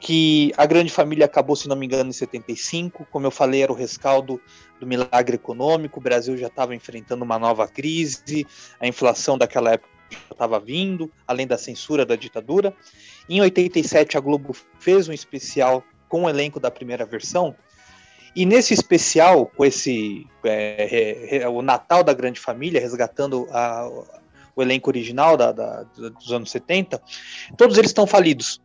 que 0.00 0.52
a 0.56 0.66
grande 0.66 0.92
família 0.92 1.26
acabou, 1.26 1.56
se 1.56 1.68
não 1.68 1.76
me 1.76 1.86
engano, 1.86 2.10
em 2.10 2.12
75, 2.12 3.06
como 3.10 3.26
eu 3.26 3.30
falei, 3.30 3.62
era 3.62 3.72
o 3.72 3.74
rescaldo 3.74 4.40
do 4.80 4.86
milagre 4.86 5.36
econômico, 5.36 6.00
o 6.00 6.02
Brasil 6.02 6.36
já 6.36 6.48
estava 6.48 6.74
enfrentando 6.74 7.24
uma 7.24 7.38
nova 7.38 7.68
crise, 7.68 8.46
a 8.80 8.86
inflação 8.86 9.38
daquela 9.38 9.72
época 9.72 9.90
estava 10.30 10.58
vindo, 10.60 11.10
além 11.26 11.46
da 11.46 11.56
censura 11.56 12.04
da 12.04 12.16
ditadura. 12.16 12.74
Em 13.28 13.40
87, 13.40 14.16
a 14.16 14.20
Globo 14.20 14.54
fez 14.78 15.08
um 15.08 15.12
especial 15.12 15.82
com 16.08 16.24
o 16.24 16.28
elenco 16.28 16.60
da 16.60 16.70
primeira 16.70 17.06
versão. 17.06 17.54
E 18.34 18.46
nesse 18.46 18.72
especial, 18.72 19.46
com 19.46 19.64
esse 19.64 20.26
é, 20.44 21.38
é, 21.42 21.48
o 21.48 21.60
Natal 21.62 22.02
da 22.02 22.14
Grande 22.14 22.40
Família, 22.40 22.80
resgatando 22.80 23.46
a- 23.50 23.88
o 24.54 24.62
elenco 24.62 24.90
original 24.90 25.36
da- 25.36 25.52
da- 25.52 25.82
dos 25.82 26.32
anos 26.32 26.50
70, 26.50 27.00
todos 27.56 27.78
eles 27.78 27.90
estão 27.90 28.06
falidos. 28.06 28.60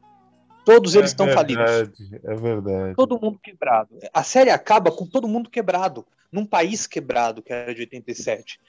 Todos 0.65 0.95
eles 0.95 1.11
estão 1.11 1.29
é 1.29 1.33
falidos. 1.33 1.63
verdade, 1.65 2.19
É 2.25 2.35
verdade. 2.35 2.95
Todo 2.95 3.19
mundo 3.21 3.39
quebrado. 3.41 3.89
A 4.13 4.21
série 4.23 4.49
acaba 4.49 4.91
com 4.91 5.05
todo 5.07 5.27
mundo 5.27 5.49
quebrado, 5.49 6.05
num 6.29 6.45
país 6.45 6.85
quebrado, 6.85 7.41
que 7.41 7.53
era 7.53 7.73
de 7.73 7.81
87. 7.81 8.59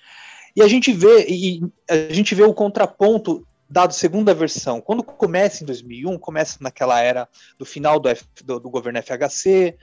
E 0.55 0.63
a 0.63 0.69
gente 0.69 0.93
vê, 0.93 1.27
e 1.29 1.61
a 1.91 2.13
gente 2.13 2.35
vê 2.37 2.45
o 2.45 2.55
contraponto 2.55 3.45
dado 3.69 3.93
segunda 3.93 4.33
versão. 4.33 4.81
Quando 4.81 5.03
começa 5.03 5.63
em 5.63 5.67
2001, 5.67 6.17
começa 6.19 6.57
naquela 6.61 7.01
era 7.01 7.29
do 7.59 7.67
final 7.67 7.99
do, 8.01 8.09
F- 8.09 8.25
do- 8.45 8.61
do 8.61 8.71
governo 8.71 8.99
FHC, 9.03 9.77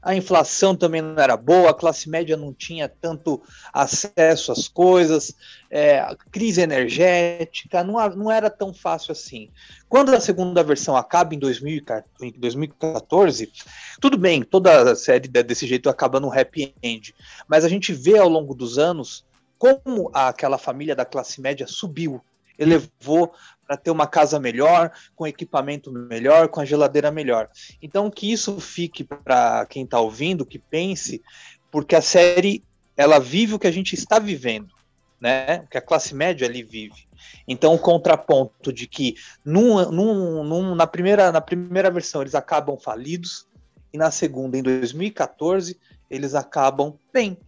a 0.00 0.14
inflação 0.14 0.76
também 0.76 1.02
não 1.02 1.20
era 1.20 1.36
boa, 1.36 1.70
a 1.70 1.74
classe 1.74 2.08
média 2.08 2.36
não 2.36 2.52
tinha 2.52 2.88
tanto 2.88 3.42
acesso 3.72 4.52
às 4.52 4.68
coisas, 4.68 5.34
é, 5.70 6.06
crise 6.30 6.60
energética, 6.60 7.82
não, 7.82 7.94
não 8.10 8.30
era 8.30 8.48
tão 8.48 8.72
fácil 8.72 9.10
assim. 9.12 9.50
Quando 9.88 10.14
a 10.14 10.20
segunda 10.20 10.62
versão 10.62 10.96
acaba 10.96 11.34
em 11.34 11.38
2014, 11.38 13.50
tudo 14.00 14.16
bem, 14.16 14.42
toda 14.42 14.92
a 14.92 14.96
série 14.96 15.28
desse 15.28 15.66
jeito 15.66 15.90
acaba 15.90 16.20
no 16.20 16.32
happy 16.32 16.72
end, 16.82 17.14
mas 17.48 17.64
a 17.64 17.68
gente 17.68 17.92
vê 17.92 18.18
ao 18.18 18.28
longo 18.28 18.54
dos 18.54 18.78
anos 18.78 19.26
como 19.58 20.08
aquela 20.14 20.56
família 20.56 20.94
da 20.94 21.04
classe 21.04 21.40
média 21.40 21.66
subiu, 21.66 22.22
elevou 22.58 23.32
para 23.66 23.76
ter 23.76 23.90
uma 23.90 24.06
casa 24.06 24.40
melhor, 24.40 24.90
com 25.14 25.26
equipamento 25.26 25.92
melhor, 25.92 26.48
com 26.48 26.60
a 26.60 26.64
geladeira 26.64 27.10
melhor. 27.10 27.48
Então 27.82 28.10
que 28.10 28.30
isso 28.32 28.58
fique 28.60 29.04
para 29.04 29.66
quem 29.66 29.84
está 29.84 30.00
ouvindo, 30.00 30.46
que 30.46 30.58
pense, 30.58 31.22
porque 31.70 31.94
a 31.94 32.02
série 32.02 32.64
ela 32.96 33.18
vive 33.18 33.54
o 33.54 33.58
que 33.58 33.66
a 33.66 33.72
gente 33.72 33.94
está 33.94 34.18
vivendo, 34.18 34.74
né? 35.20 35.66
Que 35.70 35.78
a 35.78 35.82
classe 35.82 36.14
média 36.14 36.48
ali 36.48 36.62
vive. 36.62 37.06
Então 37.46 37.74
o 37.74 37.78
contraponto 37.78 38.72
de 38.72 38.86
que 38.86 39.14
num, 39.44 39.90
num, 39.90 40.44
num, 40.44 40.74
na, 40.74 40.86
primeira, 40.86 41.30
na 41.30 41.40
primeira 41.40 41.90
versão 41.90 42.22
eles 42.22 42.34
acabam 42.34 42.76
falidos 42.78 43.46
e 43.92 43.98
na 43.98 44.10
segunda, 44.10 44.58
em 44.58 44.62
2014, 44.62 45.78
eles 46.10 46.34
acabam 46.34 46.98
bem, 47.12 47.38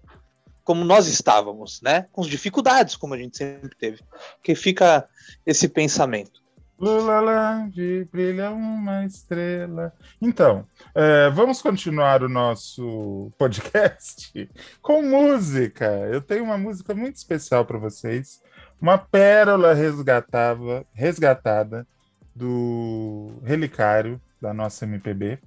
como 0.70 0.84
nós 0.84 1.08
estávamos, 1.08 1.82
né? 1.82 2.06
Com 2.12 2.22
dificuldades, 2.22 2.94
como 2.94 3.12
a 3.12 3.18
gente 3.18 3.36
sempre 3.36 3.70
teve. 3.76 3.98
Que 4.40 4.54
fica 4.54 5.04
esse 5.44 5.68
pensamento. 5.68 6.40
Lula 6.78 7.18
lá, 7.18 7.68
brilha 8.12 8.52
uma 8.52 9.04
estrela. 9.04 9.92
Então, 10.22 10.64
é, 10.94 11.28
vamos 11.30 11.60
continuar 11.60 12.22
o 12.22 12.28
nosso 12.28 13.32
podcast 13.36 14.48
com 14.80 15.02
música. 15.02 15.86
Eu 16.08 16.20
tenho 16.20 16.44
uma 16.44 16.56
música 16.56 16.94
muito 16.94 17.16
especial 17.16 17.64
para 17.64 17.76
vocês, 17.76 18.40
uma 18.80 18.96
pérola 18.96 19.74
resgatava, 19.74 20.86
resgatada 20.92 21.84
do 22.32 23.32
relicário 23.42 24.20
da 24.40 24.54
nossa 24.54 24.84
MPB, 24.84 25.40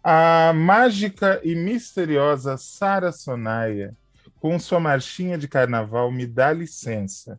a 0.00 0.52
mágica 0.54 1.40
e 1.42 1.56
misteriosa 1.56 2.56
Sara 2.56 3.10
Sonaia 3.10 3.96
com 4.40 4.58
sua 4.58 4.80
marchinha 4.80 5.38
de 5.38 5.46
carnaval 5.46 6.10
Me 6.10 6.26
Dá 6.26 6.52
Licença. 6.52 7.38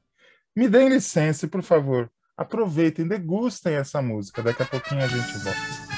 Me 0.56 0.70
deem 0.70 0.88
licença, 0.90 1.48
por 1.48 1.64
favor. 1.64 2.10
Aproveitem, 2.38 3.08
degustem 3.08 3.76
essa 3.76 4.02
música. 4.02 4.42
Daqui 4.42 4.62
a 4.64 4.66
pouquinho 4.66 5.04
a 5.04 5.08
gente 5.08 5.38
volta. 5.40 5.91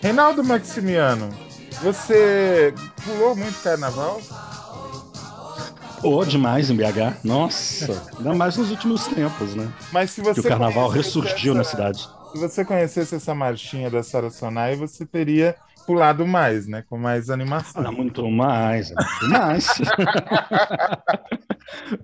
Reinaldo 0.00 0.44
Maximiano, 0.44 1.28
você 1.82 2.72
pulou 3.04 3.34
muito 3.34 3.60
carnaval? 3.62 4.20
Pô, 6.00 6.24
demais 6.24 6.70
em 6.70 6.76
BH. 6.76 7.24
Nossa, 7.24 8.00
ainda 8.16 8.34
mais 8.34 8.56
nos 8.56 8.70
últimos 8.70 9.06
tempos, 9.08 9.54
né? 9.54 9.70
Mas 9.92 10.12
se 10.12 10.20
você 10.20 10.40
que 10.40 10.46
o 10.46 10.50
carnaval 10.50 10.88
ressurgiu 10.88 11.52
essa, 11.52 11.58
na 11.58 11.64
cidade. 11.64 12.08
Se 12.32 12.38
você 12.38 12.64
conhecesse 12.64 13.16
essa 13.16 13.34
marchinha 13.34 13.90
da 13.90 14.02
Sara 14.02 14.30
Sonai, 14.30 14.76
você 14.76 15.04
teria 15.04 15.56
pulado 15.84 16.26
mais, 16.26 16.68
né? 16.68 16.84
Com 16.88 16.98
mais 16.98 17.30
animação. 17.30 17.84
Ah, 17.84 17.90
muito 17.90 18.30
mais, 18.30 18.92
muito 18.92 19.30
mais. 19.30 19.66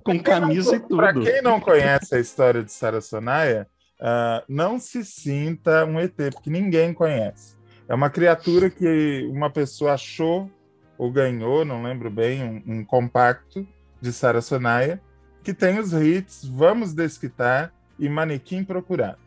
Com 0.03 0.19
camisa 0.19 0.77
e 0.77 0.81
tudo. 0.81 0.97
Para 0.97 1.13
quem 1.13 1.43
não 1.43 1.61
conhece 1.61 2.15
a 2.15 2.19
história 2.19 2.65
de 2.65 2.73
Sara 2.73 3.01
Sonaia, 3.01 3.69
uh, 4.01 4.43
não 4.49 4.79
se 4.79 5.05
sinta 5.05 5.85
um 5.85 6.01
ET, 6.01 6.17
porque 6.33 6.51
ninguém 6.51 6.93
conhece. 6.93 7.54
É 7.89 7.95
uma 7.95 8.09
criatura 8.09 8.71
que 8.71 9.29
uma 9.31 9.51
pessoa 9.51 9.95
achou 9.95 10.51
ou 10.97 11.11
ganhou, 11.11 11.65
não 11.65 11.83
lembro 11.83 12.11
bem, 12.11 12.43
um, 12.43 12.79
um 12.79 12.85
compacto 12.85 13.67
de 14.01 14.13
Sara 14.13 14.41
Sonaia, 14.41 15.01
que 15.43 15.53
tem 15.53 15.79
os 15.79 15.93
hits 15.93 16.45
Vamos 16.45 16.95
Desquitar 16.95 17.73
e 17.99 18.09
Manequim 18.09 18.65
Procurar. 18.65 19.19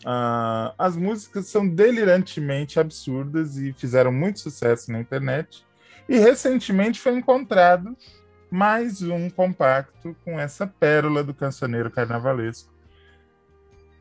Uh, 0.00 0.74
as 0.76 0.96
músicas 0.96 1.46
são 1.46 1.66
delirantemente 1.66 2.78
absurdas 2.78 3.56
e 3.56 3.72
fizeram 3.72 4.12
muito 4.12 4.40
sucesso 4.40 4.90
na 4.90 5.00
internet. 5.00 5.64
E 6.08 6.18
recentemente 6.18 7.00
foi 7.00 7.16
encontrado 7.16 7.96
mais 8.50 9.02
um 9.02 9.30
compacto 9.30 10.14
com 10.24 10.38
essa 10.38 10.66
pérola 10.66 11.24
do 11.24 11.32
cancioneiro 11.32 11.90
carnavalesco, 11.90 12.72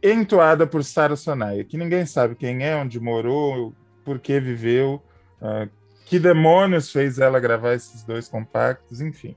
entoada 0.02 0.68
por 0.68 0.84
Sara 0.84 1.16
Sonaia, 1.16 1.64
que 1.64 1.78
ninguém 1.78 2.06
sabe 2.06 2.36
quem 2.36 2.64
é, 2.64 2.76
onde 2.76 3.00
morou, 3.00 3.74
por 4.04 4.20
que 4.20 4.40
viveu, 4.40 5.02
uh, 5.42 5.70
que 6.06 6.20
demônios 6.20 6.92
fez 6.92 7.20
ela 7.20 7.40
gravar 7.40 7.74
esses 7.74 8.04
dois 8.04 8.28
compactos, 8.28 9.02
enfim. 9.02 9.36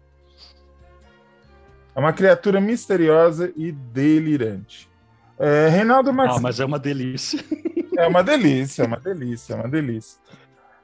É 1.95 1.99
uma 1.99 2.13
criatura 2.13 2.61
misteriosa 2.61 3.53
e 3.57 3.73
delirante. 3.73 4.89
É, 5.39 5.69
Reinaldo 5.69 6.13
Martins. 6.13 6.39
Ah, 6.39 6.43
mas 6.43 6.61
é 6.61 6.65
uma 6.65 6.79
delícia. 6.79 7.43
É 7.97 8.07
uma 8.07 8.23
delícia, 8.23 8.83
é 8.83 8.87
uma 8.87 9.01
delícia, 9.01 9.55
é 9.55 9.57
uma 9.57 9.69
delícia. 9.69 10.21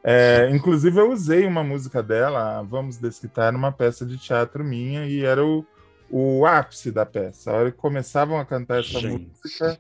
É, 0.03 0.49
inclusive, 0.51 0.99
eu 0.99 1.12
usei 1.12 1.47
uma 1.47 1.62
música 1.62 2.03
dela, 2.03 2.62
Vamos 2.62 2.97
Desquitar, 2.97 3.53
numa 3.53 3.71
peça 3.71 4.07
de 4.07 4.16
teatro 4.16 4.64
minha, 4.64 5.07
e 5.07 5.23
era 5.23 5.45
o, 5.45 5.64
o 6.11 6.47
ápice 6.47 6.90
da 6.90 7.05
peça. 7.05 7.51
A 7.51 7.55
hora 7.55 7.71
que 7.71 7.77
começavam 7.77 8.38
a 8.38 8.45
cantar 8.47 8.81
essa 8.81 8.99
Gente. 8.99 9.29
música, 9.29 9.79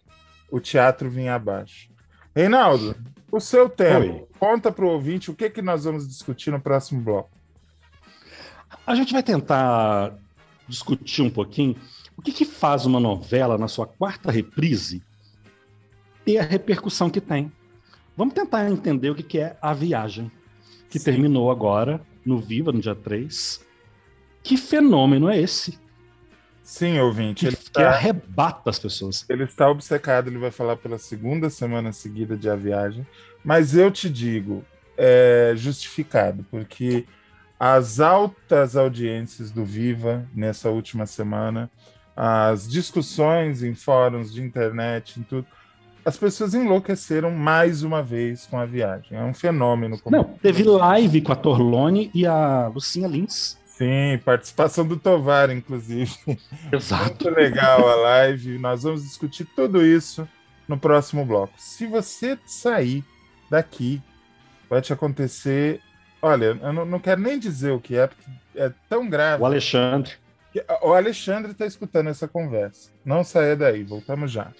o 0.50 0.60
teatro 0.60 1.10
vinha 1.10 1.34
abaixo. 1.34 1.91
Reinaldo, 2.34 2.96
o 3.30 3.40
seu 3.40 3.68
tempo. 3.68 4.00
Oi. 4.00 4.26
Conta 4.38 4.72
para 4.72 4.84
o 4.84 4.88
ouvinte 4.88 5.30
o 5.30 5.34
que, 5.34 5.48
que 5.50 5.62
nós 5.62 5.84
vamos 5.84 6.08
discutir 6.08 6.50
no 6.50 6.60
próximo 6.60 7.00
bloco. 7.00 7.30
A 8.86 8.94
gente 8.94 9.12
vai 9.12 9.22
tentar 9.22 10.14
discutir 10.66 11.22
um 11.22 11.30
pouquinho 11.30 11.76
o 12.16 12.22
que, 12.22 12.32
que 12.32 12.44
faz 12.44 12.86
uma 12.86 12.98
novela 12.98 13.56
na 13.56 13.68
sua 13.68 13.86
quarta 13.86 14.30
reprise 14.30 15.02
ter 16.24 16.38
a 16.38 16.42
repercussão 16.42 17.10
que 17.10 17.20
tem. 17.20 17.52
Vamos 18.16 18.34
tentar 18.34 18.68
entender 18.70 19.10
o 19.10 19.14
que, 19.14 19.22
que 19.22 19.38
é 19.38 19.56
a 19.60 19.72
viagem, 19.72 20.30
que 20.90 20.98
Sim. 20.98 21.04
terminou 21.04 21.50
agora 21.50 22.00
no 22.24 22.38
Viva, 22.38 22.72
no 22.72 22.80
dia 22.80 22.94
3. 22.94 23.64
Que 24.42 24.56
fenômeno 24.56 25.28
é 25.28 25.40
esse? 25.40 25.78
Sim, 26.72 26.98
ouvinte. 27.00 27.46
Ele 27.46 27.54
que, 27.54 27.70
tá, 27.70 27.90
arrebata 27.90 28.70
as 28.70 28.78
pessoas. 28.78 29.26
Ele 29.28 29.44
está 29.44 29.68
obcecado, 29.68 30.28
ele 30.28 30.38
vai 30.38 30.50
falar 30.50 30.74
pela 30.74 30.96
segunda 30.96 31.50
semana 31.50 31.92
seguida 31.92 32.34
de 32.34 32.48
A 32.48 32.56
Viagem. 32.56 33.06
Mas 33.44 33.76
eu 33.76 33.90
te 33.90 34.08
digo, 34.08 34.64
é 34.96 35.52
justificado, 35.54 36.46
porque 36.50 37.04
as 37.60 38.00
altas 38.00 38.74
audiências 38.74 39.50
do 39.50 39.66
Viva 39.66 40.26
nessa 40.34 40.70
última 40.70 41.04
semana, 41.04 41.70
as 42.16 42.66
discussões 42.66 43.62
em 43.62 43.74
fóruns 43.74 44.32
de 44.32 44.42
internet, 44.42 45.20
em 45.20 45.24
tudo. 45.24 45.46
As 46.02 46.16
pessoas 46.16 46.54
enlouqueceram 46.54 47.30
mais 47.30 47.82
uma 47.82 48.02
vez 48.02 48.46
com 48.46 48.58
a 48.58 48.64
viagem. 48.64 49.18
É 49.18 49.22
um 49.22 49.34
fenômeno. 49.34 50.00
Não, 50.06 50.24
teve 50.24 50.62
live 50.62 51.20
com 51.20 51.32
a 51.32 51.36
Torlone 51.36 52.10
e 52.14 52.26
a 52.26 52.68
Lucinha 52.68 53.06
Lins. 53.06 53.60
Sim, 53.82 54.16
participação 54.24 54.86
do 54.86 54.96
Tovar, 54.96 55.50
inclusive. 55.50 56.14
Exato. 56.72 57.04
Muito 57.24 57.30
legal 57.30 57.88
a 57.88 57.96
live. 57.96 58.56
Nós 58.58 58.84
vamos 58.84 59.02
discutir 59.02 59.44
tudo 59.56 59.84
isso 59.84 60.28
no 60.68 60.78
próximo 60.78 61.24
bloco. 61.24 61.52
Se 61.58 61.84
você 61.88 62.38
sair 62.46 63.04
daqui, 63.50 64.00
vai 64.70 64.80
te 64.80 64.92
acontecer. 64.92 65.80
Olha, 66.20 66.56
eu 66.62 66.72
não, 66.72 66.84
não 66.84 67.00
quero 67.00 67.20
nem 67.20 67.40
dizer 67.40 67.72
o 67.72 67.80
que 67.80 67.96
é, 67.96 68.06
porque 68.06 68.30
é 68.54 68.72
tão 68.88 69.08
grave. 69.08 69.42
O 69.42 69.46
Alexandre. 69.46 70.12
que- 70.52 70.64
O 70.82 70.94
Alexandre 70.94 71.50
está 71.50 71.66
escutando 71.66 72.08
essa 72.08 72.28
conversa. 72.28 72.88
Não 73.04 73.24
saia 73.24 73.56
daí, 73.56 73.82
voltamos 73.82 74.30
já. 74.30 74.52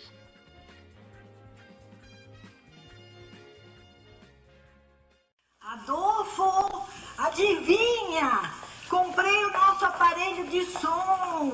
Adolfo, 5.61 6.87
adivinha? 7.19 8.51
Comprei 8.89 9.45
o 9.45 9.53
nosso 9.53 9.85
aparelho 9.85 10.42
de 10.53 10.67
som. 10.67 11.51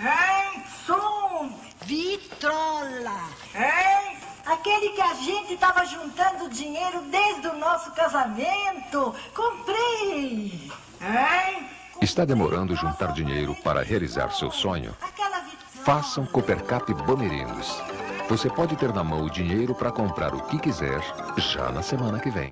Hein? 0.00 0.64
Som. 0.84 1.52
Vitrola. 1.86 3.28
Hein? 3.54 4.18
Aquele 4.44 4.90
que 4.90 5.00
a 5.00 5.14
gente 5.14 5.54
estava 5.54 5.86
juntando 5.86 6.50
dinheiro 6.50 7.00
desde 7.02 7.46
o 7.46 7.56
nosso 7.56 7.92
casamento. 7.92 9.14
Comprei. 9.34 10.70
Hein? 11.00 11.68
Está 12.02 12.24
demorando 12.24 12.74
juntar 12.74 13.12
dinheiro 13.12 13.54
para 13.62 13.82
realizar 13.82 14.32
seu 14.32 14.50
sonho? 14.50 14.94
Aquela 15.00 15.38
vitrola. 15.38 15.84
Faça 15.84 16.20
um 16.20 16.26
Coopercap 16.26 16.92
Bomerinos. 16.92 17.80
Você 18.28 18.50
pode 18.50 18.74
ter 18.76 18.92
na 18.92 19.04
mão 19.04 19.22
o 19.22 19.30
dinheiro 19.30 19.74
para 19.74 19.92
comprar 19.92 20.34
o 20.34 20.42
que 20.46 20.58
quiser 20.58 21.00
já 21.38 21.70
na 21.70 21.82
semana 21.82 22.18
que 22.18 22.30
vem. 22.30 22.50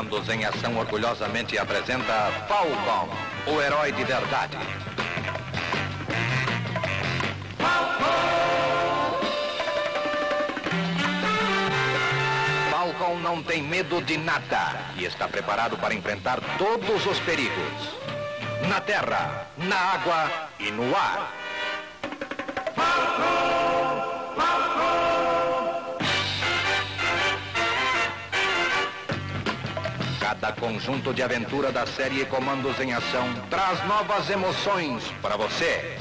Comandos 0.00 0.30
em 0.30 0.46
Ação 0.46 0.78
orgulhosamente 0.78 1.58
apresenta 1.58 2.32
Falcon, 2.48 3.10
o 3.46 3.60
herói 3.60 3.92
de 3.92 4.02
verdade. 4.02 4.56
Falcon 12.70 13.18
não 13.18 13.42
tem 13.42 13.62
medo 13.62 14.00
de 14.00 14.16
nada 14.16 14.74
e 14.96 15.04
está 15.04 15.28
preparado 15.28 15.76
para 15.76 15.92
enfrentar 15.92 16.40
todos 16.56 17.04
os 17.04 17.18
perigos. 17.20 17.94
Na 18.70 18.80
terra, 18.80 19.48
na 19.58 19.76
água 19.76 20.48
e 20.58 20.70
no 20.70 20.96
ar. 20.96 21.39
Cada 30.40 30.54
conjunto 30.58 31.12
de 31.12 31.22
aventura 31.22 31.70
da 31.70 31.86
série 31.86 32.24
Comandos 32.24 32.80
em 32.80 32.94
Ação 32.94 33.28
traz 33.50 33.86
novas 33.86 34.30
emoções 34.30 35.04
para 35.20 35.36
você. 35.36 35.98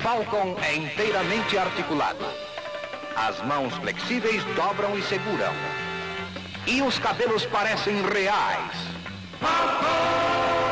Falcon 0.00 0.56
é 0.62 0.76
inteiramente 0.76 1.58
articulado. 1.58 2.24
As 3.16 3.44
mãos 3.44 3.74
flexíveis 3.78 4.44
dobram 4.54 4.96
e 4.96 5.02
seguram. 5.02 5.52
E 6.68 6.82
os 6.82 6.96
cabelos 7.00 7.44
parecem 7.46 8.00
reais. 8.00 8.72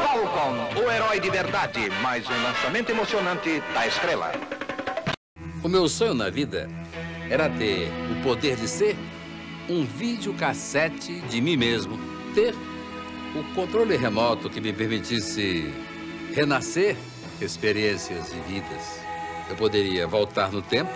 Falcon, 0.06 0.80
o 0.80 0.92
herói 0.92 1.18
de 1.18 1.28
verdade, 1.28 1.90
mais 2.02 2.24
um 2.30 2.42
lançamento 2.44 2.90
emocionante 2.90 3.60
da 3.74 3.84
estrela. 3.84 4.30
O 5.64 5.68
meu 5.68 5.88
sonho 5.88 6.14
na 6.14 6.30
vida 6.30 6.70
era 7.28 7.50
ter 7.50 7.90
o 8.12 8.22
poder 8.22 8.54
de 8.54 8.68
ser 8.68 8.96
um 9.68 9.84
videocassete 9.84 11.20
de 11.22 11.40
mim 11.40 11.56
mesmo. 11.56 12.11
Ter 12.34 12.54
o 13.34 13.54
controle 13.54 13.96
remoto 13.96 14.48
que 14.48 14.60
me 14.60 14.72
permitisse 14.72 15.72
renascer 16.34 16.96
experiências 17.40 18.32
e 18.32 18.52
vidas. 18.52 19.00
Eu 19.50 19.56
poderia 19.56 20.06
voltar 20.06 20.50
no 20.50 20.62
tempo, 20.62 20.90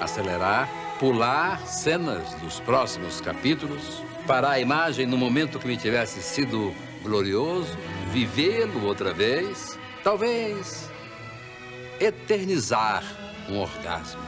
acelerar, 0.00 0.68
pular 0.98 1.66
cenas 1.66 2.34
dos 2.34 2.60
próximos 2.60 3.20
capítulos, 3.20 4.02
parar 4.26 4.50
a 4.50 4.60
imagem 4.60 5.06
no 5.06 5.16
momento 5.16 5.58
que 5.58 5.66
me 5.66 5.76
tivesse 5.76 6.22
sido 6.22 6.74
glorioso, 7.02 7.76
vivê-lo 8.10 8.84
outra 8.84 9.12
vez, 9.12 9.78
talvez 10.04 10.90
eternizar 11.98 13.02
um 13.48 13.58
orgasmo. 13.58 14.22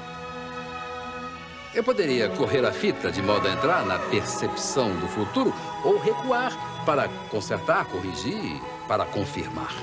Eu 1.74 1.82
poderia 1.82 2.28
correr 2.30 2.64
a 2.64 2.72
fita 2.72 3.10
de 3.10 3.20
modo 3.20 3.48
a 3.48 3.52
entrar 3.52 3.84
na 3.84 3.98
percepção 3.98 4.94
do 4.96 5.08
futuro 5.08 5.52
ou 5.84 5.98
recuar 5.98 6.52
para 6.84 7.08
consertar, 7.30 7.84
corrigir, 7.86 8.60
para 8.88 9.04
confirmar. 9.04 9.74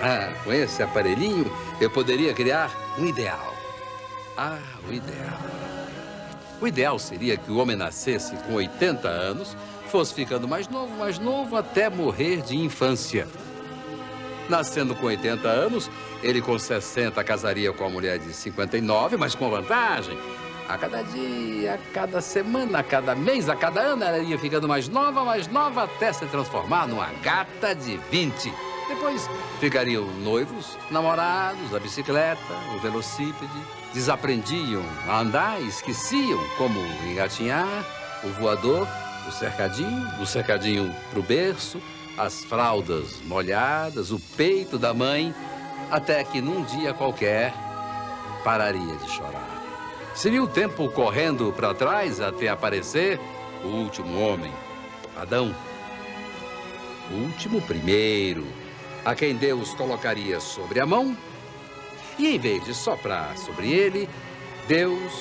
Ah, 0.00 0.32
com 0.44 0.52
esse 0.52 0.82
aparelhinho 0.82 1.50
eu 1.80 1.90
poderia 1.90 2.32
criar 2.32 2.70
um 2.98 3.06
ideal. 3.06 3.54
Ah, 4.36 4.58
o 4.88 4.92
ideal. 4.92 5.38
O 6.60 6.66
ideal 6.66 6.98
seria 6.98 7.36
que 7.36 7.50
o 7.50 7.58
homem 7.58 7.76
nascesse 7.76 8.34
com 8.38 8.54
80 8.54 9.06
anos, 9.08 9.56
fosse 9.88 10.12
ficando 10.12 10.48
mais 10.48 10.68
novo, 10.68 10.96
mais 10.96 11.18
novo, 11.18 11.56
até 11.56 11.88
morrer 11.88 12.42
de 12.42 12.56
infância. 12.56 13.28
Nascendo 14.48 14.94
com 14.94 15.06
80 15.06 15.46
anos, 15.46 15.90
ele 16.22 16.40
com 16.40 16.58
60 16.58 17.22
casaria 17.22 17.72
com 17.72 17.84
a 17.84 17.90
mulher 17.90 18.18
de 18.18 18.32
59, 18.32 19.16
mas 19.16 19.34
com 19.34 19.50
vantagem. 19.50 20.18
A 20.68 20.76
cada 20.76 21.02
dia, 21.02 21.74
a 21.74 21.92
cada 21.94 22.20
semana, 22.20 22.80
a 22.80 22.82
cada 22.82 23.14
mês, 23.14 23.48
a 23.48 23.56
cada 23.56 23.80
ano, 23.80 24.04
ela 24.04 24.18
ia 24.18 24.38
ficando 24.38 24.68
mais 24.68 24.86
nova, 24.86 25.24
mais 25.24 25.48
nova, 25.48 25.84
até 25.84 26.12
se 26.12 26.26
transformar 26.26 26.86
numa 26.86 27.06
gata 27.22 27.74
de 27.74 27.96
20. 28.10 28.52
Depois 28.86 29.28
ficariam 29.60 30.04
noivos, 30.22 30.76
namorados, 30.90 31.74
a 31.74 31.78
bicicleta, 31.78 32.54
o 32.76 32.80
velocípede, 32.80 33.50
desaprendiam 33.94 34.82
a 35.08 35.20
andar, 35.20 35.60
esqueciam 35.62 36.38
como 36.58 36.78
engatinhar, 37.06 37.84
o 38.22 38.28
voador, 38.28 38.86
o 39.26 39.32
cercadinho, 39.32 40.06
o 40.20 40.26
cercadinho 40.26 40.94
pro 41.10 41.22
berço, 41.22 41.80
as 42.18 42.44
fraldas 42.44 43.22
molhadas, 43.24 44.10
o 44.10 44.20
peito 44.36 44.78
da 44.78 44.92
mãe, 44.92 45.34
até 45.90 46.22
que 46.24 46.42
num 46.42 46.62
dia 46.64 46.92
qualquer 46.92 47.54
pararia 48.44 48.96
de 48.96 49.10
chorar. 49.10 49.47
Seria 50.18 50.42
o 50.42 50.48
tempo 50.48 50.90
correndo 50.90 51.52
para 51.52 51.72
trás 51.72 52.20
até 52.20 52.48
aparecer 52.48 53.20
o 53.62 53.68
último 53.68 54.20
homem, 54.20 54.52
Adão. 55.16 55.54
O 57.08 57.14
último 57.22 57.62
primeiro, 57.62 58.44
a 59.04 59.14
quem 59.14 59.36
Deus 59.36 59.74
colocaria 59.74 60.40
sobre 60.40 60.80
a 60.80 60.86
mão, 60.86 61.16
e 62.18 62.34
em 62.34 62.36
vez 62.36 62.64
de 62.64 62.74
soprar 62.74 63.38
sobre 63.38 63.70
ele, 63.70 64.08
Deus 64.66 65.12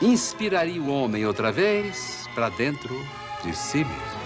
inspiraria 0.00 0.80
o 0.80 0.88
homem 0.90 1.26
outra 1.26 1.52
vez 1.52 2.26
para 2.34 2.48
dentro 2.48 2.98
de 3.44 3.54
si 3.54 3.84
mesmo. 3.84 4.22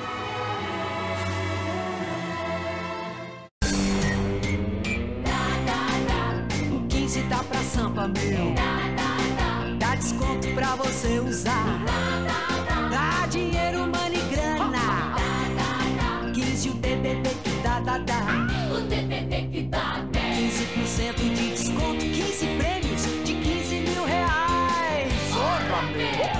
O 6.73 6.87
15 6.87 7.23
tá 7.25 7.43
meu. 8.07 8.66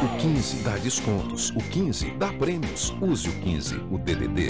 O 0.05 0.19
15 0.19 0.63
dá 0.63 0.77
descontos, 0.77 1.51
o 1.51 1.59
15 1.59 2.11
dá 2.13 2.33
prêmios. 2.33 2.95
Use 3.01 3.29
o 3.29 3.33
15, 3.41 3.77
o 3.91 3.99
DDD. 3.99 4.49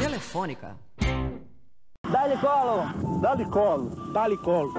Telefônica. 0.00 0.76
Dá-lhe 2.10 2.36
colo, 2.36 3.20
dá-lhe 3.20 3.44
colo, 3.46 4.12
dá-lhe 4.12 4.36
colo. 4.36 4.74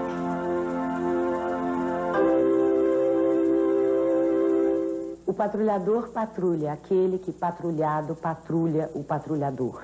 O 5.25 5.34
patrulhador 5.34 6.09
patrulha, 6.09 6.73
aquele 6.73 7.17
que 7.17 7.31
patrulhado 7.31 8.13
patrulha 8.13 8.91
o 8.93 9.03
patrulhador. 9.03 9.84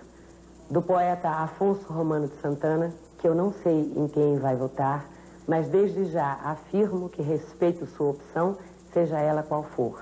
Do 0.69 0.81
poeta 0.81 1.29
Afonso 1.29 1.91
Romano 1.91 2.27
de 2.27 2.35
Santana, 2.39 2.93
que 3.17 3.27
eu 3.27 3.33
não 3.33 3.51
sei 3.51 3.91
em 3.95 4.07
quem 4.07 4.37
vai 4.37 4.55
votar, 4.55 5.05
mas 5.47 5.67
desde 5.67 6.05
já 6.05 6.33
afirmo 6.43 7.09
que 7.09 7.23
respeito 7.23 7.87
sua 7.87 8.11
opção, 8.11 8.55
seja 8.93 9.19
ela 9.19 9.43
qual 9.43 9.63
for. 9.63 10.01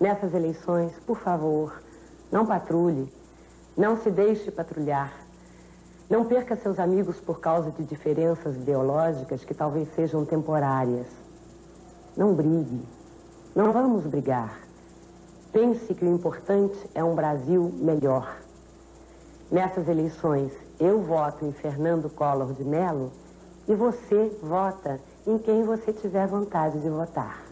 Nessas 0.00 0.32
eleições, 0.34 0.92
por 1.06 1.18
favor, 1.18 1.82
não 2.32 2.46
patrulhe, 2.46 3.12
não 3.76 3.96
se 3.96 4.10
deixe 4.10 4.50
patrulhar. 4.50 5.12
Não 6.08 6.24
perca 6.24 6.56
seus 6.56 6.78
amigos 6.80 7.20
por 7.20 7.38
causa 7.38 7.70
de 7.70 7.84
diferenças 7.84 8.56
ideológicas 8.56 9.44
que 9.44 9.54
talvez 9.54 9.88
sejam 9.94 10.24
temporárias. 10.24 11.06
Não 12.16 12.34
brigue. 12.34 12.82
Não 13.54 13.72
vamos 13.72 14.04
brigar. 14.04 14.58
Pense 15.52 15.94
que 15.94 16.04
o 16.04 16.12
importante 16.12 16.78
é 16.94 17.04
um 17.04 17.14
Brasil 17.14 17.72
melhor. 17.76 18.38
Nessas 19.50 19.88
eleições, 19.88 20.52
eu 20.78 21.00
voto 21.00 21.44
em 21.44 21.52
Fernando 21.52 22.08
Collor 22.08 22.54
de 22.54 22.64
Mello 22.64 23.12
e 23.68 23.74
você 23.74 24.36
vota 24.42 25.00
em 25.26 25.38
quem 25.38 25.62
você 25.62 25.92
tiver 25.92 26.26
vontade 26.26 26.80
de 26.80 26.88
votar. 26.88 27.49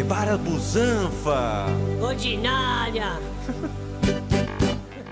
Prepara 0.00 0.32
a 0.32 0.38
busanfa. 0.38 1.66
Ordinária. 2.00 3.20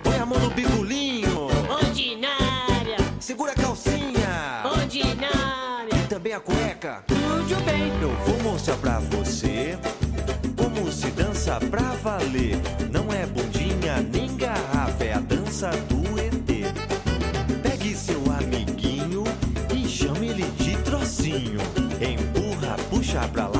Põe 0.02 0.16
a 0.16 0.24
mão 0.24 0.38
no 0.38 0.48
bigolinho. 0.48 1.48
Ordinária. 1.68 2.96
Segura 3.20 3.52
a 3.52 3.54
calcinha. 3.54 4.62
Ordinária. 4.64 5.94
E 5.94 6.06
também 6.06 6.32
a 6.32 6.40
cueca. 6.40 7.04
Tudo 7.06 7.64
bem. 7.66 7.92
Eu 8.00 8.08
vou 8.24 8.42
mostrar 8.52 8.78
pra 8.78 8.98
você 8.98 9.78
como 10.56 10.90
se 10.90 11.10
dança 11.10 11.60
pra 11.60 11.92
valer. 12.02 12.56
Não 12.90 13.12
é 13.12 13.26
bundinha 13.26 14.00
nem 14.10 14.34
garrafa, 14.38 15.04
é 15.04 15.12
a 15.12 15.20
dança 15.20 15.68
do 15.68 16.18
ET. 16.18 16.72
Pegue 17.62 17.94
seu 17.94 18.22
amiguinho 18.40 19.22
e 19.76 19.86
chame 19.86 20.28
ele 20.28 20.44
de 20.56 20.78
trocinho. 20.78 21.60
Empurra, 22.00 22.74
puxa 22.88 23.28
pra 23.28 23.48
lá 23.48 23.57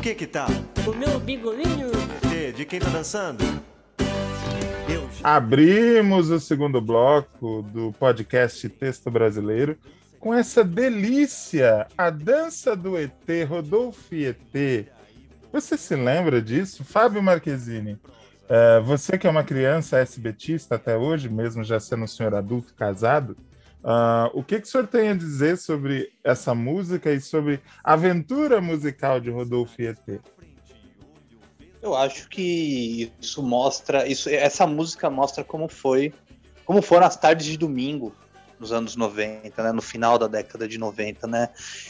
que 0.00 0.14
que 0.14 0.26
tá? 0.26 0.46
O 0.86 0.94
meu 0.94 1.20
bigolinho. 1.20 1.90
ET, 2.24 2.56
de 2.56 2.64
quem 2.64 2.80
tá 2.80 2.88
dançando? 2.88 3.44
Eu 4.88 5.06
Abrimos 5.22 6.30
o 6.30 6.40
segundo 6.40 6.80
bloco 6.80 7.62
do 7.70 7.92
podcast 7.92 8.66
Texto 8.70 9.10
Brasileiro 9.10 9.76
com 10.18 10.32
essa 10.32 10.64
delícia, 10.64 11.86
a 11.98 12.08
dança 12.08 12.74
do 12.74 12.96
ET, 12.96 13.28
Rodolfo 13.46 14.14
e 14.14 14.24
ET. 14.24 14.86
Você 15.52 15.76
se 15.76 15.94
lembra 15.94 16.40
disso? 16.40 16.82
Fábio 16.82 17.22
Marquezine, 17.22 17.98
eh, 18.48 18.80
você 18.80 19.18
que 19.18 19.26
é 19.26 19.30
uma 19.30 19.44
criança 19.44 19.98
SBTista 19.98 20.76
até 20.76 20.96
hoje, 20.96 21.28
mesmo 21.28 21.62
já 21.62 21.78
sendo 21.78 22.04
um 22.04 22.06
senhor 22.06 22.34
adulto 22.34 22.72
casado, 22.74 23.36
ah, 23.82 24.30
o 24.34 24.42
que, 24.42 24.60
que 24.60 24.66
o 24.66 24.70
senhor 24.70 24.86
tem 24.86 25.08
a 25.08 25.14
dizer 25.14 25.56
sobre 25.56 26.12
essa 26.22 26.54
música 26.54 27.12
e 27.12 27.20
sobre 27.20 27.60
a 27.82 27.94
aventura 27.94 28.60
musical 28.60 29.20
de 29.20 29.30
Rodolfo 29.30 29.80
ET? 29.80 29.98
Eu 31.82 31.96
acho 31.96 32.28
que 32.28 33.10
isso 33.20 33.42
mostra, 33.42 34.06
isso, 34.06 34.28
essa 34.28 34.66
música 34.66 35.08
mostra 35.08 35.42
como 35.42 35.66
foi, 35.66 36.12
como 36.64 36.82
foram 36.82 37.06
as 37.06 37.16
tardes 37.16 37.46
de 37.46 37.56
domingo 37.56 38.14
nos 38.58 38.70
anos 38.70 38.94
90, 38.94 39.62
né, 39.62 39.72
no 39.72 39.80
final 39.80 40.18
da 40.18 40.26
década 40.26 40.68
de 40.68 40.76
90, 40.76 41.26
né? 41.26 41.48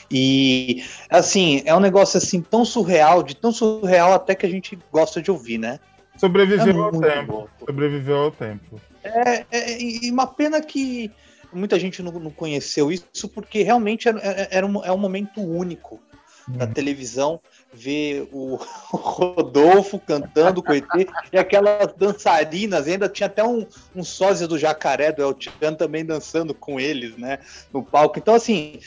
E 0.09 0.85
assim, 1.11 1.63
é 1.65 1.75
um 1.75 1.81
negócio 1.81 2.17
assim 2.17 2.41
tão 2.41 2.65
surreal, 2.65 3.25
de 3.25 3.35
tão 3.35 3.51
surreal 3.51 4.13
até 4.13 4.37
que 4.37 4.47
a 4.47 4.49
gente 4.49 4.79
gosta 4.93 5.21
de 5.21 5.33
ouvir, 5.33 5.59
né? 5.59 5.81
Sobreviveu 6.17 6.77
É 6.77 6.85
ao 6.85 6.93
tempo. 6.93 7.33
louco. 7.33 7.51
Sobreviveu 7.67 8.17
ao 8.19 8.31
tempo. 8.31 8.81
É, 9.03 9.45
é, 9.51 9.83
e 9.83 10.09
uma 10.11 10.29
pena 10.29 10.61
que 10.61 11.11
muita 11.53 11.79
gente 11.79 12.03
não, 12.03 12.13
não 12.13 12.31
conheceu 12.31 12.91
isso, 12.91 13.29
porque 13.29 13.63
realmente 13.63 14.09
era, 14.09 14.21
era 14.51 14.67
um, 14.67 14.85
é 14.85 14.93
um 14.93 14.99
momento 14.99 15.41
único 15.41 16.01
da 16.49 16.67
televisão 16.67 17.41
ver 17.73 18.29
o, 18.33 18.55
o 18.93 18.97
Rodolfo 18.97 19.99
cantando 19.99 20.63
com 20.63 20.73
o 20.73 20.75
ET 20.75 20.85
e 21.33 21.39
aquelas 21.39 21.93
dançarinas, 21.95 22.87
ainda 22.87 23.09
tinha 23.09 23.27
até 23.27 23.45
um, 23.45 23.67
um 23.95 24.03
sósia 24.03 24.49
do 24.49 24.59
Jacaré, 24.59 25.13
do 25.13 25.23
El 25.23 25.37
Chan, 25.39 25.75
também 25.75 26.05
dançando 26.05 26.55
com 26.55 26.81
eles, 26.81 27.17
né, 27.17 27.39
no 27.73 27.83
palco. 27.83 28.19
Então, 28.19 28.35
assim, 28.35 28.81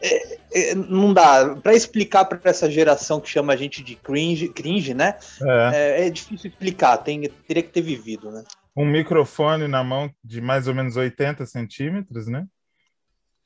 é, 0.00 0.38
é, 0.52 0.74
não 0.74 1.12
dá. 1.12 1.56
Para 1.56 1.74
explicar 1.74 2.24
para 2.24 2.38
essa 2.44 2.70
geração 2.70 3.20
que 3.20 3.28
chama 3.28 3.52
a 3.52 3.56
gente 3.56 3.82
de 3.82 3.96
cringe, 3.96 4.48
cringe 4.48 4.94
né, 4.94 5.16
É. 5.42 6.02
é, 6.02 6.06
é 6.06 6.10
difícil 6.10 6.50
explicar, 6.50 6.98
tem, 6.98 7.28
teria 7.46 7.62
que 7.62 7.70
ter 7.70 7.82
vivido, 7.82 8.30
né. 8.30 8.44
Um 8.76 8.84
microfone 8.86 9.66
na 9.66 9.82
mão 9.82 10.10
de 10.24 10.40
mais 10.40 10.68
ou 10.68 10.74
menos 10.74 10.96
80 10.96 11.44
centímetros, 11.46 12.26
né? 12.26 12.46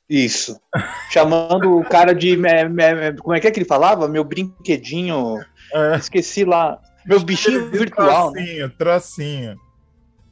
Isso. 0.08 0.60
Chamando 1.10 1.78
o 1.78 1.84
cara 1.84 2.14
de. 2.14 2.36
me- 2.36 2.68
me- 2.68 3.16
como 3.18 3.34
é 3.34 3.40
que 3.40 3.46
é 3.46 3.50
que 3.50 3.58
ele 3.58 3.66
falava? 3.66 4.06
Meu 4.06 4.22
brinquedinho. 4.22 5.38
Esqueci 5.96 6.44
lá. 6.44 6.78
Meu 7.06 7.20
bichinho 7.20 7.70
virtual, 7.70 8.30
né? 8.32 8.42
Trocinho, 8.42 8.70
trocinho. 8.78 9.60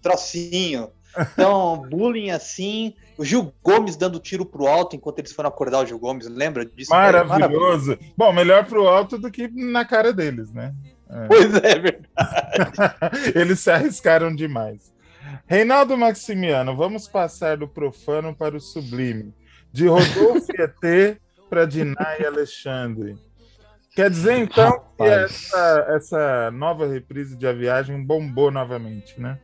Trocinho. 0.02 0.88
Então, 1.32 1.82
bullying 1.90 2.30
assim. 2.30 2.94
O 3.18 3.24
Gil 3.24 3.52
Gomes 3.62 3.96
dando 3.96 4.18
tiro 4.18 4.44
pro 4.46 4.66
alto 4.66 4.96
enquanto 4.96 5.18
eles 5.18 5.32
foram 5.32 5.48
acordar 5.48 5.80
o 5.80 5.86
Gil 5.86 5.98
Gomes. 5.98 6.26
Lembra 6.26 6.64
disso? 6.64 6.92
É 6.94 6.96
Maravilhoso. 6.96 7.98
Bom, 8.16 8.32
melhor 8.32 8.64
pro 8.66 8.88
alto 8.88 9.18
do 9.18 9.30
que 9.30 9.48
na 9.48 9.84
cara 9.84 10.12
deles, 10.12 10.50
né? 10.52 10.74
É. 11.12 11.26
Pois 11.26 11.54
é, 11.54 11.78
verdade. 11.78 12.08
Eles 13.38 13.60
se 13.60 13.70
arriscaram 13.70 14.34
demais. 14.34 14.92
Reinaldo 15.46 15.96
Maximiano, 15.96 16.74
vamos 16.76 17.06
passar 17.06 17.56
do 17.56 17.68
profano 17.68 18.34
para 18.34 18.56
o 18.56 18.60
sublime. 18.60 19.34
De 19.72 19.86
Rodolfo 19.86 20.48
ET 20.58 21.18
para 21.48 21.66
Dinah 21.66 22.16
e 22.18 22.24
Alexandre. 22.24 23.16
Quer 23.94 24.08
dizer, 24.10 24.38
então, 24.38 24.72
que 24.96 25.02
Rapaz. 25.02 25.22
essa, 25.22 25.86
essa 25.88 26.50
nova 26.50 26.86
reprise 26.86 27.36
de 27.36 27.46
A 27.46 27.52
Viagem 27.52 28.02
bombou 28.02 28.50
novamente, 28.50 29.20
né? 29.20 29.38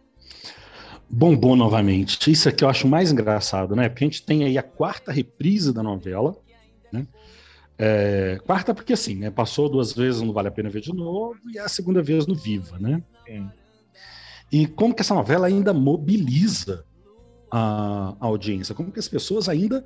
bombou 1.08 1.56
novamente. 1.56 2.30
Isso 2.30 2.48
é 2.48 2.52
que 2.52 2.62
eu 2.62 2.68
acho 2.68 2.86
mais 2.86 3.10
engraçado, 3.10 3.74
né? 3.74 3.88
Porque 3.88 4.04
a 4.04 4.06
gente 4.06 4.22
tem 4.22 4.44
aí 4.44 4.58
a 4.58 4.62
quarta 4.62 5.10
reprise 5.10 5.72
da 5.72 5.82
novela, 5.82 6.36
né? 6.92 7.06
É, 7.78 8.38
quarta 8.44 8.74
porque 8.74 8.92
assim, 8.92 9.14
né? 9.14 9.30
Passou 9.30 9.68
duas 9.68 9.92
vezes, 9.92 10.20
não 10.20 10.32
vale 10.32 10.48
a 10.48 10.50
pena 10.50 10.68
ver 10.68 10.80
de 10.80 10.92
novo, 10.92 11.38
e 11.52 11.58
a 11.58 11.68
segunda 11.68 12.02
vez 12.02 12.26
no 12.26 12.34
Viva, 12.34 12.78
né? 12.78 13.02
Sim. 13.26 13.48
E 14.50 14.66
como 14.66 14.94
que 14.94 15.02
essa 15.02 15.14
novela 15.14 15.46
ainda 15.46 15.72
mobiliza 15.72 16.84
a, 17.50 18.16
a 18.20 18.26
audiência? 18.26 18.74
Como 18.74 18.90
que 18.90 18.98
as 18.98 19.08
pessoas 19.08 19.48
ainda 19.48 19.84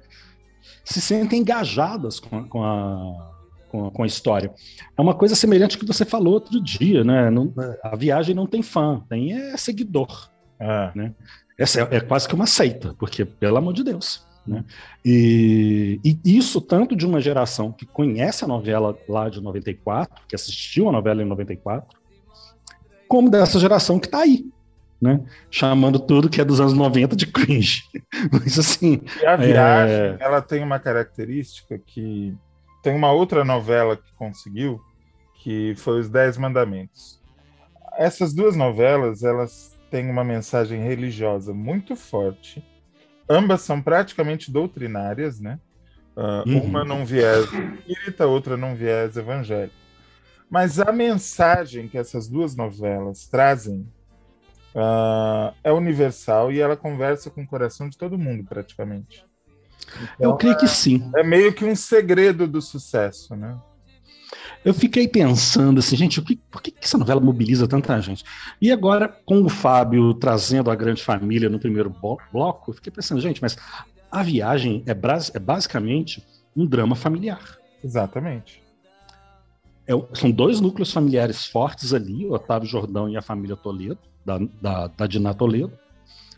se 0.85 1.01
sentem 1.01 1.41
engajadas 1.41 2.19
com 2.21 2.39
a, 2.39 2.49
com 2.49 2.65
a, 2.65 3.33
com 3.69 3.87
a, 3.87 3.91
com 3.91 4.03
a 4.05 4.07
história? 4.07 4.53
É 4.97 5.03
uma 5.03 5.15
coisa 5.15 5.35
semelhante 5.35 5.75
ao 5.75 5.81
que 5.81 5.87
você 5.87 6.05
falou 6.05 6.35
outro 6.35 6.63
dia, 6.63 7.05
né? 7.05 7.29
Não- 7.29 7.53
a 7.83 7.97
viagem 7.97 8.35
não 8.35 8.47
tem 8.47 8.63
fã, 8.63 9.03
tem 9.09 9.33
é 9.33 9.57
seguidor. 9.57 10.31
Né? 10.95 11.13
Essa 11.59 11.81
é, 11.83 11.97
é 11.97 12.01
quase 12.01 12.29
que 12.29 12.35
uma 12.35 12.47
seita, 12.47 12.95
porque, 12.99 13.25
pelo 13.25 13.57
amor 13.57 13.75
de 13.75 13.83
Deus. 13.83 14.25
Né? 14.47 14.65
E, 15.05 16.01
e 16.05 16.37
isso 16.37 16.61
tanto 16.61 16.97
de 16.97 17.07
uma 17.07 17.21
geração 17.21 17.71
que 17.71 17.87
conhece 17.87 18.45
a 18.45 18.49
novela 18.49 18.97
lá 19.09 19.29
de 19.29 19.41
94, 19.41 20.25
que 20.29 20.35
assistiu 20.35 20.89
a 20.89 20.93
novela 20.93 21.23
em 21.23 21.27
94, 21.27 21.97
como 23.07 23.31
dessa 23.31 23.61
geração 23.61 23.99
que 24.01 24.07
está 24.07 24.21
aí, 24.21 24.47
né? 25.01 25.21
chamando 25.51 25.99
tudo 25.99 26.31
que 26.31 26.41
é 26.41 26.45
dos 26.45 26.61
anos 26.61 26.73
90 26.73 27.15
de 27.15 27.27
cringe. 27.27 27.85
Mas 28.33 28.59
assim. 28.59 29.01
E 29.21 29.27
a 29.27 29.37
viagem, 29.37 29.97
é, 29.97 30.17
ela 30.21 30.41
tem 30.41 30.63
uma 30.63 30.79
característica 30.79 31.79
que 31.79 32.35
tem 32.83 32.95
uma 32.95 33.13
outra 33.13 33.45
novela 33.45 33.97
que 33.97 34.13
conseguiu, 34.15 34.81
que 35.43 35.75
foi 35.77 36.01
Os 36.01 36.09
Dez 36.09 36.37
Mandamentos. 36.37 37.21
Essas 37.97 38.33
duas 38.33 38.57
novelas, 38.57 39.23
elas 39.23 39.79
têm 39.91 40.11
uma 40.11 40.25
mensagem 40.25 40.83
religiosa 40.83 41.53
muito 41.53 41.95
forte. 41.95 42.65
Ambas 43.33 43.63
são 43.63 43.81
praticamente 43.81 44.51
doutrinárias, 44.51 45.41
né? 45.41 45.59
Ah, 46.17 46.45
Uhum. 46.47 46.65
Uma 46.65 46.85
num 46.85 47.05
viés 47.05 47.45
espírita, 47.45 48.27
outra 48.27 48.57
num 48.57 48.75
viés 48.75 49.17
evangélico. 49.17 49.75
Mas 50.51 50.79
a 50.79 50.93
mensagem 50.93 51.89
que 51.89 51.97
essas 51.97 52.29
duas 52.29 52.55
novelas 52.55 53.27
trazem 53.27 53.87
ah, 54.75 55.55
é 55.65 55.73
universal 55.73 56.53
e 56.53 56.61
ela 56.61 56.77
conversa 56.77 57.31
com 57.31 57.43
o 57.43 57.47
coração 57.47 57.89
de 57.89 57.97
todo 57.97 58.19
mundo, 58.19 58.45
praticamente. 58.45 59.25
Eu 60.21 60.37
creio 60.37 60.57
que 60.59 60.69
sim. 60.69 61.11
É 61.17 61.23
meio 61.23 61.53
que 61.53 61.65
um 61.65 61.75
segredo 61.75 62.47
do 62.47 62.61
sucesso, 62.61 63.35
né? 63.35 63.59
Eu 64.65 64.73
fiquei 64.73 65.09
pensando 65.09 65.81
assim, 65.81 65.97
gente, 65.97 66.21
o 66.21 66.23
que- 66.25 66.37
por 66.37 66.63
que, 66.63 66.73
essa 66.81 66.97
novela 66.97 67.21
mobiliza 67.21 67.67
tanta 67.67 68.01
gente? 68.01 68.25
E 68.61 68.71
agora, 68.71 69.09
com 69.25 69.43
o 69.43 69.49
Fábio 69.49 70.15
trazendo 70.15 70.71
a 70.71 70.75
grande 70.77 71.03
família 71.03 71.49
no 71.49 71.59
primeiro 71.59 71.95
bloco, 72.33 72.71
eu 72.71 72.75
fiquei 72.75 72.93
pensando, 72.93 73.21
gente, 73.21 73.43
mas 73.43 73.57
a 74.11 74.23
viagem 74.23 74.85
é, 74.87 74.93
é 74.93 75.39
basicamente 75.39 76.25
um 76.57 76.65
drama 76.65 76.95
familiar. 76.95 77.41
Exatamente. 77.83 78.63
É 79.87 79.93
são 80.15 80.31
dois 80.31 80.61
núcleos 80.61 80.93
familiares 80.93 81.45
fortes 81.47 81.93
ali, 81.93 82.25
o 82.25 82.33
Otávio 82.33 82.69
Jordão 82.69 83.09
e 83.09 83.17
a 83.17 83.23
família 83.23 83.57
Toledo, 83.57 83.99
da, 84.25 84.39
da, 84.61 84.87
da 84.87 85.07
Diná 85.09 85.35
Toledo. 85.35 85.73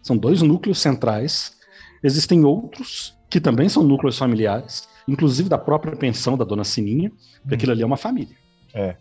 São 0.03 0.17
dois 0.17 0.41
núcleos 0.41 0.79
centrais. 0.79 1.57
Existem 2.03 2.45
outros 2.45 3.15
que 3.29 3.41
também 3.41 3.69
são 3.69 3.83
núcleos 3.83 4.17
familiares, 4.17 4.89
inclusive 5.07 5.49
da 5.49 5.59
própria 5.59 5.97
pensão 5.97 6.37
da 6.37 6.45
dona 6.45 6.65
Sininha, 6.65 7.13
porque 7.43 7.55
aquilo 7.55 7.73
ali 7.73 7.83
é 7.83 7.87
uma 7.87 7.97
família. 7.97 8.37
É. 8.73 8.97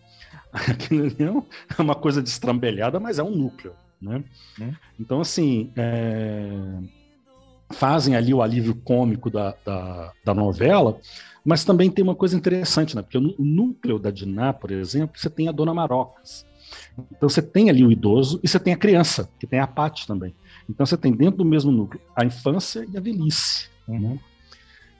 Aquilo 0.53 1.05
ali 1.05 1.15
é 1.19 1.73
é 1.79 1.81
uma 1.81 1.95
coisa 1.95 2.21
destrambelhada, 2.21 2.99
mas 2.99 3.17
é 3.17 3.23
um 3.23 3.31
núcleo. 3.31 3.73
Né? 3.99 4.23
Hum. 4.61 4.71
Então, 4.99 5.19
assim, 5.19 5.71
é, 5.75 6.77
fazem 7.71 8.15
ali 8.15 8.33
o 8.33 8.41
alívio 8.41 8.75
cômico 8.75 9.29
da, 9.29 9.55
da, 9.65 10.11
da 10.23 10.33
novela, 10.33 10.99
mas 11.43 11.65
também 11.65 11.89
tem 11.89 12.03
uma 12.03 12.15
coisa 12.15 12.37
interessante, 12.37 12.95
né? 12.95 13.01
Porque 13.01 13.19
no 13.19 13.33
o 13.37 13.43
núcleo 13.43 13.99
da 13.99 14.11
Diná, 14.11 14.53
por 14.53 14.71
exemplo, 14.71 15.19
você 15.19 15.29
tem 15.29 15.47
a 15.47 15.51
Dona 15.51 15.73
Marocas. 15.73 16.45
Então 17.11 17.27
você 17.27 17.41
tem 17.41 17.69
ali 17.69 17.83
o 17.83 17.91
idoso 17.91 18.39
e 18.43 18.47
você 18.47 18.59
tem 18.59 18.73
a 18.73 18.77
criança, 18.77 19.29
que 19.39 19.47
tem 19.47 19.59
a 19.59 19.67
Paty 19.67 20.07
também. 20.07 20.33
Então 20.69 20.85
você 20.85 20.97
tem 20.97 21.11
dentro 21.11 21.37
do 21.37 21.45
mesmo 21.45 21.71
núcleo 21.71 22.01
a 22.15 22.23
infância 22.23 22.85
e 22.91 22.97
a 22.97 23.01
velhice. 23.01 23.69
né? 23.87 24.19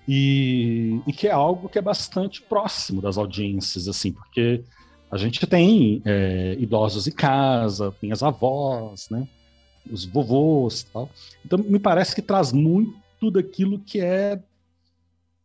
E, 0.08 1.00
e 1.08 1.14
que 1.14 1.28
é 1.28 1.32
algo 1.32 1.70
que 1.70 1.80
é 1.80 1.82
bastante 1.82 2.42
próximo 2.42 3.02
das 3.02 3.18
audiências, 3.18 3.88
assim, 3.88 4.12
porque 4.12 4.64
a 5.10 5.18
gente 5.18 5.46
tem 5.46 6.02
é, 6.06 6.56
idosos 6.60 7.08
em 7.08 7.12
casa, 7.12 7.94
tem 8.02 8.12
as 8.12 8.24
avós, 8.24 9.10
né? 9.10 9.28
Os 9.90 10.06
vovôs 10.06 10.82
e 10.82 10.86
tal. 10.88 11.10
Então 11.46 11.60
me 11.60 11.80
parece 11.80 12.16
que 12.16 12.22
traz 12.22 12.52
muito 12.52 13.30
daquilo 13.32 13.80
que 13.80 14.02
é 14.02 14.42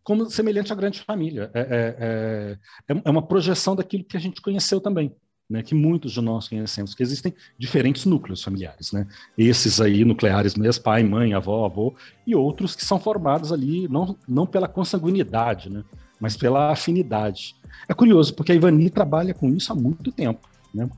como 0.02 0.30
semelhante 0.30 0.72
à 0.72 0.74
grande 0.74 1.00
família. 1.00 1.50
É, 1.52 1.61
é, 1.61 2.94
é, 2.94 3.02
é 3.04 3.11
uma 3.11 3.20
projeção 3.20 3.76
daquilo 3.76 4.04
que 4.04 4.16
a 4.16 4.20
gente 4.20 4.40
conheceu 4.40 4.80
também, 4.80 5.14
né? 5.49 5.62
Que 5.62 5.74
muitos 5.74 6.12
de 6.12 6.20
nós 6.20 6.49
conhecemos, 6.49 6.94
que 6.94 7.03
existem 7.03 7.34
diferentes 7.59 8.05
núcleos 8.05 8.42
familiares, 8.42 8.92
né? 8.92 9.07
Esses 9.36 9.80
aí 9.80 10.05
nucleares 10.05 10.55
mesmo, 10.55 10.82
pai, 10.82 11.03
mãe, 11.03 11.32
avó, 11.32 11.64
avô, 11.64 11.94
e 12.26 12.34
outros 12.34 12.74
que 12.74 12.84
são 12.84 13.01
formados 13.01 13.53
ali 13.53 13.88
não, 13.88 14.16
não 14.28 14.46
pela 14.46 14.68
consanguinidade, 14.68 15.70
né? 15.70 15.82
Mas 16.20 16.36
pela 16.36 16.72
afinidade. 16.72 17.57
É 17.88 17.94
curioso, 17.94 18.34
porque 18.34 18.53
a 18.53 18.55
Ivani 18.55 18.90
trabalha 18.90 19.32
com 19.32 19.49
isso 19.49 19.72
há 19.72 19.76
muito 19.76 20.12
tempo, 20.12 20.49
né? 20.74 20.88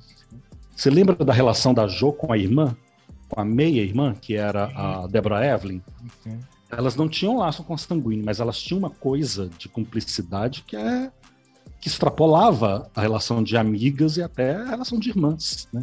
Você 0.75 0.89
lembra 0.89 1.15
da 1.15 1.33
relação 1.33 1.75
da 1.75 1.87
Jo 1.87 2.13
com 2.13 2.33
a 2.33 2.39
irmã? 2.39 2.75
Com 3.29 3.41
a 3.41 3.45
meia 3.45 3.83
irmã, 3.83 4.15
que 4.15 4.35
era 4.35 4.65
a 4.75 5.07
Deborah 5.07 5.47
Evelyn? 5.47 5.81
Sim. 6.23 6.41
elas 6.71 6.97
não 6.97 7.09
tinham 7.09 7.37
laço 7.37 7.63
consanguíneo, 7.63 8.25
mas 8.25 8.41
elas 8.41 8.61
tinham 8.61 8.79
uma 8.79 8.91
coisa 8.91 9.51
de 9.59 9.69
cumplicidade 9.69 10.65
que 10.67 10.77
é 10.77 11.11
que 11.81 11.89
extrapolava 11.89 12.91
a 12.95 13.01
relação 13.01 13.43
de 13.43 13.57
amigas 13.57 14.17
e 14.19 14.23
até 14.23 14.55
a 14.55 14.65
relação 14.65 14.99
de 14.99 15.09
irmãs. 15.09 15.67
Né? 15.73 15.83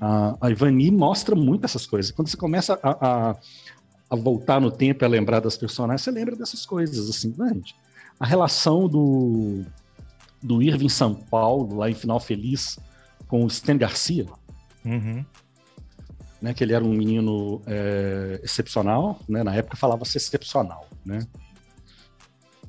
A, 0.00 0.36
a 0.40 0.50
Ivani 0.50 0.90
mostra 0.90 1.34
muito 1.34 1.64
essas 1.64 1.86
coisas. 1.86 2.12
Quando 2.12 2.28
você 2.28 2.36
começa 2.36 2.78
a, 2.82 3.30
a, 3.30 3.36
a 4.10 4.16
voltar 4.16 4.60
no 4.60 4.70
tempo 4.70 5.02
e 5.02 5.06
a 5.06 5.08
lembrar 5.08 5.40
das 5.40 5.56
personagens, 5.56 6.02
você 6.02 6.10
lembra 6.12 6.36
dessas 6.36 6.64
coisas. 6.64 7.10
assim, 7.10 7.34
né, 7.36 7.52
gente? 7.52 7.74
A 8.20 8.26
relação 8.26 8.88
do, 8.88 9.64
do 10.40 10.62
Irving 10.62 10.88
São 10.88 11.14
Paulo, 11.14 11.78
lá 11.78 11.90
em 11.90 11.94
Final 11.94 12.20
Feliz, 12.20 12.78
com 13.26 13.44
o 13.44 13.48
Stan 13.48 13.76
Garcia, 13.76 14.26
Uhum. 14.84 15.24
né, 16.42 16.52
que 16.52 16.62
ele 16.62 16.74
era 16.74 16.84
um 16.84 16.92
menino 16.92 17.62
é, 17.66 18.38
excepcional, 18.44 19.18
né, 19.26 19.42
na 19.42 19.54
época 19.54 19.78
falava-se 19.78 20.18
excepcional, 20.18 20.86
né, 21.04 21.26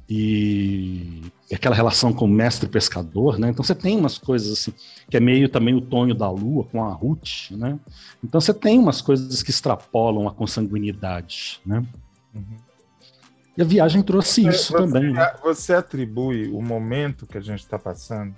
e 0.10 1.22
aquela 1.52 1.76
relação 1.76 2.14
com 2.14 2.26
o 2.26 2.28
mestre 2.28 2.70
pescador, 2.70 3.40
né, 3.40 3.50
então 3.50 3.64
você 3.64 3.74
tem 3.74 3.98
umas 3.98 4.18
coisas 4.18 4.52
assim, 4.52 4.74
que 5.10 5.18
é 5.18 5.20
meio 5.20 5.50
também 5.50 5.74
o 5.74 5.82
Tonho 5.82 6.14
da 6.14 6.30
Lua 6.30 6.64
com 6.66 6.84
a 6.84 6.92
Ruth, 6.92 7.52
né, 7.52 7.80
então 8.24 8.40
você 8.40 8.54
tem 8.54 8.78
umas 8.78 9.02
coisas 9.02 9.42
que 9.42 9.50
extrapolam 9.50 10.28
a 10.28 10.32
consanguinidade, 10.32 11.60
né, 11.66 11.84
e 13.58 13.62
a 13.62 13.66
viagem 13.66 14.04
trouxe 14.04 14.46
isso 14.46 14.74
você, 14.74 14.78
também, 14.78 15.14
né? 15.14 15.34
Você 15.42 15.74
atribui 15.74 16.50
o 16.50 16.62
momento 16.62 17.26
que 17.26 17.38
a 17.38 17.42
gente 17.42 17.62
está 17.62 17.80
passando, 17.80 18.34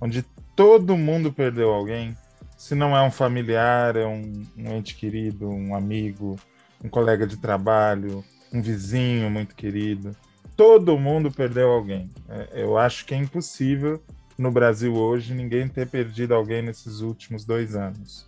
onde 0.00 0.24
todo 0.54 0.96
mundo 0.96 1.32
perdeu 1.32 1.70
alguém, 1.70 2.16
se 2.56 2.74
não 2.74 2.96
é 2.96 3.02
um 3.02 3.10
familiar, 3.10 3.96
é 3.96 4.06
um, 4.06 4.44
um 4.56 4.76
ente 4.76 4.94
querido, 4.94 5.48
um 5.48 5.74
amigo, 5.74 6.36
um 6.84 6.88
colega 6.88 7.26
de 7.26 7.36
trabalho, 7.36 8.22
um 8.52 8.60
vizinho 8.60 9.30
muito 9.30 9.54
querido. 9.54 10.14
Todo 10.60 10.98
mundo 10.98 11.30
perdeu 11.30 11.70
alguém. 11.70 12.10
É, 12.28 12.62
eu 12.62 12.76
acho 12.76 13.06
que 13.06 13.14
é 13.14 13.16
impossível 13.16 13.98
no 14.36 14.50
Brasil 14.52 14.94
hoje 14.94 15.32
ninguém 15.32 15.66
ter 15.66 15.88
perdido 15.88 16.34
alguém 16.34 16.60
nesses 16.60 17.00
últimos 17.00 17.46
dois 17.46 17.74
anos. 17.74 18.26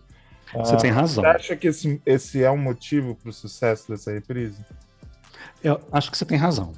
Você 0.54 0.74
Ah, 0.74 0.78
tem 0.78 0.90
razão. 0.90 1.22
Você 1.22 1.28
acha 1.28 1.56
que 1.56 1.66
esse, 1.68 2.00
esse 2.06 2.42
é 2.42 2.50
um 2.50 2.56
motivo 2.56 3.14
para 3.16 3.28
o 3.28 3.32
sucesso 3.34 3.90
dessa 3.90 4.10
reprise? 4.10 4.64
Eu 5.62 5.78
acho 5.92 6.10
que 6.10 6.16
você 6.16 6.24
tem 6.24 6.38
razão. 6.38 6.72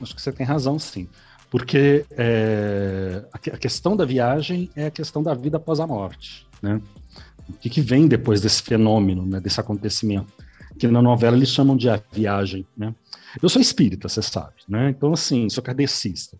Acho 0.00 0.14
que 0.14 0.22
você 0.22 0.32
tem 0.32 0.46
razão, 0.46 0.78
sim. 0.78 1.06
Porque 1.50 2.06
é, 2.12 3.26
a, 3.30 3.38
que- 3.38 3.50
a 3.50 3.58
questão 3.58 3.94
da 3.94 4.06
viagem 4.06 4.70
é 4.74 4.86
a 4.86 4.90
questão 4.90 5.22
da 5.22 5.34
vida 5.34 5.58
após 5.58 5.80
a 5.80 5.86
morte. 5.86 6.46
Né? 6.62 6.80
O 7.46 7.52
que, 7.52 7.68
que 7.68 7.82
vem 7.82 8.08
depois 8.08 8.40
desse 8.40 8.62
fenômeno, 8.62 9.26
né, 9.26 9.38
desse 9.38 9.60
acontecimento? 9.60 10.32
Que 10.78 10.88
na 10.88 11.02
novela 11.02 11.36
eles 11.36 11.50
chamam 11.50 11.76
de 11.76 11.90
a 11.90 12.00
viagem. 12.10 12.66
Né? 12.74 12.94
Eu 13.42 13.48
sou 13.48 13.60
espírita, 13.60 14.08
você 14.08 14.22
sabe. 14.22 14.54
Né? 14.68 14.90
Então, 14.90 15.12
assim, 15.12 15.48
sou 15.48 15.62
kardecista. 15.62 16.38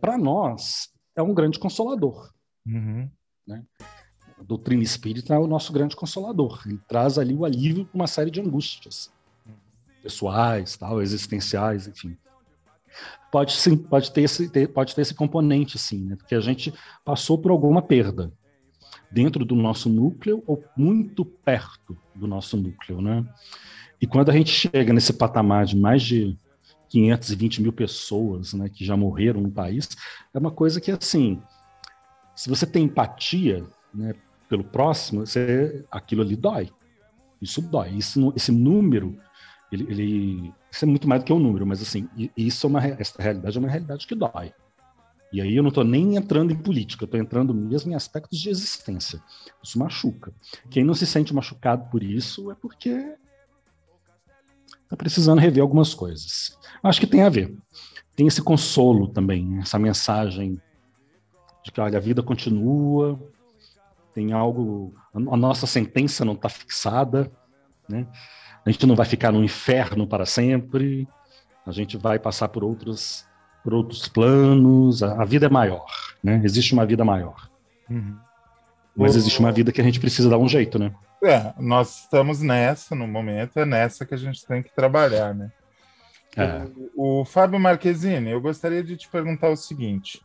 Para 0.00 0.16
nós, 0.18 0.90
é 1.16 1.22
um 1.22 1.34
grande 1.34 1.58
consolador. 1.58 2.32
Uhum. 2.66 3.08
né? 3.46 3.64
A 4.38 4.42
doutrina 4.44 4.82
espírita 4.82 5.34
é 5.34 5.38
o 5.38 5.46
nosso 5.46 5.72
grande 5.72 5.94
consolador. 5.96 6.62
Ele 6.66 6.80
traz 6.88 7.18
ali 7.18 7.34
o 7.34 7.44
alívio 7.44 7.84
para 7.84 7.94
uma 7.96 8.06
série 8.06 8.30
de 8.30 8.40
angústias 8.40 9.10
pessoais, 10.02 10.76
tal, 10.76 11.00
existenciais, 11.00 11.86
enfim. 11.86 12.16
Pode 13.30 13.52
sim, 13.52 13.76
pode 13.76 14.10
ter 14.12 14.22
esse, 14.22 14.48
ter- 14.48 14.68
pode 14.68 14.94
ter 14.94 15.00
esse 15.02 15.14
componente, 15.14 15.78
sim, 15.78 16.04
né? 16.04 16.16
Porque 16.16 16.34
a 16.34 16.40
gente 16.40 16.74
passou 17.04 17.38
por 17.38 17.50
alguma 17.50 17.80
perda 17.80 18.32
dentro 19.10 19.44
do 19.44 19.54
nosso 19.54 19.88
núcleo 19.88 20.42
ou 20.46 20.62
muito 20.76 21.24
perto 21.24 21.96
do 22.14 22.26
nosso 22.26 22.56
núcleo, 22.56 23.00
né? 23.00 23.24
E 24.02 24.06
quando 24.06 24.30
a 24.30 24.32
gente 24.32 24.50
chega 24.50 24.92
nesse 24.92 25.12
patamar 25.12 25.64
de 25.64 25.76
mais 25.76 26.02
de 26.02 26.36
520 26.88 27.62
mil 27.62 27.72
pessoas, 27.72 28.52
né, 28.52 28.68
que 28.68 28.84
já 28.84 28.96
morreram 28.96 29.40
no 29.40 29.50
país, 29.50 29.88
é 30.34 30.38
uma 30.40 30.50
coisa 30.50 30.80
que 30.80 30.90
assim, 30.90 31.40
se 32.34 32.48
você 32.48 32.66
tem 32.66 32.84
empatia, 32.84 33.64
né, 33.94 34.12
pelo 34.48 34.64
próximo, 34.64 35.24
você, 35.24 35.84
aquilo 35.88 36.22
ali 36.22 36.34
dói. 36.34 36.68
Isso 37.40 37.62
dói. 37.62 37.90
Isso, 37.90 38.32
esse 38.34 38.50
número, 38.50 39.16
ele, 39.70 39.84
ele- 39.88 40.54
isso 40.70 40.84
é 40.84 40.88
muito 40.88 41.08
mais 41.08 41.22
do 41.22 41.24
que 41.26 41.32
um 41.32 41.38
número, 41.38 41.64
mas 41.64 41.80
assim, 41.80 42.08
isso 42.36 42.66
é 42.66 42.70
uma, 42.70 42.84
essa 42.84 43.22
realidade 43.22 43.56
é 43.56 43.60
uma 43.60 43.70
realidade 43.70 44.06
que 44.06 44.14
dói. 44.16 44.52
E 45.32 45.40
aí 45.40 45.56
eu 45.56 45.62
não 45.62 45.68
estou 45.68 45.84
nem 45.84 46.16
entrando 46.16 46.52
em 46.52 46.56
política, 46.56 47.04
eu 47.04 47.06
estou 47.06 47.20
entrando 47.20 47.54
mesmo 47.54 47.92
em 47.92 47.94
aspectos 47.94 48.38
de 48.38 48.50
existência. 48.50 49.22
Isso 49.62 49.78
machuca. 49.78 50.32
Quem 50.70 50.84
não 50.84 50.92
se 50.92 51.06
sente 51.06 51.32
machucado 51.32 51.88
por 51.88 52.02
isso 52.02 52.50
é 52.50 52.54
porque 52.54 53.16
está 54.92 54.96
precisando 54.96 55.38
rever 55.38 55.62
algumas 55.62 55.94
coisas. 55.94 56.58
Acho 56.82 57.00
que 57.00 57.06
tem 57.06 57.22
a 57.22 57.28
ver. 57.28 57.56
Tem 58.14 58.26
esse 58.26 58.42
consolo 58.42 59.08
também, 59.08 59.58
essa 59.58 59.78
mensagem 59.78 60.60
de 61.64 61.72
que 61.72 61.80
olha, 61.80 61.96
a 61.96 62.00
vida 62.00 62.22
continua, 62.22 63.18
tem 64.12 64.32
algo, 64.32 64.92
a 65.14 65.36
nossa 65.36 65.66
sentença 65.66 66.24
não 66.24 66.34
está 66.34 66.48
fixada, 66.48 67.32
né? 67.88 68.06
A 68.64 68.70
gente 68.70 68.86
não 68.86 68.94
vai 68.94 69.06
ficar 69.06 69.32
no 69.32 69.42
inferno 69.42 70.06
para 70.06 70.26
sempre, 70.26 71.08
a 71.64 71.72
gente 71.72 71.96
vai 71.96 72.18
passar 72.18 72.48
por 72.48 72.62
outros, 72.62 73.26
por 73.64 73.72
outros 73.72 74.08
planos, 74.08 75.02
a, 75.02 75.22
a 75.22 75.24
vida 75.24 75.46
é 75.46 75.48
maior, 75.48 75.86
né? 76.22 76.40
Existe 76.44 76.74
uma 76.74 76.84
vida 76.84 77.04
maior, 77.04 77.48
Uhum. 77.90 78.16
Mas 78.96 79.16
existe 79.16 79.40
uma 79.40 79.52
vida 79.52 79.72
que 79.72 79.80
a 79.80 79.84
gente 79.84 80.00
precisa 80.00 80.28
dar 80.28 80.38
um 80.38 80.48
jeito, 80.48 80.78
né? 80.78 80.92
É, 81.22 81.52
nós 81.58 82.00
estamos 82.00 82.40
nessa 82.40 82.94
no 82.94 83.06
momento, 83.06 83.58
é 83.58 83.64
nessa 83.64 84.04
que 84.04 84.14
a 84.14 84.18
gente 84.18 84.44
tem 84.44 84.62
que 84.62 84.74
trabalhar, 84.74 85.34
né? 85.34 85.50
É. 86.36 86.64
O, 86.96 87.20
o 87.20 87.24
Fábio 87.24 87.60
Marquezine, 87.60 88.30
eu 88.30 88.40
gostaria 88.40 88.82
de 88.82 88.96
te 88.96 89.08
perguntar 89.08 89.48
o 89.50 89.56
seguinte: 89.56 90.20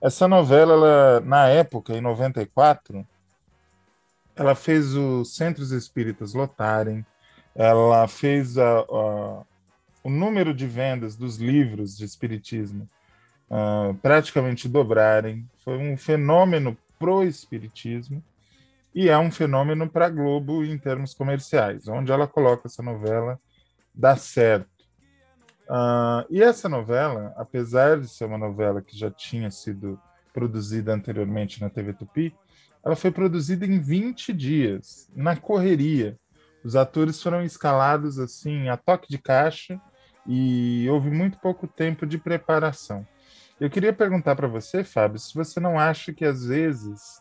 essa 0.00 0.28
novela, 0.28 0.72
ela, 0.74 1.20
na 1.20 1.48
época, 1.48 1.94
em 1.94 2.00
94, 2.00 3.06
ela 4.36 4.54
fez 4.54 4.94
os 4.94 5.34
centros 5.34 5.70
espíritas 5.72 6.32
lotarem, 6.34 7.04
ela 7.54 8.06
fez 8.06 8.56
a, 8.56 8.80
a- 8.80 9.42
o 10.02 10.08
número 10.08 10.54
de 10.54 10.66
vendas 10.66 11.16
dos 11.16 11.36
livros 11.36 11.96
de 11.96 12.04
espiritismo 12.04 12.88
uh, 13.50 13.92
praticamente 13.96 14.66
dobrarem. 14.68 15.46
Foi 15.64 15.76
um 15.76 15.96
fenômeno 15.96 16.76
pro 17.00 17.24
espiritismo 17.24 18.22
e 18.94 19.08
é 19.08 19.18
um 19.18 19.30
fenômeno 19.30 19.88
para 19.88 20.06
a 20.06 20.10
Globo 20.10 20.62
em 20.62 20.76
termos 20.76 21.14
comerciais, 21.14 21.88
onde 21.88 22.12
ela 22.12 22.28
coloca 22.28 22.68
essa 22.68 22.82
novela 22.82 23.40
dá 23.94 24.16
certo. 24.16 24.68
Uh, 25.68 26.26
e 26.28 26.42
essa 26.42 26.68
novela, 26.68 27.32
apesar 27.36 28.00
de 28.00 28.08
ser 28.08 28.26
uma 28.26 28.36
novela 28.36 28.82
que 28.82 28.96
já 28.98 29.10
tinha 29.10 29.50
sido 29.50 29.98
produzida 30.32 30.92
anteriormente 30.92 31.60
na 31.60 31.70
TV 31.70 31.92
Tupi, 31.94 32.34
ela 32.84 32.96
foi 32.96 33.10
produzida 33.10 33.64
em 33.64 33.78
20 33.78 34.32
dias, 34.32 35.10
na 35.14 35.36
correria. 35.36 36.18
Os 36.62 36.76
atores 36.76 37.22
foram 37.22 37.42
escalados 37.42 38.18
assim 38.18 38.68
a 38.68 38.76
toque 38.76 39.08
de 39.08 39.18
caixa 39.18 39.80
e 40.26 40.86
houve 40.90 41.10
muito 41.10 41.38
pouco 41.38 41.66
tempo 41.66 42.06
de 42.06 42.18
preparação. 42.18 43.06
Eu 43.60 43.68
queria 43.68 43.92
perguntar 43.92 44.34
para 44.34 44.48
você, 44.48 44.82
Fábio, 44.82 45.18
se 45.18 45.34
você 45.34 45.60
não 45.60 45.78
acha 45.78 46.14
que 46.14 46.24
às 46.24 46.46
vezes 46.46 47.20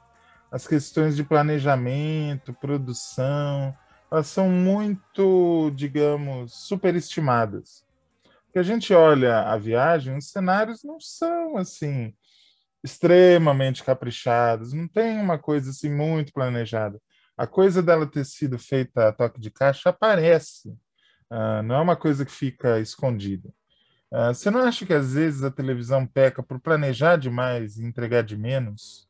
as 0.49 0.65
questões 0.65 1.17
de 1.17 1.23
planejamento, 1.23 2.53
produção, 2.53 3.75
elas 4.09 4.27
são 4.27 4.49
muito, 4.49 5.69
digamos, 5.75 6.53
superestimadas. 6.53 7.83
Porque 8.45 8.57
a 8.57 8.63
gente 8.63 8.93
olha 8.93 9.41
a 9.41 9.57
viagem, 9.57 10.17
os 10.17 10.29
cenários 10.29 10.81
não 10.81 10.97
são 10.97 11.57
assim 11.57 12.13
extremamente 12.81 13.83
caprichados, 13.83 14.71
não 14.71 14.87
tem 14.87 15.19
uma 15.19 15.37
coisa 15.37 15.71
assim 15.71 15.93
muito 15.93 16.31
planejada. 16.31 17.01
A 17.37 17.45
coisa 17.45 17.83
dela 17.83 18.07
ter 18.07 18.25
sido 18.25 18.57
feita 18.57 19.09
a 19.09 19.11
toque 19.11 19.41
de 19.41 19.51
caixa 19.51 19.89
aparece, 19.89 20.69
uh, 21.29 21.61
não 21.65 21.75
é 21.75 21.81
uma 21.81 21.97
coisa 21.97 22.25
que 22.25 22.31
fica 22.31 22.79
escondida. 22.79 23.53
Uh, 24.11 24.33
você 24.33 24.49
não 24.49 24.61
acha 24.61 24.85
que 24.85 24.93
às 24.93 25.13
vezes 25.13 25.43
a 25.43 25.51
televisão 25.51 26.05
peca 26.05 26.41
por 26.41 26.59
planejar 26.59 27.15
demais 27.15 27.77
e 27.77 27.85
entregar 27.85 28.23
de 28.23 28.35
menos? 28.35 29.07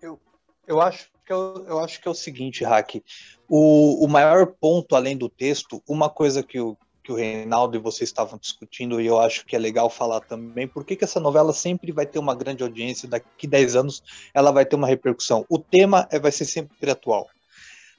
Eu, 0.00 0.20
eu, 0.66 0.80
acho, 0.80 1.10
que 1.26 1.32
eu, 1.32 1.64
eu 1.66 1.80
acho 1.80 2.00
que 2.00 2.06
é 2.06 2.10
o 2.10 2.14
seguinte, 2.14 2.62
Hack. 2.64 3.02
O, 3.48 4.04
o 4.04 4.08
maior 4.08 4.46
ponto, 4.46 4.94
além 4.94 5.16
do 5.16 5.28
texto, 5.28 5.82
uma 5.88 6.08
coisa 6.08 6.42
que 6.42 6.60
o, 6.60 6.76
que 7.04 7.10
o 7.10 7.16
Reinaldo 7.16 7.76
e 7.76 7.80
vocês 7.80 8.08
estavam 8.08 8.38
discutindo, 8.38 9.00
e 9.00 9.06
eu 9.06 9.20
acho 9.20 9.44
que 9.44 9.56
é 9.56 9.58
legal 9.58 9.90
falar 9.90 10.20
também, 10.20 10.66
por 10.66 10.84
que, 10.84 10.94
que 10.94 11.04
essa 11.04 11.18
novela 11.18 11.52
sempre 11.52 11.90
vai 11.90 12.06
ter 12.06 12.18
uma 12.18 12.34
grande 12.34 12.62
audiência, 12.62 13.08
daqui 13.08 13.46
10 13.46 13.76
anos 13.76 14.02
ela 14.32 14.50
vai 14.50 14.64
ter 14.64 14.76
uma 14.76 14.86
repercussão. 14.86 15.44
O 15.50 15.58
tema 15.58 16.08
é, 16.10 16.18
vai 16.18 16.32
ser 16.32 16.46
sempre 16.46 16.90
atual. 16.90 17.28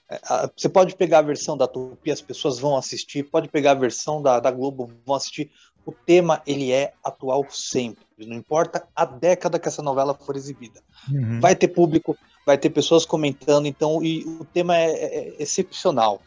É, 0.10 0.20
você 0.56 0.70
pode 0.70 0.96
pegar 0.96 1.20
a 1.20 1.24
versão 1.24 1.58
da 1.58 1.68
Tupi, 1.68 2.12
as 2.12 2.22
pessoas 2.22 2.60
vão 2.60 2.78
assistir, 2.78 3.24
pode 3.24 3.50
pegar 3.50 3.72
a 3.72 3.76
versão 3.76 4.22
da, 4.22 4.40
da 4.40 4.52
Globo, 4.52 4.92
vão 5.06 5.16
assistir. 5.16 5.52
O 5.86 5.92
tema, 5.92 6.42
ele 6.48 6.72
é 6.72 6.94
atual 7.04 7.46
sempre. 7.50 8.04
Não 8.18 8.36
importa 8.36 8.88
a 8.96 9.06
década 9.06 9.60
que 9.60 9.68
essa 9.68 9.84
novela 9.84 10.14
for 10.16 10.36
exibida. 10.36 10.82
Uhum. 11.12 11.40
Vai 11.40 11.56
ter 11.56 11.68
público, 11.68 12.18
vai 12.46 12.58
ter 12.58 12.70
pessoas 12.70 13.06
comentando, 13.06 13.68
então 13.68 14.04
e 14.04 14.24
o 14.26 14.46
tema 14.46 14.76
é, 14.78 14.92
é, 14.92 15.28
é 15.30 15.36
excepcional. 15.40 16.22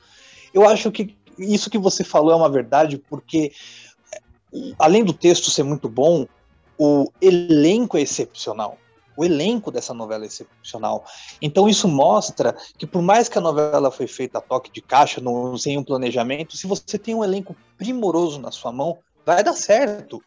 Eu 0.54 0.68
acho 0.68 0.90
que 0.92 1.16
isso 1.38 1.70
que 1.70 1.78
você 1.78 2.04
falou 2.04 2.32
é 2.32 2.36
uma 2.36 2.48
verdade, 2.48 2.98
porque 2.98 3.52
além 4.78 5.04
do 5.04 5.12
texto 5.12 5.50
ser 5.50 5.62
muito 5.62 5.88
bom, 5.88 6.26
o 6.78 7.10
elenco 7.20 7.96
é 7.96 8.02
excepcional. 8.02 8.78
O 9.18 9.24
elenco 9.24 9.72
dessa 9.72 9.92
novela 9.92 10.22
é 10.22 10.28
excepcional. 10.28 11.04
Então 11.42 11.68
isso 11.68 11.88
mostra 11.88 12.56
que 12.78 12.86
por 12.86 13.02
mais 13.02 13.28
que 13.28 13.36
a 13.36 13.40
novela 13.40 13.90
foi 13.90 14.06
feita 14.06 14.38
a 14.38 14.40
toque 14.40 14.70
de 14.70 14.80
caixa, 14.80 15.20
no, 15.20 15.58
sem 15.58 15.76
um 15.76 15.82
planejamento, 15.82 16.56
se 16.56 16.68
você 16.68 16.96
tem 16.96 17.16
um 17.16 17.24
elenco 17.24 17.56
primoroso 17.76 18.38
na 18.38 18.52
sua 18.52 18.70
mão, 18.70 18.98
vai 19.26 19.42
dar 19.42 19.54
certo. 19.54 20.22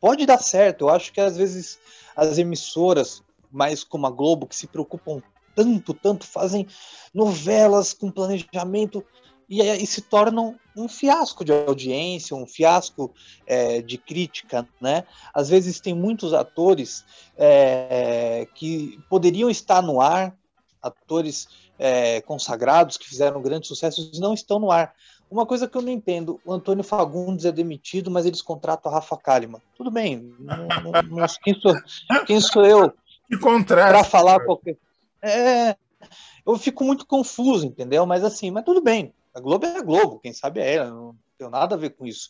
Pode 0.00 0.24
dar 0.24 0.38
certo. 0.38 0.82
Eu 0.82 0.88
acho 0.88 1.12
que 1.12 1.20
às 1.20 1.36
vezes 1.36 1.80
as 2.14 2.38
emissoras, 2.38 3.24
mais 3.50 3.82
como 3.82 4.06
a 4.06 4.10
Globo, 4.10 4.46
que 4.46 4.54
se 4.54 4.68
preocupam 4.68 5.20
tanto, 5.56 5.92
tanto, 5.92 6.24
fazem 6.24 6.64
novelas 7.12 7.92
com 7.92 8.08
planejamento 8.08 9.04
e, 9.48 9.60
e 9.60 9.84
se 9.84 10.00
tornam 10.00 10.54
um 10.78 10.88
fiasco 10.88 11.44
de 11.44 11.52
audiência, 11.52 12.36
um 12.36 12.46
fiasco 12.46 13.12
é, 13.46 13.82
de 13.82 13.98
crítica, 13.98 14.66
né? 14.80 15.04
Às 15.34 15.48
vezes 15.48 15.80
tem 15.80 15.94
muitos 15.94 16.32
atores 16.32 17.04
é, 17.36 18.46
que 18.54 18.98
poderiam 19.10 19.50
estar 19.50 19.82
no 19.82 20.00
ar, 20.00 20.36
atores 20.80 21.48
é, 21.78 22.20
consagrados 22.20 22.96
que 22.96 23.08
fizeram 23.08 23.42
grandes 23.42 23.68
sucessos 23.68 24.16
e 24.16 24.20
não 24.20 24.32
estão 24.32 24.58
no 24.58 24.70
ar. 24.70 24.94
Uma 25.30 25.44
coisa 25.44 25.68
que 25.68 25.76
eu 25.76 25.82
não 25.82 25.90
entendo, 25.90 26.40
o 26.44 26.52
Antônio 26.52 26.82
Fagundes 26.82 27.44
é 27.44 27.52
demitido, 27.52 28.10
mas 28.10 28.24
eles 28.24 28.40
contratam 28.40 28.90
a 28.90 28.94
Rafa 28.94 29.16
Kalimann. 29.16 29.60
Tudo 29.76 29.90
bem, 29.90 30.34
não, 30.38 30.66
quem, 31.42 31.54
sou, 31.60 31.74
quem 32.26 32.40
sou 32.40 32.64
eu 32.64 32.92
para 33.66 34.04
falar 34.04 34.40
qualquer... 34.44 34.78
É, 35.20 35.76
eu 36.46 36.56
fico 36.56 36.82
muito 36.82 37.04
confuso, 37.04 37.66
entendeu? 37.66 38.06
Mas 38.06 38.24
assim, 38.24 38.50
mas 38.50 38.64
tudo 38.64 38.80
bem. 38.80 39.12
A 39.38 39.40
Globo 39.40 39.66
é 39.66 39.78
a 39.78 39.82
Globo, 39.82 40.18
quem 40.18 40.32
sabe 40.32 40.60
é 40.60 40.74
ela, 40.74 40.90
não 40.90 41.14
tem 41.38 41.48
nada 41.48 41.76
a 41.76 41.78
ver 41.78 41.90
com 41.90 42.04
isso. 42.04 42.28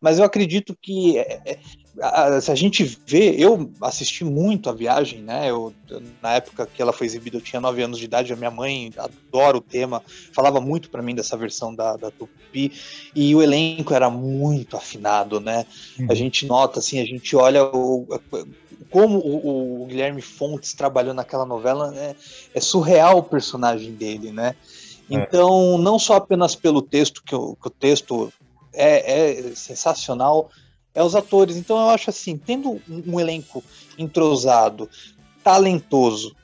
Mas 0.00 0.18
eu 0.18 0.24
acredito 0.24 0.76
que 0.80 1.18
é, 1.18 1.40
é, 1.44 1.58
a, 2.00 2.40
se 2.40 2.50
a 2.50 2.54
gente 2.54 2.82
vê, 3.06 3.34
eu 3.36 3.70
assisti 3.82 4.24
muito 4.24 4.70
a 4.70 4.72
viagem, 4.72 5.20
né? 5.20 5.50
Eu, 5.50 5.74
na 6.22 6.34
época 6.34 6.66
que 6.66 6.80
ela 6.80 6.92
foi 6.92 7.06
exibida, 7.06 7.36
eu 7.36 7.42
tinha 7.42 7.60
9 7.60 7.82
anos 7.82 7.98
de 7.98 8.06
idade, 8.06 8.32
a 8.32 8.36
minha 8.36 8.50
mãe 8.50 8.90
adora 8.96 9.58
o 9.58 9.60
tema, 9.60 10.02
falava 10.32 10.60
muito 10.60 10.88
para 10.88 11.02
mim 11.02 11.14
dessa 11.14 11.36
versão 11.36 11.74
da, 11.74 11.96
da 11.96 12.10
Tupi, 12.10 12.72
e 13.14 13.34
o 13.34 13.42
elenco 13.42 13.92
era 13.92 14.08
muito 14.08 14.76
afinado, 14.76 15.40
né? 15.40 15.66
Uhum. 15.98 16.06
A 16.10 16.14
gente 16.14 16.46
nota, 16.46 16.78
assim, 16.78 17.00
a 17.00 17.04
gente 17.04 17.36
olha 17.36 17.64
o, 17.64 18.06
como 18.90 19.18
o, 19.18 19.82
o, 19.82 19.86
Guilherme 19.86 20.22
Fontes 20.22 20.72
trabalhou 20.72 21.12
naquela 21.12 21.44
novela, 21.44 21.90
né? 21.90 22.16
é 22.54 22.60
surreal 22.60 23.18
o 23.18 23.22
personagem 23.22 23.92
dele, 23.92 24.32
né? 24.32 24.54
É. 25.10 25.14
Então, 25.14 25.78
não 25.78 25.98
só 25.98 26.16
apenas 26.16 26.54
pelo 26.54 26.82
texto, 26.82 27.22
que 27.24 27.34
o, 27.34 27.56
que 27.56 27.68
o 27.68 27.70
texto 27.70 28.32
é, 28.72 29.48
é, 29.48 29.54
sensacional, 29.54 30.50
é 30.94 31.02
os 31.02 31.14
atores. 31.14 31.56
Então, 31.56 31.76
eu 31.78 31.90
acho 31.90 32.10
assim, 32.10 32.36
tendo 32.36 32.80
um, 32.88 33.18
elenco 33.18 33.62
entrosado, 33.96 34.88
talentoso, 35.42 36.34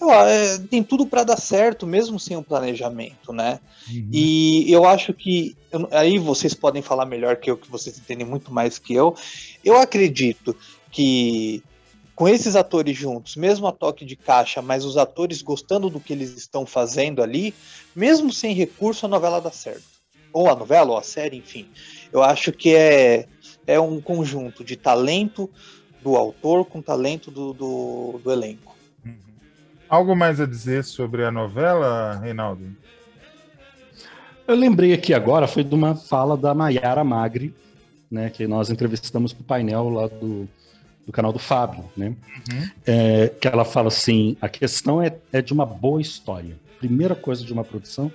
eu, 0.00 0.10
é, 0.12 0.58
tem 0.58 0.82
tudo 0.82 1.06
para 1.06 1.24
dar 1.24 1.38
certo, 1.38 1.86
mesmo 1.86 2.18
sem 2.18 2.36
um 2.36 2.42
planejamento, 2.42 3.32
né? 3.32 3.60
Uhum. 3.88 4.08
E 4.12 4.70
eu 4.70 4.84
acho 4.84 5.12
que 5.12 5.56
eu, 5.70 5.88
aí 5.90 6.18
vocês 6.18 6.54
podem 6.54 6.82
falar 6.82 7.06
melhor 7.06 7.36
que 7.36 7.50
eu, 7.50 7.56
que 7.56 7.70
vocês 7.70 7.98
entendem 7.98 8.26
muito 8.26 8.52
mais 8.52 8.78
que 8.78 8.94
eu. 8.94 9.14
Eu 9.64 9.76
acredito 9.78 10.56
que 10.90 11.62
com 12.14 12.28
esses 12.28 12.54
atores 12.54 12.96
juntos, 12.96 13.36
mesmo 13.36 13.66
a 13.66 13.72
toque 13.72 14.04
de 14.04 14.14
caixa, 14.14 14.62
mas 14.62 14.84
os 14.84 14.96
atores 14.96 15.42
gostando 15.42 15.90
do 15.90 15.98
que 15.98 16.12
eles 16.12 16.36
estão 16.36 16.64
fazendo 16.64 17.22
ali, 17.22 17.52
mesmo 17.94 18.32
sem 18.32 18.54
recurso, 18.54 19.06
a 19.06 19.08
novela 19.08 19.40
dá 19.40 19.50
certo. 19.50 19.82
Ou 20.32 20.48
a 20.48 20.54
novela, 20.54 20.92
ou 20.92 20.98
a 20.98 21.02
série, 21.02 21.38
enfim. 21.38 21.68
Eu 22.12 22.22
acho 22.22 22.52
que 22.52 22.74
é, 22.74 23.26
é 23.66 23.80
um 23.80 24.00
conjunto 24.00 24.64
de 24.64 24.76
talento 24.76 25.50
do 26.02 26.16
autor 26.16 26.64
com 26.64 26.80
talento 26.80 27.30
do, 27.30 27.52
do, 27.52 28.20
do 28.22 28.32
elenco. 28.32 28.76
Uhum. 29.04 29.14
Algo 29.88 30.14
mais 30.14 30.40
a 30.40 30.46
dizer 30.46 30.84
sobre 30.84 31.24
a 31.24 31.30
novela, 31.30 32.20
Reinaldo? 32.22 32.76
Eu 34.46 34.54
lembrei 34.54 34.92
aqui 34.92 35.14
agora, 35.14 35.48
foi 35.48 35.64
de 35.64 35.74
uma 35.74 35.96
fala 35.96 36.36
da 36.36 36.54
Maiara 36.54 37.02
Magri, 37.02 37.54
né, 38.10 38.28
que 38.28 38.46
nós 38.46 38.70
entrevistamos 38.70 39.32
para 39.32 39.40
o 39.40 39.44
painel 39.44 39.88
lá 39.88 40.06
do, 40.06 40.46
do 41.06 41.12
canal 41.12 41.32
do 41.32 41.38
Fábio, 41.38 41.84
né? 41.96 42.08
Uhum. 42.08 42.70
É, 42.86 43.28
que 43.28 43.46
ela 43.46 43.64
fala 43.64 43.88
assim: 43.88 44.36
a 44.40 44.48
questão 44.48 45.02
é, 45.02 45.16
é 45.32 45.42
de 45.42 45.52
uma 45.52 45.66
boa 45.66 46.00
história. 46.00 46.56
Primeira 46.78 47.14
coisa 47.14 47.44
de 47.44 47.52
uma 47.52 47.64
produção, 47.64 48.12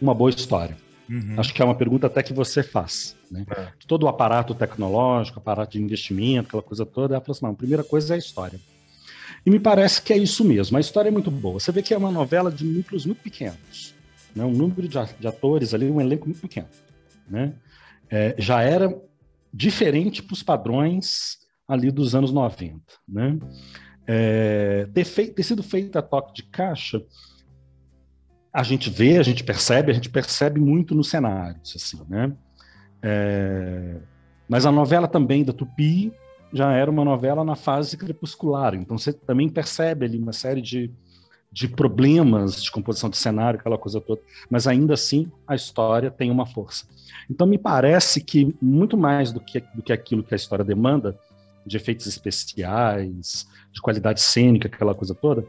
uma 0.00 0.14
boa 0.14 0.30
história. 0.30 0.76
Uhum. 1.08 1.34
Acho 1.38 1.52
que 1.52 1.60
é 1.60 1.64
uma 1.64 1.74
pergunta 1.74 2.06
até 2.06 2.22
que 2.22 2.32
você 2.32 2.62
faz. 2.62 3.16
Né? 3.30 3.44
É. 3.50 3.68
Todo 3.86 4.04
o 4.04 4.08
aparato 4.08 4.54
tecnológico, 4.54 5.38
aparato 5.38 5.72
de 5.72 5.82
investimento, 5.82 6.48
aquela 6.48 6.62
coisa 6.62 6.86
toda, 6.86 7.14
ela 7.14 7.20
fala 7.20 7.36
assim: 7.36 7.44
não, 7.44 7.52
a 7.52 7.56
primeira 7.56 7.84
coisa 7.84 8.14
é 8.14 8.16
a 8.16 8.18
história. 8.18 8.60
E 9.44 9.50
me 9.50 9.58
parece 9.58 10.02
que 10.02 10.12
é 10.12 10.18
isso 10.18 10.44
mesmo. 10.44 10.76
A 10.76 10.80
história 10.80 11.08
é 11.08 11.12
muito 11.12 11.30
boa. 11.30 11.58
Você 11.58 11.72
vê 11.72 11.82
que 11.82 11.94
é 11.94 11.98
uma 11.98 12.10
novela 12.10 12.50
de 12.50 12.64
núcleos 12.64 13.06
muito 13.06 13.22
pequenos. 13.22 13.94
Né? 14.34 14.44
Um 14.44 14.52
número 14.52 14.86
de 14.86 15.26
atores 15.26 15.72
ali, 15.72 15.90
um 15.90 16.00
elenco 16.00 16.26
muito 16.26 16.40
pequeno. 16.40 16.68
Né? 17.28 17.52
É, 18.10 18.34
já 18.38 18.62
era 18.62 18.94
diferente 19.52 20.22
para 20.22 20.34
os 20.34 20.42
padrões 20.42 21.39
ali 21.70 21.92
dos 21.92 22.16
anos 22.16 22.32
90. 22.32 22.80
Né? 23.08 23.38
É, 24.04 24.88
ter, 24.92 25.04
feito, 25.04 25.34
ter 25.34 25.44
sido 25.44 25.62
feita 25.62 26.00
a 26.00 26.02
toque 26.02 26.34
de 26.34 26.42
caixa, 26.42 27.00
a 28.52 28.64
gente 28.64 28.90
vê, 28.90 29.18
a 29.18 29.22
gente 29.22 29.44
percebe, 29.44 29.92
a 29.92 29.94
gente 29.94 30.10
percebe 30.10 30.58
muito 30.60 30.96
nos 30.96 31.08
cenários, 31.08 31.76
assim, 31.76 32.02
né? 32.08 32.32
É, 33.00 33.98
mas 34.48 34.66
a 34.66 34.72
novela 34.72 35.06
também 35.06 35.44
da 35.44 35.52
Tupi 35.52 36.12
já 36.52 36.72
era 36.72 36.90
uma 36.90 37.04
novela 37.04 37.44
na 37.44 37.54
fase 37.54 37.96
crepuscular, 37.96 38.74
então 38.74 38.98
você 38.98 39.12
também 39.12 39.48
percebe 39.48 40.04
ali 40.04 40.18
uma 40.18 40.32
série 40.32 40.60
de, 40.60 40.90
de 41.52 41.68
problemas 41.68 42.60
de 42.60 42.70
composição 42.72 43.08
de 43.08 43.16
cenário, 43.16 43.60
aquela 43.60 43.78
coisa 43.78 44.00
toda, 44.00 44.20
mas 44.50 44.66
ainda 44.66 44.94
assim 44.94 45.30
a 45.46 45.54
história 45.54 46.10
tem 46.10 46.32
uma 46.32 46.44
força. 46.44 46.84
Então 47.30 47.46
me 47.46 47.56
parece 47.56 48.20
que 48.20 48.56
muito 48.60 48.96
mais 48.96 49.30
do 49.30 49.40
que, 49.40 49.60
do 49.72 49.82
que 49.82 49.92
aquilo 49.92 50.24
que 50.24 50.34
a 50.34 50.36
história 50.36 50.64
demanda, 50.64 51.16
de 51.66 51.76
efeitos 51.76 52.06
especiais, 52.06 53.46
de 53.72 53.80
qualidade 53.80 54.20
cênica, 54.20 54.68
aquela 54.68 54.94
coisa 54.94 55.14
toda, 55.14 55.44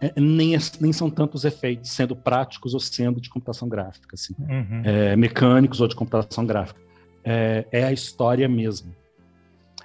é, 0.00 0.12
nem, 0.20 0.56
nem 0.80 0.92
são 0.92 1.08
tantos 1.10 1.44
efeitos, 1.44 1.90
sendo 1.90 2.14
práticos 2.16 2.74
ou 2.74 2.80
sendo 2.80 3.20
de 3.20 3.28
computação 3.30 3.68
gráfica, 3.68 4.14
assim, 4.14 4.34
Uhum. 4.38 4.82
é, 4.84 5.16
mecânicos 5.16 5.80
ou 5.80 5.88
de 5.88 5.94
computação 5.96 6.44
gráfica. 6.44 6.80
É, 7.24 7.66
é 7.72 7.84
a 7.84 7.92
história 7.92 8.48
mesmo. 8.48 8.94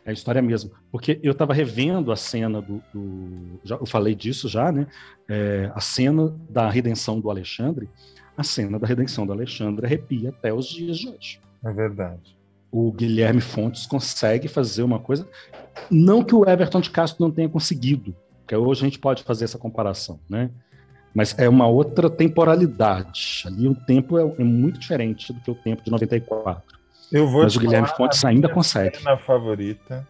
É 0.05 0.09
a 0.09 0.13
história 0.13 0.41
mesmo. 0.41 0.71
Porque 0.91 1.19
eu 1.23 1.31
estava 1.31 1.53
revendo 1.53 2.11
a 2.11 2.15
cena 2.15 2.61
do. 2.61 2.81
do- 2.93 3.59
já, 3.63 3.75
eu 3.75 3.85
falei 3.85 4.15
disso 4.15 4.47
já, 4.49 4.71
né? 4.71 4.87
É, 5.27 5.71
a 5.75 5.79
cena 5.79 6.35
da 6.49 6.69
redenção 6.69 7.19
do 7.19 7.29
Alexandre. 7.29 7.87
A 8.35 8.43
cena 8.43 8.79
da 8.79 8.87
redenção 8.87 9.25
do 9.25 9.31
Alexandre 9.33 9.85
arrepia 9.85 10.29
até 10.29 10.53
os 10.53 10.67
dias 10.67 10.97
de 10.97 11.09
hoje. 11.09 11.39
É 11.63 11.71
verdade. 11.71 12.37
O 12.71 12.91
Guilherme 12.91 13.41
Fontes 13.41 13.85
consegue 13.85 14.47
fazer 14.47 14.83
uma 14.83 14.99
coisa. 14.99 15.27
Não 15.89 16.23
que 16.23 16.35
o 16.35 16.47
Everton 16.47 16.81
de 16.81 16.89
Castro 16.89 17.23
não 17.23 17.31
tenha 17.31 17.49
conseguido, 17.49 18.15
porque 18.41 18.55
hoje 18.55 18.81
a 18.81 18.85
gente 18.85 18.99
pode 18.99 19.23
fazer 19.23 19.45
essa 19.45 19.57
comparação, 19.57 20.19
né? 20.29 20.49
Mas 21.13 21.37
é 21.39 21.49
uma 21.49 21.65
outra 21.67 22.09
temporalidade. 22.09 23.43
Ali 23.45 23.67
o 23.67 23.73
tempo 23.73 24.17
é, 24.17 24.21
é 24.41 24.43
muito 24.43 24.79
diferente 24.79 25.33
do 25.33 25.41
que 25.41 25.49
o 25.49 25.55
tempo 25.55 25.83
de 25.83 25.89
94. 25.89 26.77
Eu 27.11 27.27
vou 27.27 27.43
Mas 27.43 27.55
o 27.55 27.59
Guilherme 27.59 27.87
Fontes 27.97 28.23
ainda 28.23 28.47
minha 28.47 28.53
consegue. 28.53 28.97
cena 28.97 29.17
favorita, 29.17 30.07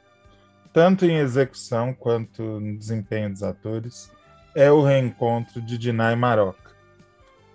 tanto 0.74 1.05
em 1.05 1.16
execução 1.18 1.93
quanto 1.93 2.41
no 2.60 2.78
desempenho 2.78 3.30
dos 3.32 3.41
atores, 3.41 4.12
é 4.53 4.70
o 4.70 4.84
reencontro 4.84 5.62
de 5.62 5.78
Dinah 5.78 6.12
e 6.12 6.16
Maroca. 6.18 6.70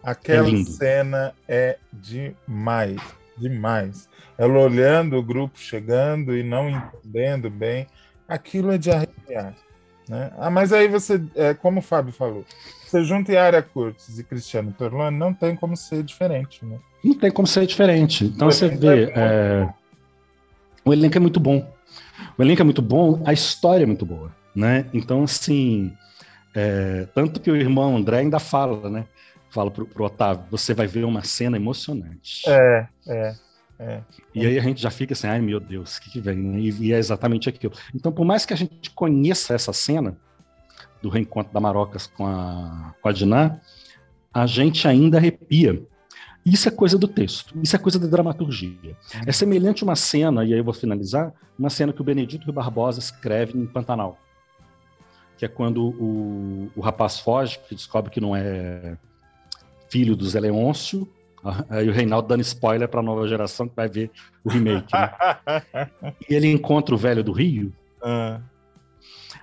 Aquela 0.02 0.48
É 0.48 0.64
cena 0.64 1.34
é 1.46 1.78
demais, 1.92 3.00
demais. 3.36 4.08
Ela 4.36 4.58
olhando 4.58 5.16
o 5.16 5.22
grupo 5.22 5.58
chegando 5.58 6.36
e 6.36 6.42
não 6.42 6.68
entendendo 6.68 7.50
bem, 7.50 7.86
aquilo 8.28 8.72
é 8.72 8.78
de 8.78 8.90
arrepiar. 8.90 9.54
Né? 10.08 10.30
Ah, 10.36 10.50
mas 10.50 10.72
aí 10.72 10.88
você, 10.88 11.22
é, 11.34 11.54
como 11.54 11.80
o 11.80 11.82
Fábio 11.82 12.12
falou, 12.12 12.44
você 12.84 13.02
junta 13.02 13.32
Yara 13.32 13.62
Curtis 13.62 14.18
e 14.18 14.24
Cristiano 14.24 14.72
Torlone, 14.76 15.16
não 15.16 15.32
tem 15.32 15.56
como 15.56 15.76
ser 15.76 16.02
diferente. 16.02 16.64
Né? 16.64 16.78
Não 17.02 17.14
tem 17.14 17.30
como 17.30 17.46
ser 17.46 17.66
diferente. 17.66 18.24
Então 18.24 18.50
você 18.50 18.68
vê. 18.68 19.04
é 19.04 19.12
é, 19.14 19.68
O 20.84 20.92
elenco 20.92 21.16
é 21.16 21.20
muito 21.20 21.40
bom. 21.40 21.66
O 22.36 22.42
elenco 22.42 22.60
é 22.60 22.64
muito 22.64 22.82
bom, 22.82 23.22
a 23.24 23.32
história 23.32 23.84
é 23.84 23.86
muito 23.86 24.04
boa. 24.04 24.30
Né? 24.54 24.86
Então, 24.92 25.24
assim. 25.24 25.92
é, 26.54 27.08
Tanto 27.14 27.40
que 27.40 27.50
o 27.50 27.56
irmão 27.56 27.96
André 27.96 28.18
ainda 28.18 28.38
fala, 28.38 28.88
né? 28.88 29.06
Fala 29.54 29.70
pro, 29.70 29.86
pro 29.86 30.04
Otávio: 30.04 30.44
você 30.50 30.74
vai 30.74 30.88
ver 30.88 31.04
uma 31.04 31.22
cena 31.22 31.56
emocionante. 31.56 32.42
É, 32.48 32.88
é, 33.06 33.34
é. 33.78 34.00
E 34.34 34.44
aí 34.44 34.58
a 34.58 34.62
gente 34.62 34.82
já 34.82 34.90
fica 34.90 35.12
assim, 35.12 35.28
ai 35.28 35.40
meu 35.40 35.60
Deus, 35.60 35.96
o 35.96 36.00
que, 36.00 36.10
que 36.10 36.20
vem? 36.20 36.36
né? 36.36 36.58
E, 36.58 36.88
e 36.88 36.92
é 36.92 36.98
exatamente 36.98 37.48
aquilo. 37.48 37.72
Então, 37.94 38.10
por 38.10 38.24
mais 38.24 38.44
que 38.44 38.52
a 38.52 38.56
gente 38.56 38.90
conheça 38.90 39.54
essa 39.54 39.72
cena 39.72 40.16
do 41.00 41.08
reencontro 41.08 41.54
da 41.54 41.60
Marocas 41.60 42.08
com 42.08 42.26
a, 42.26 42.94
com 43.00 43.08
a 43.08 43.12
Diná, 43.12 43.60
a 44.32 44.44
gente 44.44 44.88
ainda 44.88 45.18
arrepia. 45.18 45.80
Isso 46.44 46.68
é 46.68 46.70
coisa 46.72 46.98
do 46.98 47.06
texto, 47.06 47.56
isso 47.62 47.76
é 47.76 47.78
coisa 47.78 47.98
da 47.98 48.08
dramaturgia. 48.08 48.96
É 49.24 49.30
semelhante 49.30 49.84
a 49.84 49.86
uma 49.86 49.96
cena, 49.96 50.44
e 50.44 50.52
aí 50.52 50.58
eu 50.58 50.64
vou 50.64 50.74
finalizar, 50.74 51.32
uma 51.56 51.70
cena 51.70 51.92
que 51.92 52.00
o 52.00 52.04
Benedito 52.04 52.52
Barbosa 52.52 52.98
escreve 52.98 53.56
em 53.56 53.64
Pantanal, 53.64 54.18
que 55.38 55.44
é 55.44 55.48
quando 55.48 55.84
o, 55.84 56.70
o 56.74 56.80
rapaz 56.80 57.20
foge, 57.20 57.58
que 57.68 57.74
descobre 57.74 58.10
que 58.10 58.20
não 58.20 58.34
é 58.34 58.98
filho 59.90 60.16
do 60.16 60.28
Zé 60.28 60.40
Leôncio, 60.40 61.08
aí 61.68 61.88
o 61.88 61.92
Reinaldo 61.92 62.28
dando 62.28 62.40
spoiler 62.40 62.88
para 62.88 63.00
a 63.00 63.02
nova 63.02 63.26
geração 63.28 63.68
que 63.68 63.76
vai 63.76 63.88
ver 63.88 64.10
o 64.44 64.50
remake. 64.50 64.92
né? 64.92 65.10
E 66.28 66.34
ele 66.34 66.50
encontra 66.50 66.94
o 66.94 66.98
velho 66.98 67.22
do 67.22 67.32
Rio, 67.32 67.72
Ah, 68.02 68.40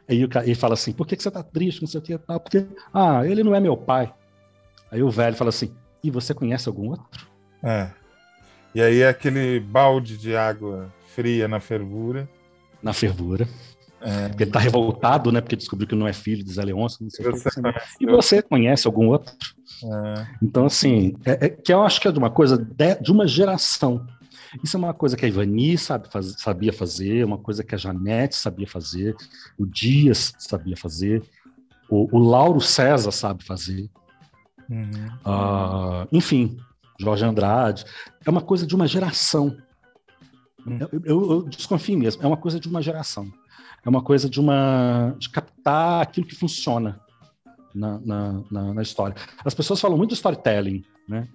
aí 0.09 0.27
ele 0.43 0.55
fala 0.55 0.73
assim, 0.73 0.91
por 0.91 1.07
que, 1.07 1.15
que 1.15 1.23
você 1.23 1.31
tá 1.31 1.43
triste, 1.43 1.81
não 1.81 1.87
sei 1.87 1.99
o 1.99 2.03
que, 2.03 2.17
tal, 2.17 2.39
porque, 2.39 2.65
ah, 2.93 3.25
ele 3.25 3.43
não 3.43 3.55
é 3.55 3.59
meu 3.59 3.77
pai. 3.77 4.13
Aí 4.91 5.01
o 5.01 5.09
velho 5.09 5.35
fala 5.35 5.49
assim, 5.49 5.73
e 6.03 6.09
você 6.11 6.33
conhece 6.33 6.67
algum 6.67 6.89
outro? 6.89 7.05
é. 7.63 7.89
E 8.73 8.81
aí 8.81 9.03
aquele 9.03 9.59
balde 9.59 10.17
de 10.17 10.33
água 10.33 10.89
fria 11.07 11.45
na 11.45 11.59
fervura. 11.59 12.29
Na 12.81 12.93
fervura. 12.93 13.45
É. 13.99 14.29
Porque 14.29 14.43
ele 14.43 14.51
tá 14.51 14.59
revoltado, 14.59 15.29
né, 15.29 15.41
porque 15.41 15.57
descobriu 15.57 15.89
que 15.89 15.93
não 15.93 16.07
é 16.07 16.13
filho 16.13 16.41
de 16.41 16.53
Zé 16.53 16.63
Leôncio, 16.63 16.99
não 17.03 17.09
sei 17.09 17.27
o 17.27 17.33
que. 17.33 17.61
Conhece 17.61 17.97
E 17.99 18.05
você 18.05 18.41
conhece 18.41 18.87
algum 18.87 19.07
outro? 19.09 19.33
É. 19.83 20.27
Então, 20.41 20.65
assim, 20.65 21.15
é- 21.25 21.45
é 21.45 21.49
que 21.49 21.73
eu 21.73 21.81
acho 21.83 21.99
que 22.01 22.07
é 22.07 22.11
de 22.11 22.19
uma 22.19 22.29
coisa 22.29 22.57
de, 22.57 22.95
de 22.95 23.11
uma 23.11 23.27
geração. 23.27 24.05
Isso 24.63 24.75
é 24.75 24.79
uma 24.79 24.93
coisa 24.93 25.15
que 25.15 25.23
a 25.25 25.27
Ivani 25.27 25.77
sabe 25.77 26.09
faz- 26.11 26.35
sabia 26.39 26.73
fazer, 26.73 27.23
uma 27.25 27.37
coisa 27.37 27.63
que 27.63 27.73
a 27.73 27.77
Janete 27.77 28.35
sabia 28.35 28.67
fazer, 28.67 29.15
o 29.57 29.65
Dias 29.65 30.33
sabia 30.37 30.75
fazer, 30.75 31.23
o, 31.89 32.07
o 32.15 32.19
Lauro 32.19 32.59
César 32.61 33.11
sabe 33.11 33.43
fazer, 33.45 33.89
Uhum. 34.69 35.07
ah, 35.25 36.07
enfim, 36.11 36.57
Jorge 36.99 37.25
Andrade. 37.25 37.83
É 38.25 38.29
uma 38.29 38.41
coisa 38.41 38.65
de 38.65 38.73
uma 38.75 38.87
geração. 38.87 39.55
Eu, 40.65 41.01
eu- 41.03 41.31
eu 41.31 41.43
desconfio 41.43 41.97
mesmo, 41.97 42.21
é 42.23 42.27
uma 42.27 42.37
coisa 42.37 42.59
de 42.59 42.67
uma 42.69 42.81
geração. 42.81 43.31
É 43.83 43.89
uma 43.89 44.01
coisa 44.03 44.29
de 44.29 44.39
uma 44.39 45.15
de 45.17 45.29
captar 45.29 46.01
aquilo 46.03 46.25
que 46.27 46.35
funciona 46.35 46.99
na, 47.73 47.99
na, 47.99 48.41
na- 48.51 48.73
na 48.73 48.81
história. 48.81 49.15
As 49.43 49.53
pessoas 49.53 49.79
falam 49.79 49.97
muito 49.97 50.09
de 50.11 50.15
storytelling, 50.15 50.83
né? 51.07 51.27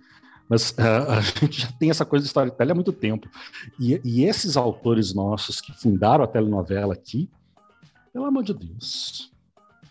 Mas 0.48 0.74
ah, 0.78 1.18
a 1.18 1.20
gente 1.20 1.60
já 1.62 1.72
tem 1.72 1.90
essa 1.90 2.04
coisa 2.04 2.22
de 2.22 2.28
storytelling 2.28 2.72
há 2.72 2.74
muito 2.74 2.92
tempo. 2.92 3.28
E, 3.80 4.00
e 4.04 4.24
esses 4.24 4.56
autores 4.56 5.12
nossos 5.14 5.60
que 5.60 5.72
fundaram 5.72 6.24
a 6.24 6.26
telenovela 6.28 6.94
aqui, 6.94 7.28
pelo 8.12 8.24
amor 8.26 8.42
de 8.44 8.54
Deus, 8.54 9.32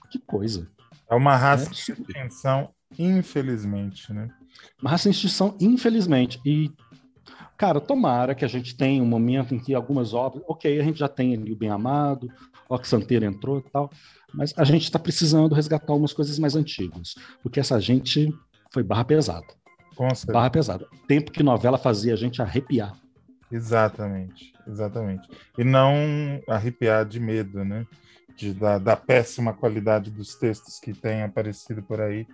que 0.09 0.17
coisa. 0.19 0.67
É 1.09 1.15
uma 1.15 1.35
raça 1.35 1.65
É 1.65 1.69
de 1.69 1.75
extinção, 1.75 2.69
infelizmente, 2.97 4.11
né? 4.13 4.29
Uma 4.81 4.91
raça 4.91 5.07
em 5.07 5.11
extinção, 5.11 5.55
infelizmente. 5.59 6.39
E, 6.45 6.71
cara, 7.57 7.79
tomara 7.79 8.33
que 8.33 8.45
a 8.45 8.47
gente 8.47 8.75
tenha 8.75 9.03
um 9.03 9.05
momento 9.05 9.53
em 9.53 9.59
que 9.59 9.75
algumas 9.75 10.13
obras. 10.13 10.43
Ok, 10.47 10.79
a 10.79 10.83
gente 10.83 10.97
já 10.99 11.07
tem 11.07 11.33
ali 11.35 11.51
o 11.51 11.55
Bem 11.55 11.69
Amado, 11.69 12.31
o 12.69 12.83
Santeiro 12.83 13.25
entrou 13.25 13.59
e 13.59 13.69
tal, 13.69 13.91
mas 14.33 14.53
a 14.57 14.63
gente 14.63 14.83
está 14.83 14.99
precisando 14.99 15.55
resgatar 15.55 15.91
algumas 15.91 16.13
coisas 16.13 16.37
mais 16.39 16.55
antigas, 16.55 17.15
porque 17.41 17.59
essa 17.59 17.79
gente 17.79 18.33
foi 18.71 18.83
barra 18.83 19.05
pesada. 19.05 19.47
Com 19.95 20.09
certeza. 20.09 20.33
Barra 20.33 20.49
pesada. 20.49 20.87
Tempo 21.07 21.31
que 21.31 21.41
novela 21.41 21.77
fazia 21.77 22.13
a 22.13 22.17
gente 22.17 22.41
arrepiar. 22.41 22.93
Exatamente, 23.51 24.53
exatamente. 24.67 25.27
E 25.57 25.63
não 25.63 25.93
arrepiar 26.47 27.05
de 27.05 27.19
medo, 27.19 27.63
né? 27.63 27.85
De, 28.35 28.53
da, 28.53 28.77
da 28.77 28.97
péssima 28.97 29.53
qualidade 29.53 30.11
dos 30.11 30.35
textos 30.35 30.79
que 30.79 30.93
têm 30.93 31.23
aparecido 31.23 31.81
por 31.81 32.01
aí. 32.01 32.27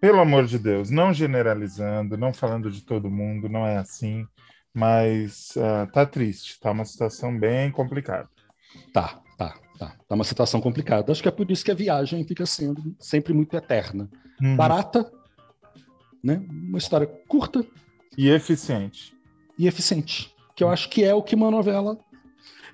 Pelo 0.00 0.18
amor 0.18 0.46
de 0.46 0.58
Deus, 0.58 0.90
não 0.90 1.14
generalizando, 1.14 2.16
não 2.16 2.32
falando 2.32 2.68
de 2.68 2.82
todo 2.82 3.08
mundo, 3.08 3.48
não 3.48 3.64
é 3.64 3.76
assim, 3.76 4.26
mas 4.74 5.54
ah, 5.56 5.86
tá 5.92 6.04
triste, 6.04 6.58
tá 6.58 6.72
uma 6.72 6.84
situação 6.84 7.38
bem 7.38 7.70
complicada. 7.70 8.28
Tá, 8.92 9.21
tá, 9.78 9.96
tá. 10.08 10.14
Uma 10.14 10.24
situação 10.24 10.60
complicada. 10.60 11.10
Acho 11.12 11.22
que 11.22 11.28
é 11.28 11.32
por 11.32 11.50
isso 11.50 11.64
que 11.64 11.70
a 11.70 11.74
viagem 11.74 12.24
fica 12.24 12.44
sendo 12.46 12.94
sempre 12.98 13.32
muito 13.32 13.56
eterna. 13.56 14.08
Uhum. 14.40 14.56
Barata, 14.56 15.10
né? 16.22 16.44
Uma 16.48 16.78
história 16.78 17.06
curta 17.28 17.64
E 18.16 18.28
eficiente. 18.28 19.14
e 19.58 19.66
eficiente. 19.66 20.34
Que 20.54 20.62
eu 20.64 20.68
acho 20.68 20.88
que 20.88 21.02
é 21.04 21.14
o 21.14 21.22
que 21.22 21.34
uma 21.34 21.50
novela. 21.50 21.98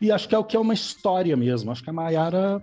E 0.01 0.11
acho 0.13 0.29
que 0.29 0.35
é 0.35 0.39
o 0.39 0.45
que 0.45 0.57
é 0.57 0.61
uma 0.61 0.75
história 0.75 1.37
mesmo. 1.37 1.71
Acho 1.71 1.83
que 1.83 1.91
a 1.91 1.93
Maiara 1.93 2.63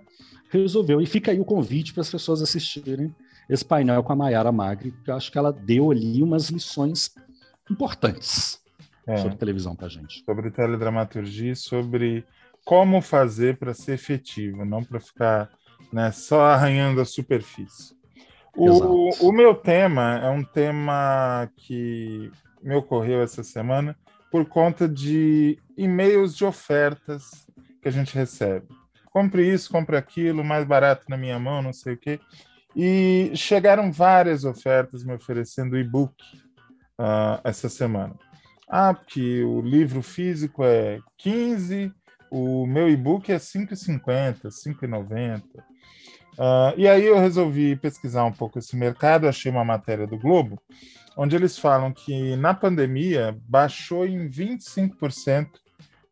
resolveu. 0.50 1.00
E 1.00 1.06
fica 1.06 1.30
aí 1.32 1.40
o 1.40 1.44
convite 1.44 1.92
para 1.92 2.00
as 2.02 2.10
pessoas 2.10 2.40
assistirem 2.42 3.14
esse 3.48 3.64
painel 3.64 4.02
com 4.02 4.12
a 4.12 4.16
Maiara 4.16 4.50
Magri, 4.50 4.92
que 5.04 5.10
eu 5.10 5.14
acho 5.16 5.30
que 5.30 5.38
ela 5.38 5.52
deu 5.52 5.90
ali 5.90 6.22
umas 6.22 6.48
lições 6.50 7.14
importantes 7.70 8.60
É. 9.06 9.16
sobre 9.18 9.36
televisão 9.36 9.74
pra 9.76 9.88
gente. 9.88 10.24
sobre 10.24 10.50
teledramaturgia, 10.50 11.54
sobre 11.54 12.24
como 12.66 13.00
fazer 13.00 13.58
para 13.58 13.72
ser 13.72 13.92
efetivo, 13.92 14.64
não 14.64 14.82
para 14.82 14.98
ficar 14.98 15.48
né, 15.92 16.10
só 16.10 16.46
arranhando 16.46 17.00
a 17.00 17.04
superfície. 17.04 17.94
O, 18.56 19.28
o 19.28 19.32
meu 19.32 19.54
tema 19.54 20.18
é 20.18 20.28
um 20.28 20.42
tema 20.42 21.48
que 21.56 22.28
me 22.60 22.74
ocorreu 22.74 23.22
essa 23.22 23.44
semana 23.44 23.96
por 24.32 24.46
conta 24.46 24.88
de 24.88 25.58
e-mails 25.76 26.36
de 26.36 26.44
ofertas 26.44 27.46
que 27.80 27.88
a 27.88 27.92
gente 27.92 28.16
recebe. 28.16 28.66
Compre 29.12 29.48
isso, 29.48 29.70
compre 29.70 29.96
aquilo, 29.96 30.42
mais 30.42 30.66
barato 30.66 31.04
na 31.08 31.16
minha 31.16 31.38
mão, 31.38 31.62
não 31.62 31.72
sei 31.72 31.94
o 31.94 31.98
quê. 31.98 32.18
E 32.74 33.30
chegaram 33.34 33.92
várias 33.92 34.44
ofertas 34.44 35.04
me 35.04 35.14
oferecendo 35.14 35.78
e-book 35.78 36.14
ah, 36.98 37.40
essa 37.44 37.68
semana. 37.68 38.16
Ah, 38.68 38.92
porque 38.92 39.44
o 39.44 39.60
livro 39.60 40.02
físico 40.02 40.64
é 40.64 40.98
15, 41.18 41.92
O 42.30 42.66
meu 42.66 42.88
e-book 42.88 43.30
é 43.30 43.36
5,50, 43.36 44.48
5,90. 44.48 45.42
Uh, 46.38 46.74
e 46.76 46.86
aí 46.86 47.04
eu 47.04 47.18
resolvi 47.18 47.76
pesquisar 47.76 48.24
um 48.24 48.32
pouco 48.32 48.58
esse 48.58 48.76
mercado, 48.76 49.26
achei 49.26 49.50
uma 49.50 49.64
matéria 49.64 50.06
do 50.06 50.18
Globo, 50.18 50.60
onde 51.16 51.34
eles 51.34 51.58
falam 51.58 51.92
que 51.92 52.36
na 52.36 52.52
pandemia 52.52 53.36
baixou 53.48 54.06
em 54.06 54.28
25% 54.28 55.48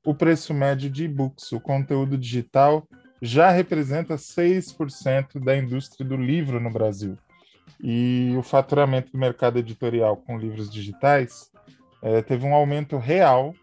o 0.05 0.15
preço 0.15 0.55
médio 0.55 0.89
de 0.89 1.05
e-books. 1.05 1.53
O 1.53 1.61
conteúdo 1.61 2.17
digital 2.17 2.87
já 3.21 3.51
representa 3.51 4.17
6% 4.17 5.43
da 5.43 5.57
indústria 5.57 6.07
do 6.07 6.17
livro 6.17 6.61
no 6.61 6.71
Brasil. 6.71 7.19
E 7.83 8.35
o 8.37 8.43
faturamento 8.43 9.13
do 9.13 9.19
mercado 9.19 9.59
editorial 9.59 10.17
com 10.17 10.39
livros 10.39 10.71
digitais 10.71 11.51
eh, 12.03 12.23
teve 12.23 12.47
um 12.47 12.55
aumento 12.55 12.99
real, 12.99 13.55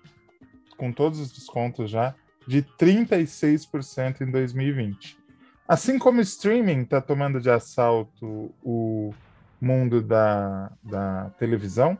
com 0.77 0.91
todos 0.91 1.19
os 1.19 1.31
descontos 1.31 1.89
já, 1.89 2.15
de 2.51 2.63
36% 2.77 4.21
em 4.21 4.29
2020. 4.29 5.17
Assim 5.65 5.97
como 5.97 6.19
o 6.19 6.21
streaming 6.21 6.81
está 6.81 6.99
tomando 6.99 7.39
de 7.39 7.49
assalto 7.49 8.53
o 8.61 9.13
mundo 9.61 10.01
da, 10.01 10.69
da 10.83 11.31
televisão, 11.39 11.97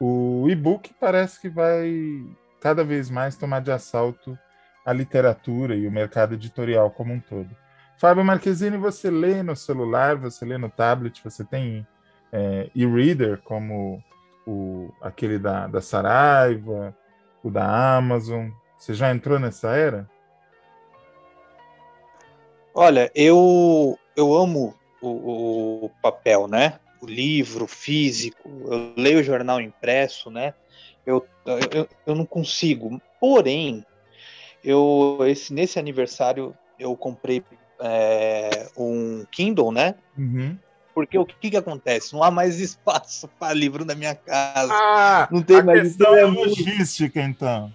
o 0.00 0.46
e-book 0.48 0.94
parece 0.98 1.38
que 1.38 1.50
vai 1.50 2.24
cada 2.58 2.82
vez 2.82 3.10
mais 3.10 3.36
tomar 3.36 3.60
de 3.60 3.70
assalto 3.70 4.38
a 4.82 4.94
literatura 4.94 5.76
e 5.76 5.86
o 5.86 5.92
mercado 5.92 6.34
editorial 6.34 6.90
como 6.90 7.12
um 7.12 7.20
todo. 7.20 7.50
Fábio 7.98 8.24
Marquezine, 8.24 8.78
você 8.78 9.10
lê 9.10 9.42
no 9.42 9.54
celular, 9.54 10.16
você 10.16 10.46
lê 10.46 10.56
no 10.56 10.70
tablet, 10.70 11.22
você 11.22 11.44
tem 11.44 11.86
é, 12.32 12.70
e-reader 12.74 13.42
como 13.42 14.02
o, 14.46 14.90
aquele 15.02 15.38
da, 15.38 15.66
da 15.66 15.82
Saraiva, 15.82 16.96
o 17.44 17.50
da 17.50 17.96
Amazon. 17.96 18.48
Você 18.82 18.94
já 18.94 19.12
entrou 19.12 19.38
nessa 19.38 19.76
era? 19.76 20.10
Olha, 22.74 23.12
eu, 23.14 23.96
eu 24.16 24.34
amo 24.34 24.74
o, 25.00 25.84
o 25.84 25.90
papel, 26.02 26.48
né? 26.48 26.80
O 27.00 27.06
livro 27.06 27.68
físico, 27.68 28.50
eu 28.64 28.92
leio 28.96 29.20
o 29.20 29.22
jornal 29.22 29.60
impresso, 29.60 30.32
né? 30.32 30.52
Eu, 31.06 31.24
eu, 31.46 31.88
eu 32.04 32.14
não 32.16 32.26
consigo. 32.26 33.00
Porém, 33.20 33.86
eu 34.64 35.16
esse, 35.28 35.54
nesse 35.54 35.78
aniversário 35.78 36.52
eu 36.76 36.96
comprei 36.96 37.40
é, 37.80 38.66
um 38.76 39.24
Kindle, 39.30 39.70
né? 39.70 39.94
Uhum. 40.18 40.58
Porque 40.92 41.16
o 41.16 41.24
que, 41.24 41.50
que 41.50 41.56
acontece? 41.56 42.12
Não 42.14 42.24
há 42.24 42.32
mais 42.32 42.58
espaço 42.60 43.28
para 43.38 43.54
livro 43.54 43.84
na 43.84 43.94
minha 43.94 44.16
casa. 44.16 44.72
Ah, 44.74 45.28
não 45.30 45.40
tem 45.40 45.58
a 45.58 45.62
mais 45.62 45.82
questão 45.82 46.16
é 46.16 46.22
é 46.22 46.24
logística, 46.24 47.20
então. 47.22 47.72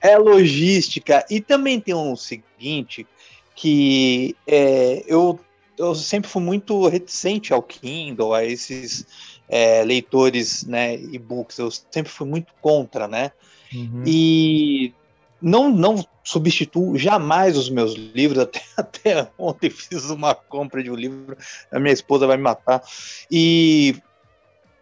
É 0.00 0.16
logística. 0.16 1.24
E 1.30 1.40
também 1.40 1.78
tem 1.80 1.94
um 1.94 2.16
seguinte, 2.16 3.06
que 3.54 4.34
é, 4.46 5.04
eu, 5.06 5.38
eu 5.76 5.94
sempre 5.94 6.30
fui 6.30 6.42
muito 6.42 6.86
reticente 6.88 7.52
ao 7.52 7.62
Kindle, 7.62 8.32
a 8.32 8.44
esses 8.44 9.06
é, 9.48 9.82
leitores 9.84 10.64
né, 10.64 10.94
e-books. 10.94 11.58
Eu 11.58 11.70
sempre 11.70 12.10
fui 12.10 12.26
muito 12.26 12.52
contra, 12.60 13.06
né? 13.06 13.32
Uhum. 13.74 14.02
E 14.06 14.94
não, 15.40 15.70
não 15.70 16.04
substituo 16.22 16.96
jamais 16.96 17.56
os 17.56 17.68
meus 17.68 17.94
livros. 17.94 18.38
Até, 18.42 18.62
até 18.76 19.30
ontem 19.38 19.70
fiz 19.70 20.10
uma 20.10 20.34
compra 20.34 20.82
de 20.82 20.90
um 20.90 20.94
livro, 20.94 21.36
a 21.70 21.78
minha 21.78 21.92
esposa 21.92 22.26
vai 22.26 22.36
me 22.36 22.42
matar. 22.42 22.82
E, 23.30 23.96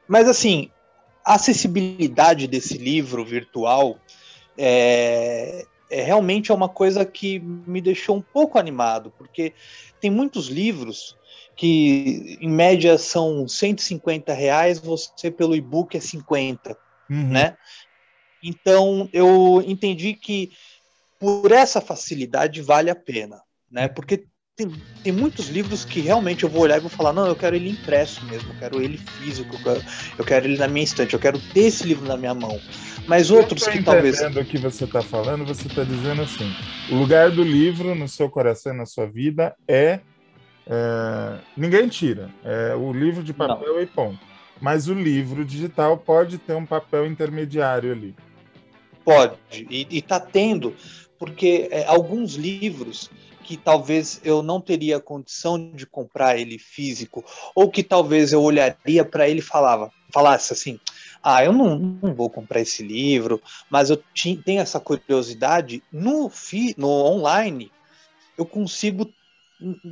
mas 0.07 0.29
assim, 0.29 0.71
a 1.25 1.35
acessibilidade 1.35 2.47
desse 2.47 2.79
livro 2.79 3.25
virtual 3.25 3.99
é, 4.59 5.65
é, 5.89 6.03
realmente 6.03 6.51
é 6.51 6.55
uma 6.55 6.69
coisa 6.69 7.05
que 7.05 7.39
me 7.39 7.81
deixou 7.81 8.17
um 8.17 8.21
pouco 8.23 8.59
animado, 8.59 9.13
porque 9.17 9.55
tem 10.01 10.11
muitos 10.11 10.49
livros 10.49 11.17
que 11.57 12.37
em 12.41 12.49
média 12.49 12.99
são 12.99 13.49
150 13.49 14.33
reais, 14.33 14.79
você 14.79 15.31
pelo 15.31 15.57
e-book 15.57 15.97
é 15.97 16.01
50, 16.01 16.77
Uhum. 17.11 17.29
né? 17.31 17.57
Então 18.43 19.09
eu 19.13 19.63
entendi 19.67 20.13
que 20.13 20.53
por 21.19 21.51
essa 21.51 21.81
facilidade 21.81 22.61
vale 22.61 22.91
a 22.91 22.95
pena, 22.95 23.41
né? 23.71 23.89
Porque 23.89 24.27
tem, 24.59 24.73
tem 25.05 25.13
muitos 25.13 25.49
livros 25.49 25.85
que 25.85 26.01
realmente 26.01 26.43
eu 26.43 26.51
vou 26.51 26.63
olhar 26.63 26.79
e 26.79 26.81
vou 26.81 26.91
falar, 26.91 27.13
não, 27.13 27.29
eu 27.29 27.37
quero 27.37 27.55
ele 27.55 27.71
impresso 27.71 28.25
mesmo, 28.27 28.53
eu 28.53 28.59
quero 28.59 28.83
ele 28.83 28.99
físico, 28.99 29.55
eu 29.55 29.63
quero, 29.63 29.85
eu 30.19 30.25
quero 30.25 30.47
ele 30.47 30.59
na 30.59 30.67
minha 30.67 30.83
estante, 30.83 31.15
eu 31.15 31.21
quero 31.21 31.39
ter 31.39 31.61
esse 31.61 31.87
livro 31.87 32.05
na 32.05 32.17
minha 32.17 32.35
mão. 32.35 32.61
Mas 33.07 33.31
outros 33.31 33.67
que 33.69 33.83
talvez 33.83 34.17
entendendo 34.17 34.41
o 34.41 34.45
que 34.45 34.59
você 34.59 34.85
está 34.85 35.01
falando, 35.01 35.47
você 35.47 35.69
está 35.69 35.85
dizendo 35.85 36.23
assim: 36.23 36.53
o 36.91 36.97
lugar 36.97 37.31
do 37.31 37.43
livro 37.43 37.95
no 37.95 38.09
seu 38.09 38.29
coração, 38.29 38.75
na 38.75 38.85
sua 38.85 39.07
vida, 39.07 39.55
é. 39.67 40.01
é, 40.67 41.39
ninguém 41.57 41.89
tira. 41.89 42.29
É 42.45 42.75
o 42.75 42.93
livro 42.93 43.23
de 43.23 43.33
papel 43.33 43.81
e 43.81 43.87
ponto. 43.87 44.19
Mas 44.61 44.89
o 44.89 44.93
livro 44.93 45.45
digital 45.45 45.97
pode 45.97 46.37
ter 46.37 46.55
um 46.55 46.67
papel 46.67 47.07
intermediário 47.07 47.93
ali. 47.93 48.15
Pode, 49.05 49.39
e, 49.53 49.87
e 49.89 50.03
tá 50.03 50.21
tendo, 50.21 50.75
porque 51.17 51.69
é, 51.71 51.87
alguns 51.87 52.35
livros 52.35 53.09
que 53.49 53.57
talvez 53.57 54.21
eu 54.23 54.43
não 54.43 54.61
teria 54.61 55.01
condição 55.01 55.73
de 55.73 55.87
comprar 55.87 56.37
ele 56.37 56.59
físico, 56.59 57.25
ou 57.55 57.71
que 57.71 57.83
talvez 57.83 58.31
eu 58.31 58.43
olharia 58.43 59.03
para 59.07 59.27
ele 59.27 59.39
e 59.39 59.43
falava, 59.43 59.91
falasse 60.13 60.53
assim, 60.53 60.79
ah, 61.23 61.43
eu 61.43 61.51
não, 61.51 61.79
não 61.79 62.15
vou 62.15 62.29
comprar 62.29 62.61
esse 62.61 62.83
livro, 62.83 63.41
mas 63.71 63.89
eu 63.89 63.99
tenho 64.45 64.61
essa 64.61 64.79
curiosidade, 64.79 65.83
no, 65.91 66.29
fi, 66.29 66.75
no 66.77 66.91
online 66.91 67.73
eu 68.37 68.45
consigo 68.45 69.11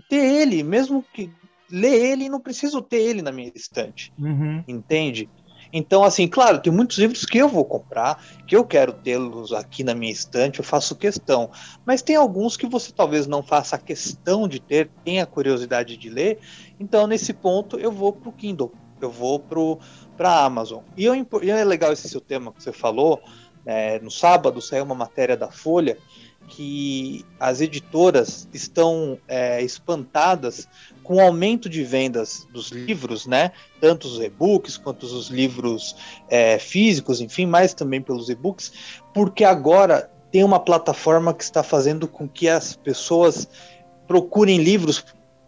ter 0.07 0.43
ele, 0.43 0.63
mesmo 0.63 1.03
que 1.15 1.31
ler 1.71 2.13
ele, 2.13 2.29
não 2.29 2.41
preciso 2.41 2.83
ter 2.83 3.01
ele 3.01 3.23
na 3.23 3.33
minha 3.33 3.51
estante 3.55 4.13
Uhum. 4.19 4.63
entende? 4.69 5.31
Então, 5.73 6.05
assim, 6.05 6.29
claro, 6.29 6.61
tem 6.61 6.73
muitos 6.73 6.99
livros 6.99 7.25
que 7.25 7.39
eu 7.39 7.49
vou 7.49 7.65
comprar, 7.65 8.23
que 8.47 8.57
eu 8.57 8.65
quero 8.65 8.93
tê-los 8.93 9.53
aqui 9.53 9.83
na 9.83 9.95
minha 9.95 10.13
estante, 10.13 10.59
eu 10.59 10.65
faço 10.65 10.97
questão. 10.97 11.51
Mas 11.85 12.03
tem 12.03 12.17
alguns 12.17 12.57
que 12.57 12.67
você 12.67 12.93
talvez 12.93 13.27
não 13.27 13.43
faça 13.43 13.79
questão 13.79 14.47
de 14.49 14.61
ter, 14.61 14.91
tenha 15.05 15.27
curiosidade 15.27 15.97
de 15.97 16.09
ler. 16.09 16.39
Então, 16.79 17.07
nesse 17.07 17.33
ponto, 17.33 17.79
eu 17.79 17.93
vou 17.93 18.13
pro 18.13 18.33
Kindle, 18.33 18.73
eu 19.01 19.11
vou 19.11 19.39
para 20.17 20.31
a 20.31 20.45
Amazon. 20.45 20.83
E, 20.97 21.05
eu, 21.05 21.15
e 21.15 21.51
é 21.51 21.65
legal 21.65 21.93
esse 21.93 22.09
seu 22.09 22.21
tema 22.21 22.53
que 22.53 22.63
você 22.63 22.73
falou. 22.73 23.21
é, 23.65 23.99
no 23.99 24.11
sábado 24.11 24.63
saiu 24.63 24.85
uma 24.85 24.95
matéria 24.95 25.37
da 25.37 25.51
Folha 25.51 25.99
que 26.49 27.25
as 27.39 27.61
editoras 27.61 28.49
estão 28.53 29.19
é, 29.27 29.61
espantadas 29.63 30.69
com 31.07 31.15
o 31.15 31.21
aumento 31.21 31.69
de 31.69 31.85
vendas 31.85 32.49
dos 32.53 32.73
livros, 32.73 33.27
né? 33.27 33.53
Tanto 33.81 34.09
os 34.09 34.19
e-books 34.19 34.77
quanto 34.77 35.05
os 35.05 35.29
livros 35.29 35.95
é, 36.29 36.59
físicos, 36.59 37.21
enfim, 37.21 37.47
mas 37.47 37.73
também 37.73 38.03
pelos 38.03 38.29
e-books, 38.29 38.73
porque 39.15 39.45
agora 39.45 40.11
tem 40.33 40.43
uma 40.43 40.59
plataforma 40.59 41.33
que 41.33 41.45
está 41.45 41.63
fazendo 41.63 42.09
com 42.09 42.29
que 42.29 42.49
as 42.49 42.75
pessoas 42.75 43.49
procurem 44.09 44.59
livros 44.59 45.05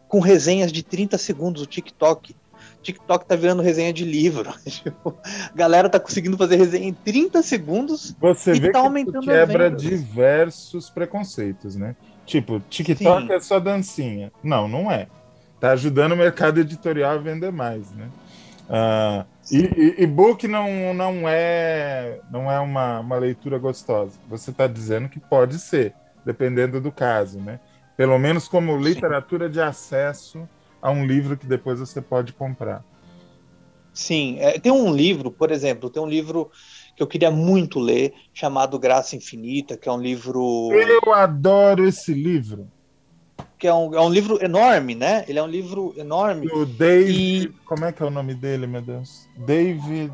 com 0.07 0.21
resenhas 0.21 0.71
de 0.71 0.85
30 0.85 1.19
segundos, 1.19 1.61
o 1.61 1.67
TikTok. 1.67 2.37
TikTok 2.81 3.27
tá 3.27 3.35
virando 3.35 3.61
resenha 3.61 3.93
de 3.93 4.05
livro. 4.05 4.55
Tipo, 4.65 5.19
a 5.25 5.57
galera 5.57 5.89
tá 5.89 5.99
conseguindo 5.99 6.37
fazer 6.37 6.55
resenha 6.55 6.87
em 6.87 6.95
30 6.95 7.43
segundos 7.43 8.15
Você 8.21 8.53
e 8.53 8.61
vê 8.61 8.71
tá 8.71 8.89
que 8.89 9.21
quebra 9.23 9.69
diversos 9.69 10.89
preconceitos, 10.89 11.75
né? 11.75 11.97
Tipo, 12.25 12.61
TikTok 12.71 13.27
Sim. 13.27 13.33
é 13.33 13.41
só 13.41 13.59
dancinha. 13.59 14.31
Não, 14.41 14.69
não 14.69 14.89
é. 14.89 15.09
Tá 15.61 15.73
ajudando 15.73 16.13
o 16.13 16.17
mercado 16.17 16.61
editorial 16.61 17.15
a 17.15 17.19
vender 17.19 17.51
mais, 17.51 17.91
né? 17.93 18.09
Ah, 18.69 19.25
e, 19.51 19.59
e- 19.59 20.03
e-book 20.03 20.47
não, 20.47 20.93
não 20.95 21.29
é, 21.29 22.21
não 22.31 22.51
é 22.51 22.61
uma, 22.61 23.01
uma 23.01 23.17
leitura 23.17 23.59
gostosa. 23.59 24.19
Você 24.29 24.51
está 24.51 24.67
dizendo 24.67 25.09
que 25.09 25.19
pode 25.19 25.59
ser, 25.59 25.95
dependendo 26.25 26.81
do 26.81 26.93
caso, 26.93 27.41
né? 27.41 27.59
Pelo 27.97 28.19
menos 28.19 28.47
como 28.47 28.77
literatura 28.77 29.49
de 29.49 29.61
acesso 29.61 30.49
a 30.81 30.91
um 30.91 31.05
livro 31.05 31.37
que 31.37 31.47
depois 31.47 31.81
você 31.81 32.01
pode 32.01 32.33
comprar. 32.33 32.85
Sim, 33.93 34.37
é, 34.39 34.61
tem 34.61 34.71
um 34.71 34.95
livro, 34.95 35.33
por 35.33 35.51
exemplo, 35.51 35.91
tem 35.91 36.01
um 36.01 36.07
livro 36.07 36.51
que 36.97 37.03
eu 37.03 37.07
queria 37.07 37.31
muito 37.31 37.81
ler, 37.81 38.13
chamado 38.33 38.79
Graça 38.79 39.17
Infinita, 39.17 39.77
que 39.77 39.89
é 39.89 39.93
um 39.93 40.01
livro 40.01 40.69
Eu 40.71 41.13
adoro 41.13 41.85
esse 41.87 42.13
livro. 42.13 42.69
Que 43.59 43.67
é 43.67 43.75
um, 43.75 43.95
é 43.95 44.01
um 44.01 44.11
livro 44.11 44.43
enorme, 44.43 44.95
né? 44.95 45.25
Ele 45.27 45.39
é 45.39 45.43
um 45.43 45.49
livro 45.49 45.93
enorme. 45.97 46.47
O 46.53 46.65
David. 46.65 47.53
Como 47.65 47.85
é 47.85 47.93
que 47.93 48.03
é 48.03 48.07
o 48.07 48.11
nome 48.11 48.35
dele, 48.35 48.67
meu 48.67 48.81
Deus? 48.81 49.29
David. 49.37 50.13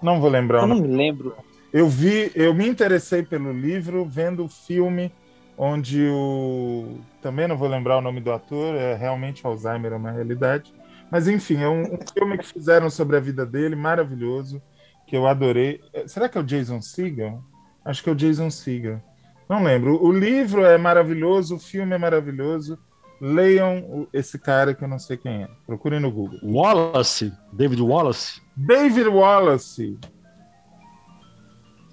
Não 0.00 0.20
vou 0.20 0.30
lembrar. 0.30 0.60
Eu 0.62 0.66
não 0.68 0.80
me 0.80 0.88
lembro. 0.88 1.34
Eu 1.72 1.88
vi, 1.88 2.30
eu 2.34 2.54
me 2.54 2.66
interessei 2.66 3.22
pelo 3.22 3.52
livro 3.52 4.04
vendo 4.04 4.44
o 4.44 4.48
filme 4.48 5.12
onde 5.58 6.06
o. 6.08 6.98
Também 7.20 7.48
não 7.48 7.56
vou 7.56 7.68
lembrar 7.68 7.98
o 7.98 8.00
nome 8.00 8.20
do 8.20 8.32
ator, 8.32 8.74
é 8.74 8.94
realmente 8.94 9.44
Alzheimer 9.46 9.92
é 9.92 9.96
uma 9.96 10.12
realidade. 10.12 10.72
Mas 11.10 11.28
enfim, 11.28 11.62
é 11.62 11.68
um, 11.68 11.82
um 11.82 11.98
filme 12.12 12.38
que 12.38 12.46
fizeram 12.46 12.90
sobre 12.90 13.16
a 13.16 13.20
vida 13.20 13.46
dele, 13.46 13.74
maravilhoso, 13.76 14.62
que 15.06 15.16
eu 15.16 15.26
adorei. 15.26 15.80
É, 15.92 16.06
Será 16.06 16.28
que 16.28 16.36
é 16.36 16.40
o 16.40 16.44
Jason 16.44 16.80
Segel? 16.80 17.42
Acho 17.84 18.02
que 18.02 18.08
é 18.08 18.12
o 18.12 18.16
Jason 18.16 18.50
Segel. 18.50 19.00
Não 19.48 19.62
lembro. 19.62 20.02
O 20.04 20.10
livro 20.12 20.64
é 20.64 20.76
maravilhoso, 20.76 21.56
o 21.56 21.58
filme 21.58 21.94
é 21.94 21.98
maravilhoso. 21.98 22.78
Leiam 23.20 24.06
esse 24.12 24.38
cara 24.38 24.74
que 24.74 24.84
eu 24.84 24.88
não 24.88 24.98
sei 24.98 25.16
quem 25.16 25.44
é. 25.44 25.48
Procurem 25.66 26.00
no 26.00 26.10
Google. 26.10 26.38
Wallace, 26.42 27.32
David 27.52 27.80
Wallace. 27.80 28.42
David 28.56 29.08
Wallace. 29.08 29.98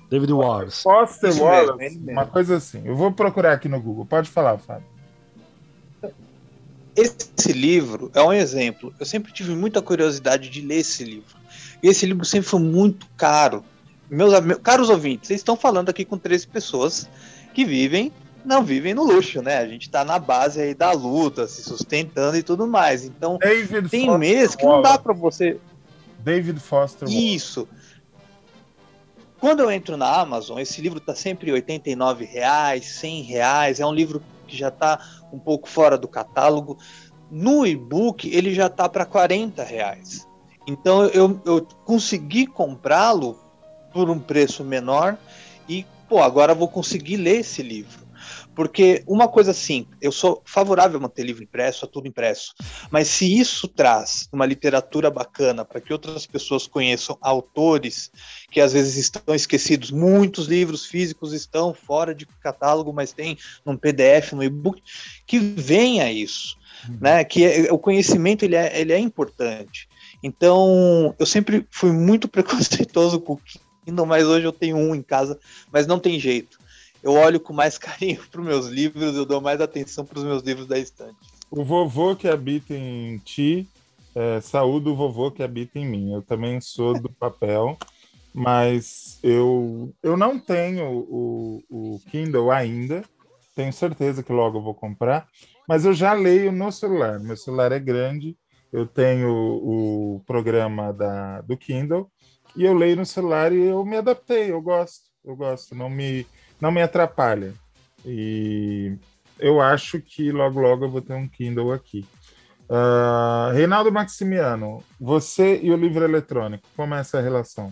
David 0.10 0.34
Wallace. 0.34 0.84
Foster 0.84 1.30
Isso 1.30 1.44
Wallace. 1.44 1.78
mesmo. 1.78 2.12
uma 2.12 2.26
coisa 2.26 2.58
assim. 2.58 2.82
Eu 2.86 2.96
vou 2.96 3.12
procurar 3.12 3.54
aqui 3.54 3.70
no 3.70 3.80
Google. 3.82 4.06
Pode 4.06 4.30
falar, 4.30 4.58
Fábio. 4.58 4.86
Esse 6.96 7.52
livro 7.54 8.12
é 8.14 8.22
um 8.22 8.32
exemplo. 8.34 8.94
Eu 9.00 9.06
sempre 9.06 9.32
tive 9.32 9.56
muita 9.56 9.82
curiosidade 9.82 10.50
de 10.50 10.62
ler 10.62 10.78
esse 10.80 11.04
livro. 11.04 11.36
E 11.82 11.88
esse 11.88 12.06
livro 12.06 12.24
sempre 12.26 12.48
foi 12.48 12.60
muito 12.60 13.08
caro. 13.18 13.64
Meus 14.10 14.32
am- 14.34 14.60
caros 14.62 14.90
ouvintes, 14.90 15.28
vocês 15.28 15.40
estão 15.40 15.56
falando 15.56 15.90
aqui 15.90 16.06
com 16.06 16.18
três 16.18 16.46
pessoas 16.46 17.10
que 17.54 17.64
vivem, 17.66 18.12
não 18.44 18.64
vivem 18.64 18.94
no 18.94 19.04
luxo, 19.04 19.42
né? 19.42 19.58
A 19.58 19.68
gente 19.68 19.90
tá 19.90 20.04
na 20.04 20.20
base 20.20 20.62
aí 20.62 20.74
da 20.74 20.92
luta, 20.92 21.48
se 21.48 21.64
sustentando 21.64 22.36
e 22.38 22.44
tudo 22.44 22.68
mais. 22.68 23.06
Então, 23.06 23.38
David 23.38 23.90
tem 23.90 24.06
Foster 24.06 24.20
mês 24.20 24.56
que 24.56 24.66
não 24.66 24.82
dá 24.82 24.98
para 24.98 25.14
você 25.14 25.60
David 26.20 26.60
Foster. 26.60 27.08
Isso. 27.10 27.68
Quando 29.40 29.60
eu 29.60 29.70
entro 29.70 29.98
na 29.98 30.08
Amazon, 30.22 30.60
esse 30.60 30.82
livro 30.82 31.00
está 31.00 31.14
sempre 31.14 31.52
89 31.52 32.24
reais, 32.24 32.86
100 32.86 33.22
reais. 33.24 33.80
É 33.80 33.86
um 33.86 33.94
livro 33.94 34.24
que 34.48 34.56
já 34.56 34.70
está 34.70 35.00
um 35.34 35.40
pouco 35.40 35.68
fora 35.68 35.98
do 35.98 36.08
catálogo. 36.08 36.78
No 37.30 37.68
e-book, 37.68 38.30
ele 38.34 38.54
já 38.54 38.68
está 38.68 38.88
para 38.88 39.06
40 39.06 39.62
reais. 39.64 40.26
Então 40.66 41.04
eu, 41.08 41.42
eu 41.46 41.68
consegui 41.84 42.48
comprá-lo 42.48 43.38
por 43.92 44.10
um 44.10 44.18
preço 44.18 44.64
menor 44.64 45.18
pô, 46.14 46.22
agora 46.22 46.52
eu 46.52 46.56
vou 46.56 46.68
conseguir 46.68 47.18
ler 47.18 47.40
esse 47.40 47.64
livro. 47.64 48.04
Porque 48.56 49.04
uma 49.08 49.28
coisa 49.28 49.50
assim, 49.50 49.88
eu 50.00 50.12
sou 50.12 50.44
favorável 50.46 51.00
a 51.00 51.02
manter 51.02 51.24
livro 51.24 51.42
impresso, 51.42 51.86
a 51.86 51.88
tudo 51.88 52.08
impresso. 52.08 52.54
Mas 52.92 53.08
se 53.08 53.40
isso 53.40 53.68
traz 53.68 54.30
uma 54.32 54.46
literatura 54.46 55.10
bacana 55.10 55.66
para 55.66 55.82
que 55.82 55.92
outras 55.92 56.28
pessoas 56.28 56.68
conheçam 56.68 57.18
autores 57.20 58.12
que 58.52 58.62
às 58.62 58.74
vezes 58.74 58.96
estão 58.96 59.34
esquecidos, 59.34 59.90
muitos 59.90 60.46
livros 60.46 60.86
físicos 60.86 61.34
estão 61.34 61.74
fora 61.74 62.14
de 62.14 62.28
catálogo, 62.44 62.94
mas 62.94 63.12
tem 63.12 63.36
num 63.66 63.76
PDF, 63.76 64.34
no 64.34 64.44
e-book, 64.44 64.84
que 65.26 65.40
venha 65.40 66.12
isso, 66.12 66.56
né? 67.02 67.24
Que 67.24 67.44
é- 67.44 67.74
o 67.74 67.80
conhecimento 67.80 68.46
ele 68.46 68.56
é, 68.56 68.80
ele 68.80 68.94
é 68.94 69.00
importante. 69.00 69.88
Então, 70.22 71.16
eu 71.18 71.26
sempre 71.26 71.66
fui 71.72 71.92
muito 71.92 72.28
preconceituoso 72.86 73.20
com 73.20 73.34
o 73.34 73.42
Kindle, 73.86 74.06
mas 74.06 74.26
hoje 74.26 74.46
eu 74.46 74.52
tenho 74.52 74.78
um 74.78 74.96
em 74.96 75.02
casa, 75.02 75.40
mas 75.72 75.88
não 75.88 76.00
tem 76.00 76.20
jeito. 76.20 76.58
Eu 77.02 77.14
olho 77.14 77.40
com 77.40 77.54
mais 77.54 77.78
carinho 77.80 78.22
para 78.32 78.42
os 78.42 78.48
meus 78.48 78.68
livros, 78.68 79.16
eu 79.16 79.26
dou 79.26 79.42
mais 79.42 79.60
atenção 79.60 80.06
para 80.06 80.20
os 80.20 80.24
meus 80.24 80.42
livros 80.42 80.68
da 80.68 80.80
estante. 80.80 81.18
O 81.52 81.64
vovô 81.64 82.16
que 82.16 82.28
habita 82.28 82.74
em 82.74 83.18
ti, 83.20 83.68
é, 84.16 84.42
saúde 84.42 84.90
o 84.90 84.96
vovô 84.96 85.30
que 85.30 85.44
habita 85.44 85.78
em 85.78 85.86
mim. 85.86 86.14
Eu 86.14 86.22
também 86.22 86.60
sou 86.62 87.00
do 87.00 87.10
papel, 87.14 87.78
mas 88.34 89.20
eu, 89.22 89.94
eu 90.02 90.18
não 90.18 90.40
tenho 90.40 90.86
o, 90.90 91.64
o 91.70 92.00
Kindle 92.10 92.52
ainda. 92.52 93.04
Tenho 93.56 93.72
certeza 93.72 94.24
que 94.24 94.34
logo 94.34 94.58
eu 94.58 94.64
vou 94.64 94.74
comprar, 94.74 95.28
mas 95.68 95.86
eu 95.86 95.94
já 95.94 96.14
leio 96.14 96.52
no 96.52 96.72
celular. 96.72 97.20
Meu 97.20 97.38
celular 97.38 97.72
é 97.72 97.80
grande, 97.80 98.36
eu 98.72 98.88
tenho 98.88 99.30
o 99.30 100.24
programa 100.26 100.92
da, 100.92 101.42
do 101.42 101.56
Kindle 101.56 102.10
e 102.56 102.64
eu 102.64 102.74
leio 102.74 102.96
no 102.96 103.06
celular 103.06 103.52
e 103.52 103.62
eu 103.62 103.84
me 103.86 103.98
adaptei. 103.98 104.52
Eu 104.52 104.62
gosto, 104.62 105.04
eu 105.24 105.36
gosto. 105.36 105.76
Não 105.76 105.90
me, 105.90 106.26
não 106.60 106.72
me 106.72 106.82
atrapalha. 106.82 107.54
E 108.06 108.96
eu 109.40 109.62
acho 109.62 110.00
que 110.00 110.32
logo, 110.32 110.60
logo 110.60 110.86
eu 110.86 110.90
vou 110.90 111.02
ter 111.02 111.14
um 111.14 111.28
Kindle 111.28 111.72
aqui. 111.72 112.06
Ah, 112.70 113.52
Reinaldo 113.54 113.92
Maximiano, 113.92 114.84
você 115.00 115.60
e 115.62 115.72
o 115.72 115.78
livro 115.78 116.04
eletrônico, 116.04 116.68
como 116.76 116.96
é 116.96 117.00
essa 117.00 117.22
relação? 117.22 117.72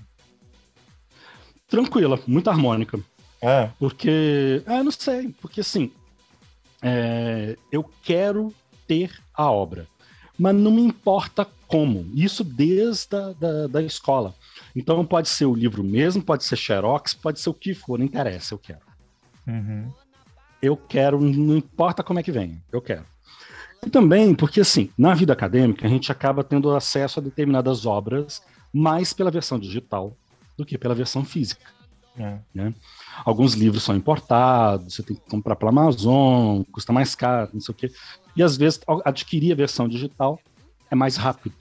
Tranquila, 1.68 2.20
muito 2.28 2.50
harmônica. 2.50 3.00
É. 3.42 3.70
Porque, 3.80 4.62
ah, 4.66 4.84
não 4.84 4.92
sei, 4.92 5.34
porque 5.42 5.62
assim, 5.62 5.92
é, 6.82 7.58
eu 7.72 7.90
quero 8.04 8.54
ter 8.88 9.12
a 9.34 9.50
obra, 9.50 9.88
mas 10.38 10.54
não 10.56 10.72
me 10.72 10.82
importa 10.82 11.48
como. 11.68 12.08
Isso 12.14 12.44
desde 12.44 13.16
a, 13.16 13.34
da, 13.34 13.68
da 13.68 13.82
escola. 13.82 14.36
Então 14.76 15.06
pode 15.06 15.30
ser 15.30 15.46
o 15.46 15.54
livro 15.54 15.84
mesmo, 15.84 16.24
pode 16.24 16.44
ser 16.44 16.56
xerox, 16.56 17.14
pode 17.14 17.40
ser 17.40 17.50
o 17.50 17.54
que 17.54 17.74
for, 17.74 18.00
não 18.00 18.06
interessa, 18.06 18.54
eu 18.54 18.60
quero. 18.60 18.80
Uhum. 19.48 19.92
Eu 20.62 20.78
quero, 20.78 21.20
não 21.20 21.58
importa 21.58 22.04
como 22.04 22.20
é 22.20 22.24
que 22.24 22.32
vem, 22.32 22.62
eu 22.72 22.82
quero. 22.82 23.06
E 23.86 23.90
também 23.90 24.36
porque, 24.36 24.62
assim, 24.62 24.90
na 24.98 25.14
vida 25.14 25.34
acadêmica, 25.34 25.86
a 25.86 25.90
gente 25.90 26.12
acaba 26.12 26.44
tendo 26.44 26.74
acesso 26.76 27.20
a 27.20 27.24
determinadas 27.24 27.86
obras 27.86 28.42
mais 28.72 29.12
pela 29.12 29.32
versão 29.32 29.60
digital 29.60 30.16
do 30.56 30.66
que 30.66 30.78
pela 30.78 30.94
versão 30.94 31.26
física. 31.26 31.66
É. 32.18 32.38
Né? 32.54 32.74
Alguns 33.26 33.54
livros 33.54 33.84
são 33.84 33.96
importados, 33.96 34.94
você 34.94 35.04
tem 35.04 35.16
que 35.16 35.30
comprar 35.30 35.56
pela 35.56 35.72
Amazon, 35.72 36.62
custa 36.72 36.94
mais 36.94 37.16
caro, 37.16 37.50
não 37.54 37.62
sei 37.62 37.74
o 37.74 37.76
quê. 37.76 37.92
E 38.36 38.44
às 38.44 38.56
vezes 38.56 38.80
adquirir 39.04 39.54
a 39.54 39.56
versão 39.56 39.88
digital 39.88 40.40
é 40.90 40.96
mais 40.96 41.16
rápido, 41.16 41.56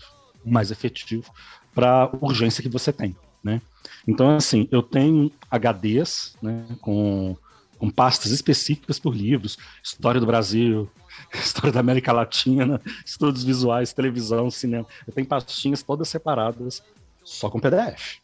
mais 0.44 0.70
efetivo 0.70 1.32
para 1.74 2.04
a 2.04 2.10
urgência 2.20 2.62
que 2.62 2.68
você 2.68 2.92
tem. 2.92 3.16
Né? 3.42 3.60
Então, 4.06 4.36
assim, 4.36 4.68
eu 4.70 4.82
tenho 4.82 5.30
HDs 5.50 6.36
né, 6.42 6.66
com, 6.80 7.36
com 7.78 7.90
pastas 7.90 8.32
específicas 8.32 8.98
por 8.98 9.14
livros, 9.14 9.58
história 9.82 10.20
do 10.20 10.26
Brasil, 10.26 10.90
história 11.34 11.72
da 11.72 11.80
América 11.80 12.12
Latina, 12.12 12.80
estudos 13.04 13.44
visuais, 13.44 13.92
televisão, 13.92 14.50
cinema. 14.50 14.86
Eu 15.06 15.12
tenho 15.12 15.26
pastinhas 15.26 15.82
todas 15.82 16.08
separadas 16.08 16.82
só 17.24 17.48
com 17.48 17.60
PDF. 17.60 18.20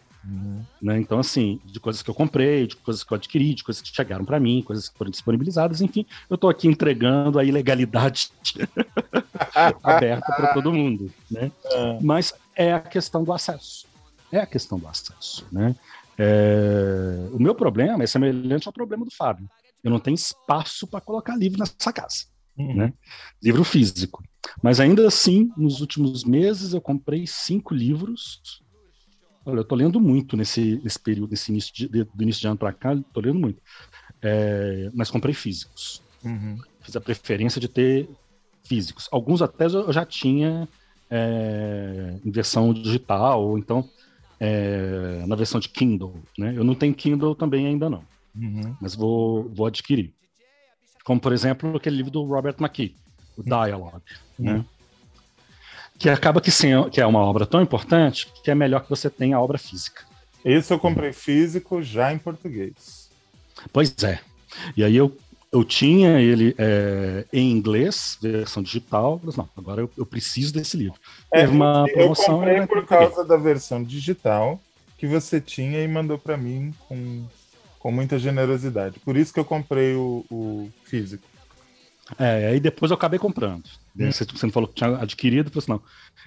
Né? 0.83 0.99
Então, 0.99 1.21
assim, 1.21 1.61
de 1.65 1.79
coisas 1.79 2.03
que 2.03 2.11
eu 2.11 2.15
comprei, 2.15 2.67
de 2.67 2.77
coisas 2.77 3.05
que 3.05 3.13
eu 3.13 3.17
adquiri, 3.17 3.55
de 3.55 3.63
coisas 3.63 3.81
que 3.81 3.95
chegaram 3.95 4.25
para 4.25 4.41
mim, 4.41 4.63
coisas 4.63 4.89
que 4.89 4.99
foram 4.99 5.11
disponibilizadas, 5.11 5.81
enfim, 5.81 6.05
eu 6.29 6.35
estou 6.35 6.51
aqui 6.51 6.67
entregando 6.67 7.39
a 7.39 7.45
ilegalidade 7.45 8.31
aberta 9.83 10.33
para 10.33 10.53
todo 10.53 10.73
mundo, 10.73 11.13
né? 11.31 11.53
Mas 12.03 12.35
é 12.57 12.73
a 12.73 12.81
questão 12.81 13.25
do 13.25 13.33
acesso, 13.33 13.89
é 14.33 14.39
a 14.41 14.47
questão 14.47 14.79
do 14.79 14.89
acesso, 14.89 15.47
né? 15.53 15.75
É, 16.19 17.29
O 17.33 17.39
meu 17.39 17.55
problema 17.55 18.03
é 18.05 18.07
semelhante 18.07 18.67
ao 18.67 18.73
problema 18.73 19.05
do 19.05 19.11
Fábio. 19.15 19.49
Eu 19.83 19.91
não 19.91 20.01
tenho 20.01 20.15
espaço 20.15 20.87
para 20.89 21.01
colocar 21.01 21.37
livro 21.37 21.59
nessa 21.59 21.93
casa, 21.93 22.25
né? 22.75 22.93
Livro 23.43 23.65
físico. 23.65 24.23
Mas 24.63 24.81
ainda 24.81 25.07
assim, 25.07 25.53
nos 25.57 25.81
últimos 25.81 26.25
meses 26.25 26.73
eu 26.73 26.81
comprei 26.81 27.27
cinco 27.27 27.75
livros 27.75 28.41
Olha, 29.45 29.61
eu 29.61 29.65
tô 29.65 29.77
lendo 29.77 30.01
muito 30.01 30.37
nesse, 30.37 30.81
nesse 30.83 30.99
período, 30.99 31.31
nesse 31.31 31.53
início 31.53 31.73
de, 31.73 31.89
de- 31.89 32.05
do 32.05 32.23
início 32.23 32.41
de 32.41 32.49
ano 32.49 32.59
para 32.59 32.73
cá, 32.73 32.91
tô 33.13 33.21
lendo 33.21 33.39
muito. 33.39 33.63
É, 34.23 34.91
mas 34.95 35.11
comprei 35.11 35.35
físicos. 35.35 36.03
Uhum. 36.25 36.59
Fiz 36.83 36.97
a 36.97 37.01
preferência 37.01 37.61
de 37.61 37.69
ter 37.69 38.09
físicos. 38.67 39.09
Alguns 39.13 39.43
até 39.43 39.67
eu 39.67 39.93
já 39.93 40.05
tinha 40.05 40.69
é, 41.11 42.17
em 42.25 42.31
versão 42.31 42.73
digital, 42.73 43.43
ou 43.43 43.59
então 43.59 43.89
é, 44.41 45.25
na 45.27 45.37
versão 45.37 45.61
de 45.61 45.69
Kindle. 45.69 46.15
Né? 46.39 46.55
Eu 46.57 46.65
não 46.65 46.75
tenho 46.75 46.95
Kindle 46.95 47.35
também 47.35 47.67
ainda 47.67 47.89
não, 47.89 48.03
Uhum. 48.35 48.77
mas 48.81 48.95
vou, 48.95 49.49
vou 49.49 49.67
adquirir. 49.67 50.13
Como, 51.05 51.21
por 51.21 51.33
exemplo, 51.33 51.77
aquele 51.77 51.97
livro 51.97 52.11
do 52.11 52.25
Robert 52.25 52.57
McKee, 52.61 52.97
o 53.37 53.43
Dialogue. 53.43 54.03
Né? 54.39 54.65
Que 55.99 56.11
acaba 56.11 56.41
que, 56.41 56.51
sem, 56.51 56.91
que 56.91 57.01
é 57.01 57.07
uma 57.07 57.21
obra 57.21 57.47
tão 57.47 57.63
importante 57.63 58.31
que 58.43 58.51
é 58.51 58.55
melhor 58.55 58.83
que 58.83 58.91
você 58.91 59.09
tenha 59.09 59.37
a 59.37 59.41
obra 59.41 59.57
física. 59.57 60.05
Esse 60.45 60.73
eu 60.73 60.79
comprei 60.79 61.13
físico 61.13 61.83
já 61.83 62.13
em 62.13 62.19
português. 62.19 63.11
Pois 63.73 63.95
é. 64.05 64.21
E 64.77 64.85
aí 64.85 64.97
eu, 64.97 65.17
eu 65.57 65.65
tinha 65.65 66.21
ele 66.21 66.55
é, 66.59 67.25
em 67.33 67.51
inglês, 67.51 68.19
versão 68.21 68.63
digital, 68.63 69.21
mas 69.23 69.37
não, 69.37 69.49
agora 69.57 69.81
eu, 69.81 69.91
eu 69.97 70.05
preciso 70.07 70.53
desse 70.53 70.77
livro. 70.77 70.99
Teve 71.33 71.53
uma 71.53 71.85
É, 71.89 71.91
eu 71.93 71.95
promoção. 71.97 72.37
comprei 72.39 72.61
né, 72.61 72.67
por 72.67 72.79
eu 72.79 72.87
peguei. 72.87 73.07
causa 73.07 73.25
da 73.25 73.37
versão 73.37 73.83
digital 73.83 74.61
que 74.99 75.07
você 75.07 75.41
tinha 75.41 75.83
e 75.83 75.89
mandou 75.89 76.19
para 76.19 76.37
mim 76.37 76.75
com, 76.89 77.25
com 77.79 77.91
muita 77.93 78.19
generosidade. 78.19 78.99
Por 79.01 79.17
isso 79.17 79.33
que 79.33 79.41
eu 79.41 79.45
comprei 79.45 79.95
o, 79.95 80.25
o 80.31 80.71
físico. 80.85 81.25
É, 82.19 82.49
aí 82.49 82.61
depois 82.61 82.91
eu 82.91 82.97
acabei 82.97 83.19
comprando. 83.19 83.65
Hum. 83.99 84.11
Você, 84.13 84.25
você 84.25 84.51
falou 84.51 84.69
que 84.69 84.75
tinha 84.77 84.97
adquirido, 84.97 85.49
eu 85.49 85.53
falei 85.53 85.65
assim, 85.65 85.73
não, 85.73 85.83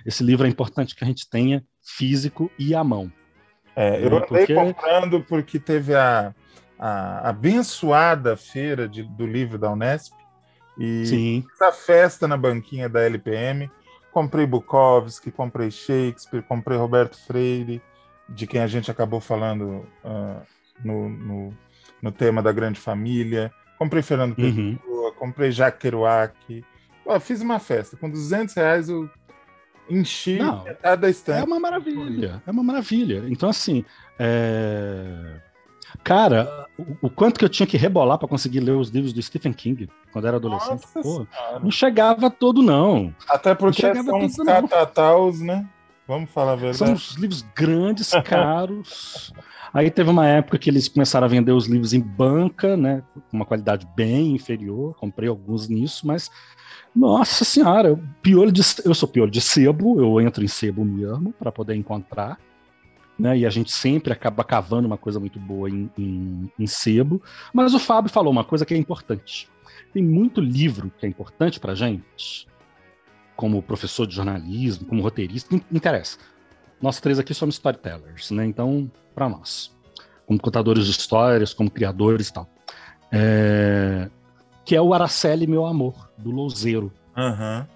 esse 0.05 0.23
livro 0.23 0.45
é 0.45 0.49
importante 0.49 0.95
que 0.95 1.03
a 1.03 1.07
gente 1.07 1.29
tenha 1.29 1.63
físico 1.81 2.51
e 2.59 2.75
à 2.75 2.83
mão. 2.83 3.11
É, 3.75 3.97
eu 4.03 4.09
Né, 4.09 4.17
andei 4.17 4.19
porque- 4.27 4.53
comprando 4.55 5.21
porque 5.21 5.57
teve 5.59 5.95
a, 5.95 6.33
a 6.79 7.29
abençoada 7.29 8.37
feira 8.37 8.87
de- 8.87 9.03
do 9.03 9.25
livro 9.27 9.57
da 9.57 9.69
Unesp 9.71 10.13
e 10.77 11.05
Sim. 11.05 11.45
essa 11.53 11.71
festa 11.71 12.27
na 12.27 12.37
banquinha 12.37 12.87
da 12.87 13.01
LPM. 13.01 13.69
Comprei 14.11 14.45
Bukowski, 14.45 15.29
comprei 15.31 15.69
Shakespeare, 15.69 16.41
comprei 16.41 16.77
Roberto 16.77 17.17
Freire, 17.27 17.81
de 18.27 18.47
quem 18.47 18.61
a 18.61 18.67
gente 18.67 18.89
acabou 18.89 19.19
falando 19.19 19.85
ah, 20.03 20.41
no, 20.83 21.09
no, 21.09 21.57
no 22.01 22.11
tema 22.11 22.41
da 22.41 22.51
grande 22.51 22.79
família. 22.79 23.51
Comprei 23.77 24.01
Fernando 24.01 24.37
Uhum. 24.37 24.77
Pessoa, 24.77 25.11
comprei 25.13 25.51
Jacques 25.51 25.81
Kerouac. 25.81 26.65
Ó, 27.05 27.19
fiz 27.19 27.41
uma 27.41 27.59
festa. 27.59 27.97
Com 27.97 28.09
200 28.09 28.53
reais 28.55 28.89
eu 28.89 29.09
enchi 29.89 30.37
Não, 30.37 30.63
da 30.99 31.09
estante. 31.09 31.41
É 31.41 31.43
uma 31.43 31.59
maravilha, 31.59 32.41
é 32.45 32.51
uma 32.51 32.63
maravilha. 32.63 33.23
Então, 33.27 33.49
assim, 33.49 33.83
é, 34.17 35.39
cara, 36.03 36.67
o, 36.77 37.07
o 37.07 37.09
quanto 37.09 37.37
que 37.39 37.45
eu 37.45 37.49
tinha 37.49 37.67
que 37.67 37.77
rebolar 37.77 38.17
para 38.17 38.27
conseguir 38.27 38.59
ler 38.59 38.75
os 38.75 38.89
livros 38.89 39.13
do 39.13 39.21
Stephen 39.21 39.53
King 39.53 39.89
quando 40.11 40.27
era 40.27 40.37
adolescente, 40.37 40.85
Nossa 40.95 41.01
pô, 41.01 41.27
não 41.61 41.71
chegava 41.71 42.29
todo, 42.29 42.61
não. 42.61 43.13
Até 43.29 43.53
porque 43.53 43.81
chegava 43.81 44.09
são 44.09 44.19
uns 44.19 44.37
não. 44.37 44.67
catataus, 44.67 45.39
né? 45.39 45.65
Vamos 46.07 46.31
falar 46.31 46.53
a 46.53 46.55
verdade. 46.55 46.77
São 46.77 46.91
uns 46.93 47.11
livros 47.17 47.45
grandes, 47.55 48.09
caros. 48.25 49.31
Aí 49.71 49.91
teve 49.91 50.09
uma 50.09 50.25
época 50.25 50.57
que 50.57 50.67
eles 50.67 50.87
começaram 50.87 51.25
a 51.25 51.29
vender 51.29 51.51
os 51.51 51.67
livros 51.67 51.93
em 51.93 51.99
banca, 52.01 52.75
né? 52.75 53.03
Com 53.29 53.37
uma 53.37 53.45
qualidade 53.45 53.87
bem 53.95 54.33
inferior. 54.33 54.95
Comprei 54.95 55.29
alguns 55.29 55.69
nisso, 55.69 56.07
mas. 56.07 56.31
Nossa 56.95 57.45
senhora, 57.45 57.89
eu- 57.89 57.99
piolho 58.23 58.51
de, 58.51 58.61
eu 58.83 58.95
sou 58.95 59.07
piolho 59.07 59.29
de 59.29 59.39
sebo, 59.39 60.01
eu 60.01 60.19
entro 60.19 60.43
em 60.43 60.47
sebo 60.47 60.83
mesmo 60.83 61.31
para 61.33 61.51
poder 61.51 61.75
encontrar. 61.75 62.39
Né, 63.19 63.39
e 63.39 63.45
a 63.45 63.49
gente 63.49 63.69
sempre 63.69 64.13
acaba 64.13 64.45
cavando 64.45 64.87
uma 64.87 64.97
coisa 64.97 65.19
muito 65.19 65.37
boa 65.39 65.69
em, 65.69 65.89
em, 65.97 66.49
em 66.57 66.65
sebo. 66.65 67.21
Mas 67.53 67.73
o 67.73 67.79
Fábio 67.79 68.09
falou 68.09 68.31
uma 68.31 68.45
coisa 68.45 68.65
que 68.65 68.73
é 68.73 68.77
importante. 68.77 69.49
Tem 69.93 70.01
muito 70.01 70.39
livro 70.39 70.89
que 70.97 71.05
é 71.05 71.09
importante 71.09 71.59
para 71.59 71.75
gente, 71.75 72.47
como 73.35 73.61
professor 73.61 74.07
de 74.07 74.15
jornalismo, 74.15 74.85
como 74.85 75.01
roteirista, 75.01 75.53
não 75.53 75.61
interessa. 75.71 76.17
Nós 76.81 77.01
três 77.01 77.19
aqui 77.19 77.33
somos 77.33 77.55
storytellers, 77.55 78.31
né? 78.31 78.45
Então, 78.45 78.89
para 79.13 79.27
nós, 79.27 79.75
como 80.25 80.39
contadores 80.39 80.85
de 80.85 80.91
histórias, 80.91 81.53
como 81.53 81.69
criadores 81.69 82.29
e 82.29 82.33
tal. 82.33 82.49
É, 83.11 84.09
Que 84.63 84.75
é 84.75 84.81
o 84.81 84.93
Araceli 84.93 85.45
Meu 85.45 85.65
Amor, 85.65 86.09
do 86.17 86.31
Louzeiro. 86.31 86.91
Aham. 87.17 87.67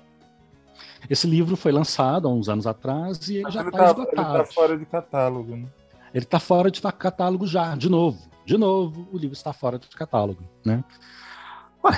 Esse 1.09 1.27
livro 1.27 1.55
foi 1.55 1.71
lançado 1.71 2.27
há 2.27 2.31
uns 2.31 2.49
anos 2.49 2.65
atrás 2.65 3.27
e 3.27 3.35
ele 3.35 3.43
Mas 3.43 3.53
já 3.53 3.61
ele, 3.61 3.69
está 3.69 3.77
tá, 3.79 3.91
ele 3.91 3.99
esgotado. 4.01 4.37
tá 4.37 4.45
fora 4.45 4.77
de 4.77 4.85
catálogo, 4.85 5.55
né? 5.55 5.67
Ele 6.13 6.25
está 6.25 6.39
fora 6.39 6.69
de 6.71 6.81
catálogo 6.81 7.47
já, 7.47 7.75
de 7.75 7.89
novo. 7.89 8.19
De 8.45 8.57
novo, 8.57 9.07
o 9.11 9.17
livro 9.17 9.33
está 9.33 9.53
fora 9.53 9.79
de 9.79 9.87
catálogo, 9.89 10.43
né? 10.65 10.83
Ué, 11.83 11.91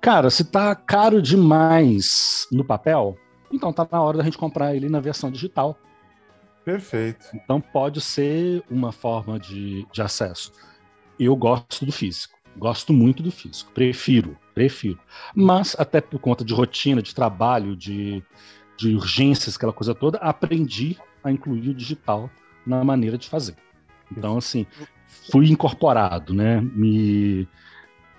cara, 0.00 0.30
se 0.30 0.44
tá 0.44 0.74
caro 0.74 1.20
demais 1.20 2.46
no 2.50 2.64
papel, 2.64 3.16
então 3.52 3.72
tá 3.72 3.86
na 3.90 4.00
hora 4.00 4.18
da 4.18 4.24
gente 4.24 4.38
comprar 4.38 4.74
ele 4.74 4.88
na 4.88 5.00
versão 5.00 5.30
digital. 5.30 5.76
Perfeito. 6.64 7.26
Então 7.34 7.60
pode 7.60 8.00
ser 8.00 8.62
uma 8.70 8.92
forma 8.92 9.38
de, 9.38 9.86
de 9.92 10.00
acesso. 10.00 10.52
Eu 11.18 11.36
gosto 11.36 11.84
do 11.84 11.92
físico, 11.92 12.36
gosto 12.56 12.92
muito 12.92 13.22
do 13.22 13.30
físico, 13.30 13.70
prefiro, 13.72 14.36
prefiro. 14.54 14.98
Mas 15.34 15.74
até 15.78 16.00
por 16.00 16.18
conta 16.18 16.44
de 16.44 16.54
rotina, 16.54 17.02
de 17.02 17.14
trabalho, 17.14 17.76
de, 17.76 18.22
de 18.76 18.94
urgências, 18.94 19.56
aquela 19.56 19.72
coisa 19.72 19.94
toda, 19.94 20.18
aprendi 20.18 20.96
a 21.22 21.30
incluir 21.30 21.70
o 21.70 21.74
digital 21.74 22.30
na 22.66 22.82
maneira 22.84 23.18
de 23.18 23.28
fazer. 23.28 23.56
Então, 24.16 24.36
assim, 24.36 24.66
fui 25.30 25.48
incorporado, 25.50 26.32
né? 26.34 26.60
Me 26.60 27.48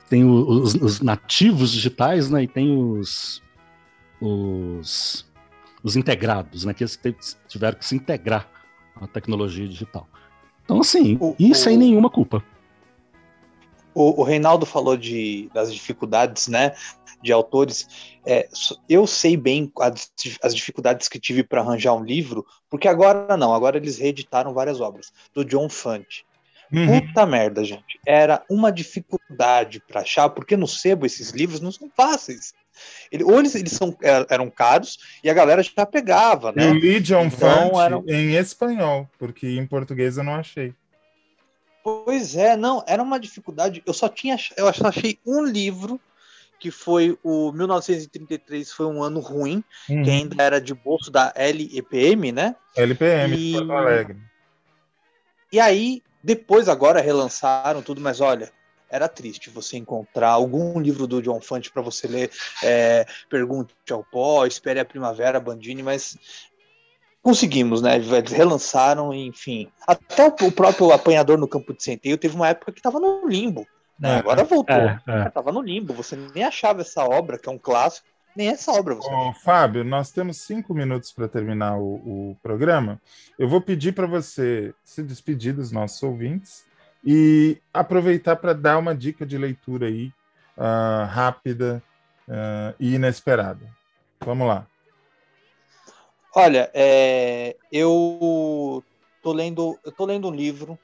tem 0.09 0.23
o- 0.23 0.47
os, 0.47 0.75
os 0.75 1.01
nativos 1.01 1.71
digitais, 1.71 2.29
né? 2.29 2.43
E 2.43 2.47
tem 2.47 2.75
os 2.77 3.41
os, 4.21 5.25
os 5.83 5.95
integrados, 5.95 6.65
né? 6.65 6.73
Que 6.73 6.83
eles 6.83 6.99
tiveram 7.47 7.77
que 7.77 7.85
se 7.85 7.95
integrar 7.95 8.49
à 8.95 9.07
tecnologia 9.07 9.67
digital. 9.67 10.07
Então, 10.63 10.79
assim, 10.79 11.17
e 11.37 11.53
sem 11.53 11.77
nenhuma 11.77 12.09
culpa. 12.09 12.43
O, 13.95 14.21
o 14.21 14.23
Reinaldo 14.23 14.65
falou 14.65 14.97
de, 14.97 15.49
das 15.53 15.73
dificuldades, 15.73 16.47
né, 16.49 16.75
de 17.23 17.31
autores. 17.31 17.87
É, 18.25 18.47
eu 18.89 19.07
sei 19.07 19.37
bem 19.37 19.71
as, 19.79 20.11
as 20.43 20.53
dificuldades 20.53 21.07
que 21.07 21.19
tive 21.19 21.43
para 21.43 21.61
arranjar 21.61 21.93
um 21.95 22.03
livro, 22.03 22.45
porque 22.69 22.87
agora 22.87 23.37
não, 23.37 23.53
agora 23.53 23.77
eles 23.77 23.97
reeditaram 23.97 24.53
várias 24.53 24.81
obras 24.81 25.11
do 25.33 25.45
John 25.45 25.69
Fante. 25.69 26.25
Uhum. 26.73 26.99
Puta 26.99 27.25
merda, 27.25 27.63
gente. 27.63 27.99
Era 28.05 28.43
uma 28.49 28.71
dificuldade 28.71 29.79
para 29.87 30.01
achar, 30.01 30.29
porque 30.29 30.57
no 30.57 30.67
sebo 30.67 31.05
esses 31.05 31.29
livros 31.31 31.61
não 31.61 31.71
são 31.71 31.89
fáceis. 31.95 32.53
Ele- 33.11 33.23
ou 33.23 33.39
eles, 33.39 33.55
eles 33.55 33.71
são, 33.71 33.95
er- 34.01 34.25
eram 34.29 34.49
caros 34.49 34.97
e 35.23 35.29
a 35.29 35.33
galera 35.33 35.63
já 35.63 35.85
pegava, 35.85 36.51
né? 36.51 36.67
Eu 36.67 36.73
li 36.73 36.99
John 36.99 37.25
Então, 37.25 37.71
Fante 37.75 38.11
em 38.11 38.35
espanhol, 38.35 39.09
porque 39.17 39.47
em 39.47 39.65
português 39.65 40.17
eu 40.17 40.23
não 40.23 40.35
achei. 40.35 40.73
Pois 41.85 42.35
é, 42.35 42.57
não, 42.57 42.83
era 42.87 43.03
uma 43.03 43.19
dificuldade. 43.19 43.83
Eu 43.85 43.93
só 43.93 44.09
tinha, 44.09 44.35
eu 44.57 44.73
só 44.73 44.87
achei 44.87 45.19
um 45.23 45.45
livro 45.45 46.01
que 46.59 46.71
foi 46.71 47.15
o 47.21 47.51
1933, 47.51 48.71
foi 48.71 48.87
um 48.87 49.03
ano 49.03 49.19
ruim, 49.19 49.63
Uhum. 49.87 50.01
que 50.03 50.09
ainda 50.09 50.41
era 50.41 50.59
de 50.59 50.73
bolso 50.73 51.11
da 51.11 51.31
LEPM, 51.37 52.31
né? 52.31 52.55
LPM 52.75 53.35
E- 53.35 53.51
Porto 53.53 53.71
Alegre. 53.71 54.17
E 55.51 55.59
aí, 55.59 56.01
depois 56.23 56.67
agora 56.67 56.99
relançaram 57.01 57.83
tudo, 57.83 58.01
mas 58.01 58.19
olha, 58.19 58.51
era 58.89 59.07
triste 59.07 59.51
você 59.51 59.77
encontrar 59.77 60.29
algum 60.29 60.79
livro 60.79 61.05
do 61.05 61.21
John 61.21 61.39
Fante 61.39 61.71
para 61.71 61.83
você 61.83 62.07
ler. 62.07 62.31
é, 62.63 63.05
Pergunte 63.29 63.75
ao 63.91 64.03
pó, 64.03 64.43
Espere 64.47 64.79
a 64.79 64.85
Primavera, 64.85 65.39
Bandini, 65.39 65.83
mas 65.83 66.17
conseguimos, 67.25 67.81
né? 67.81 67.95
Eles 67.95 68.31
relançaram, 68.31 69.11
enfim. 69.11 69.67
Até 69.87 70.27
o 70.27 70.51
próprio 70.51 70.91
Apanhador 70.91 71.39
no 71.39 71.47
Campo 71.47 71.73
de 71.73 71.83
Centeio 71.83 72.19
teve 72.19 72.35
uma 72.35 72.49
época 72.49 72.71
que 72.71 72.77
estava 72.77 72.99
no 72.99 73.27
limbo. 73.27 73.65
né? 73.99 74.17
É, 74.17 74.19
Agora 74.19 74.43
voltou. 74.43 74.75
é, 74.75 75.01
é. 75.07 75.29
Tava 75.31 75.51
no 75.51 75.59
limbo. 75.59 75.91
Você 75.95 76.15
nem 76.35 76.43
achava 76.43 76.81
essa 76.81 77.03
obra, 77.03 77.39
que 77.39 77.49
é 77.49 77.51
um 77.51 77.57
clássico, 77.57 78.07
nem 78.35 78.49
essa 78.49 78.71
obra 78.71 78.93
você 78.93 79.09
Ô, 79.11 79.33
Fábio, 79.33 79.83
nós 79.83 80.11
temos 80.11 80.37
cinco 80.37 80.71
minutos 80.75 81.11
para 81.11 81.27
terminar 81.27 81.79
o, 81.79 81.95
o 81.95 82.37
programa. 82.43 83.01
Eu 83.39 83.49
vou 83.49 83.59
pedir 83.59 83.93
para 83.93 84.05
você 84.05 84.71
se 84.83 85.01
despedir 85.01 85.53
dos 85.53 85.71
nossos 85.71 86.03
ouvintes 86.03 86.63
e 87.03 87.57
aproveitar 87.73 88.35
para 88.35 88.53
dar 88.53 88.77
uma 88.77 88.93
dica 88.93 89.25
de 89.25 89.35
leitura 89.35 89.87
aí, 89.87 90.11
ah, 90.55 91.09
rápida 91.09 91.81
ah, 92.29 92.75
e 92.79 92.93
inesperada. 92.93 93.67
Vamos 94.23 94.47
lá. 94.47 94.67
Olha, 96.35 96.69
é, 96.73 97.55
eu 97.71 98.83
tô 99.23 99.31
lendo, 99.31 99.79
eu 99.85 99.91
tô 99.91 100.05
lendo 100.05 100.27
um 100.27 100.35
livro 100.35 100.77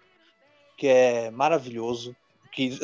que 0.77 0.87
é 0.87 1.29
maravilhoso, 1.29 2.15
que, 2.53 2.79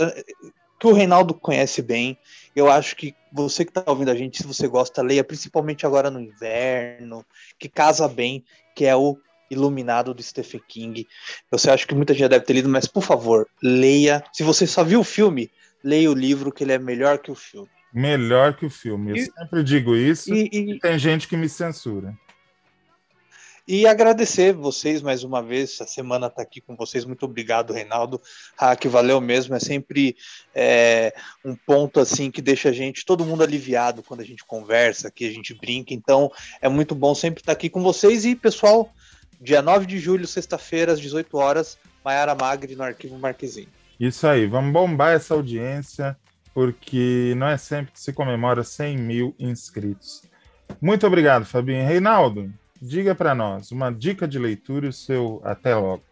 que 0.79 0.87
o 0.87 0.91
Reinaldo 0.91 1.33
conhece 1.33 1.81
bem. 1.81 2.17
Eu 2.53 2.69
acho 2.69 2.95
que 2.95 3.15
você 3.31 3.63
que 3.63 3.71
está 3.71 3.89
ouvindo 3.89 4.11
a 4.11 4.15
gente, 4.15 4.37
se 4.37 4.45
você 4.45 4.67
gosta, 4.67 5.01
leia, 5.01 5.23
principalmente 5.23 5.85
agora 5.85 6.11
no 6.11 6.19
inverno, 6.19 7.25
que 7.57 7.69
casa 7.69 8.07
bem, 8.07 8.43
que 8.75 8.85
é 8.85 8.95
o 8.95 9.17
Iluminado 9.49 10.13
do 10.13 10.21
Stephen 10.21 10.61
King. 10.67 11.07
Você 11.49 11.71
acha 11.71 11.87
que 11.87 11.95
muita 11.95 12.13
gente 12.13 12.23
já 12.23 12.27
deve 12.27 12.43
ter 12.43 12.51
lido, 12.51 12.67
mas 12.67 12.85
por 12.85 13.01
favor, 13.01 13.47
leia. 13.63 14.21
Se 14.33 14.43
você 14.43 14.67
só 14.67 14.83
viu 14.83 14.99
o 14.99 15.05
filme, 15.05 15.49
leia 15.81 16.11
o 16.11 16.13
livro, 16.13 16.51
que 16.51 16.65
ele 16.65 16.73
é 16.73 16.77
melhor 16.77 17.17
que 17.19 17.31
o 17.31 17.35
filme. 17.35 17.69
Melhor 17.93 18.57
que 18.57 18.65
o 18.65 18.69
filme. 18.69 19.11
Eu 19.11 19.15
E- 19.15 19.25
sempre 19.25 19.63
digo 19.63 19.95
isso 19.95 20.33
e- 20.35 20.49
e 20.51 20.79
tem 20.79 20.99
gente 20.99 21.29
que 21.29 21.37
me 21.37 21.47
censura. 21.47 22.13
E 23.67 23.85
agradecer 23.85 24.53
vocês 24.53 25.01
mais 25.01 25.25
uma 25.25 25.43
vez. 25.43 25.73
Essa 25.73 25.85
semana 25.85 26.29
tá 26.29 26.41
aqui 26.41 26.61
com 26.61 26.73
vocês. 26.73 27.03
Muito 27.03 27.25
obrigado, 27.25 27.73
Reinaldo. 27.73 28.21
Que 28.79 28.87
valeu 28.87 29.19
mesmo. 29.19 29.55
É 29.55 29.59
sempre 29.59 30.15
é, 30.55 31.13
um 31.43 31.53
ponto 31.53 31.99
assim 31.99 32.31
que 32.31 32.41
deixa 32.41 32.69
a 32.69 32.71
gente, 32.71 33.05
todo 33.05 33.25
mundo 33.25 33.43
aliviado 33.43 34.01
quando 34.01 34.21
a 34.21 34.23
gente 34.23 34.45
conversa, 34.45 35.11
que 35.11 35.27
a 35.27 35.31
gente 35.31 35.53
brinca. 35.53 35.93
Então 35.93 36.31
é 36.61 36.69
muito 36.69 36.95
bom 36.95 37.13
sempre 37.13 37.41
estar 37.41 37.51
aqui 37.51 37.69
com 37.69 37.83
vocês. 37.83 38.23
E 38.23 38.37
pessoal, 38.37 38.89
dia 39.41 39.61
9 39.61 39.85
de 39.85 39.99
julho, 39.99 40.25
sexta-feira, 40.25 40.93
às 40.93 41.01
18 41.01 41.37
horas, 41.37 41.77
Maiara 42.05 42.33
Magri 42.35 42.73
no 42.73 42.83
Arquivo 42.83 43.19
Marquezinho. 43.19 43.67
Isso 43.99 44.25
aí, 44.27 44.47
vamos 44.47 44.71
bombar 44.71 45.13
essa 45.13 45.33
audiência, 45.33 46.15
porque 46.53 47.33
não 47.35 47.47
é 47.47 47.57
sempre 47.57 47.91
que 47.91 47.99
se 47.99 48.13
comemora 48.13 48.63
100 48.63 48.97
mil 48.97 49.35
inscritos. 49.37 50.23
Muito 50.79 51.05
obrigado, 51.05 51.45
Fabinho. 51.45 51.85
Reinaldo, 51.85 52.49
diga 52.81 53.15
para 53.15 53.33
nós 53.35 53.71
uma 53.71 53.91
dica 53.91 54.27
de 54.27 54.39
leitura 54.39 54.85
e 54.85 54.89
o 54.89 54.93
seu 54.93 55.41
até 55.43 55.75
logo. 55.75 56.03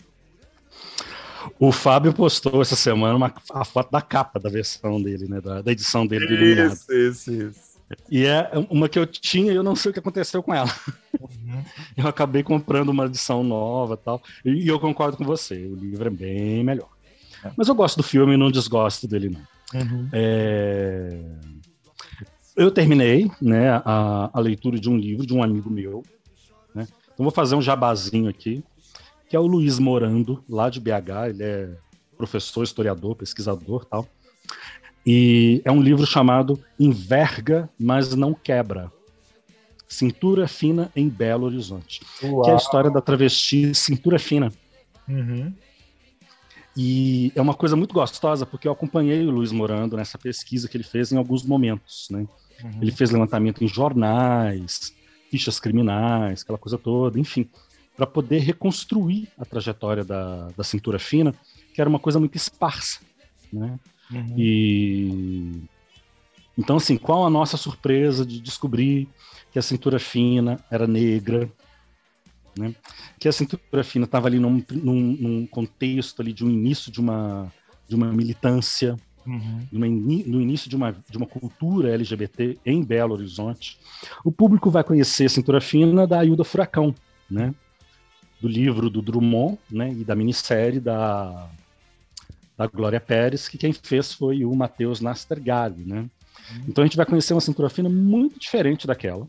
O 1.60 1.72
Fábio 1.72 2.14
postou 2.14 2.62
essa 2.62 2.76
semana 2.76 3.16
uma, 3.16 3.34
a 3.52 3.64
foto 3.64 3.92
da 3.92 4.02
capa 4.02 4.40
da 4.40 4.50
versão 4.50 5.02
dele, 5.02 5.28
né? 5.28 5.40
Da, 5.40 5.62
da 5.62 5.72
edição 5.72 6.06
dele 6.06 6.28
do 6.28 6.34
Iluminado. 6.34 6.74
Isso, 6.74 6.94
isso, 6.94 7.32
isso. 7.32 7.66
E 8.10 8.26
é 8.26 8.50
uma 8.70 8.90
que 8.90 8.98
eu 8.98 9.06
tinha 9.06 9.52
e 9.52 9.56
eu 9.56 9.64
não 9.64 9.76
sei 9.76 9.92
o 9.92 9.94
que 9.94 10.00
aconteceu 10.00 10.42
com 10.42 10.54
ela. 10.54 10.70
Eu 11.96 12.08
acabei 12.08 12.44
comprando 12.44 12.90
uma 12.90 13.06
edição 13.06 13.44
nova 13.44 13.94
e 13.94 13.98
tal. 13.98 14.22
E, 14.44 14.68
eu 14.68 14.80
concordo 14.80 15.16
com 15.16 15.24
você, 15.24 15.56
o 15.66 15.76
livro 15.76 16.08
é 16.08 16.10
bem 16.10 16.64
melhor. 16.64 16.90
Mas 17.56 17.68
eu 17.68 17.76
gosto 17.76 17.98
do 17.98 18.04
filme 18.04 18.34
e 18.34 18.38
não 18.38 18.52
desgosto 18.52 19.08
dele, 19.08 19.30
não. 19.30 19.82
Uhum. 19.82 20.10
É, 20.12 21.20
Eu 22.56 22.70
terminei 22.70 23.32
né, 23.42 23.70
a, 23.86 24.30
a 24.34 24.40
leitura 24.40 24.78
de 24.78 24.90
um 24.90 24.98
livro 24.98 25.26
de 25.26 25.34
um 25.34 25.42
amigo 25.42 25.70
meu. 25.70 26.04
Então 27.16 27.24
vou 27.24 27.32
fazer 27.32 27.56
um 27.56 27.62
jabazinho 27.62 28.30
aqui, 28.30 28.64
que 29.28 29.36
é 29.36 29.40
o 29.40 29.48
Luiz 29.48 29.80
Morando, 29.80 30.44
lá 30.48 30.70
de 30.70 30.80
BH. 30.82 31.30
Ele 31.30 31.44
é 31.44 31.70
professor, 32.18 32.64
historiador, 32.64 33.16
pesquisador 33.16 33.86
tal. 33.86 34.08
E 35.06 35.62
é 35.64 35.72
um 35.72 35.82
livro 35.82 36.06
chamado 36.06 36.60
Enverga, 36.80 37.70
mas 37.80 38.14
não 38.14 38.34
quebra. 38.34 38.92
Cintura 39.88 40.48
Fina 40.48 40.92
em 40.96 41.08
Belo 41.08 41.46
Horizonte. 41.46 42.02
Uau. 42.22 42.42
Que 42.42 42.50
é 42.50 42.54
a 42.54 42.58
história 42.58 42.92
da 42.92 43.00
travesti 43.00 43.74
Cintura 43.74 44.20
Fina. 44.20 44.52
Uhum. 45.08 45.54
E 46.76 47.32
é 47.34 47.42
uma 47.42 47.54
coisa 47.54 47.78
muito 47.78 47.94
gostosa, 47.94 48.46
porque 48.46 48.68
eu 48.68 48.72
acompanhei 48.74 49.26
o 49.26 49.32
Luiz 49.32 49.54
Morando 49.54 49.96
nessa 49.96 50.18
pesquisa 50.18 50.68
que 50.68 50.76
ele 50.76 50.84
fez 50.84 51.14
em 51.14 51.18
alguns 51.18 51.44
momentos. 51.44 52.08
Né? 52.10 52.28
Uhum. 52.62 52.72
Ele 52.82 52.92
fez 52.92 53.12
levantamento 53.12 53.64
em 53.64 53.68
jornais, 53.68 54.94
fichas 55.30 55.60
criminais, 55.60 56.42
aquela 56.42 56.58
coisa 56.58 56.78
toda, 56.78 57.20
enfim, 57.20 57.50
para 57.96 58.06
poder 58.06 58.40
reconstruir 58.40 59.30
a 59.38 59.46
trajetória 59.46 60.04
da, 60.04 60.50
da 60.56 60.64
cintura 60.64 61.00
fina, 61.00 61.34
que 61.74 61.82
era 61.82 61.90
uma 61.90 62.00
coisa 62.00 62.20
muito 62.20 62.36
esparsa. 62.36 63.00
Né? 63.52 63.80
Uhum. 64.12 64.34
E 64.38 65.64
então, 66.58 66.78
assim, 66.78 66.98
qual 66.98 67.26
a 67.26 67.30
nossa 67.30 67.58
surpresa 67.58 68.26
de 68.26 68.40
descobrir 68.40 69.10
que 69.52 69.60
a 69.60 69.62
cintura 69.62 70.00
fina 70.00 70.60
era 70.72 70.88
negra, 70.88 71.52
né? 72.58 72.74
que 73.20 73.28
a 73.28 73.32
cintura 73.32 73.84
fina 73.84 74.06
estava 74.06 74.28
ali 74.28 74.40
num, 74.40 74.64
num, 74.72 75.02
num, 75.20 75.48
contexto 75.48 76.22
ali 76.22 76.32
de 76.32 76.46
um 76.46 76.50
início 76.50 76.92
de 76.92 77.00
uma, 77.00 77.52
de 77.88 77.96
uma 77.96 78.12
militância, 78.14 78.96
Uhum. 79.26 79.68
no, 79.72 79.80
no 79.80 80.42
início 80.42 80.70
de 80.70 80.76
uma, 80.76 80.96
de 81.10 81.18
uma 81.18 81.26
cultura 81.26 81.94
LGBT 81.94 82.60
em 82.66 82.84
Belo 82.84 83.14
Horizonte. 83.14 83.80
O 84.24 84.32
público 84.32 84.70
vai 84.70 84.84
conhecer 84.84 85.26
a 85.26 85.30
cintura 85.30 85.60
fina 85.60 86.06
da 86.06 86.20
Ailda 86.20 86.44
Furacão, 86.44 86.94
né? 87.30 87.54
do 88.40 88.48
livro 88.48 88.90
do 88.90 89.02
Drummond 89.02 89.58
né? 89.72 89.92
e 89.92 90.04
da 90.04 90.16
minissérie 90.16 90.80
da, 90.80 91.50
da 92.58 92.68
Glória 92.68 93.00
Pérez, 93.00 93.48
que 93.48 93.58
quem 93.58 93.74
fez 93.74 94.14
foi 94.14 94.46
o 94.46 94.56
Matheus 94.56 95.02
Nastergalli, 95.02 95.84
né? 95.84 96.06
Então 96.68 96.84
a 96.84 96.88
gente 96.88 96.98
vai 96.98 97.06
conhecer 97.06 97.34
uma 97.34 97.42
cintura 97.42 97.70
fina 97.70 97.90
muito 97.90 98.40
diferente 98.40 98.86
daquela, 98.86 99.28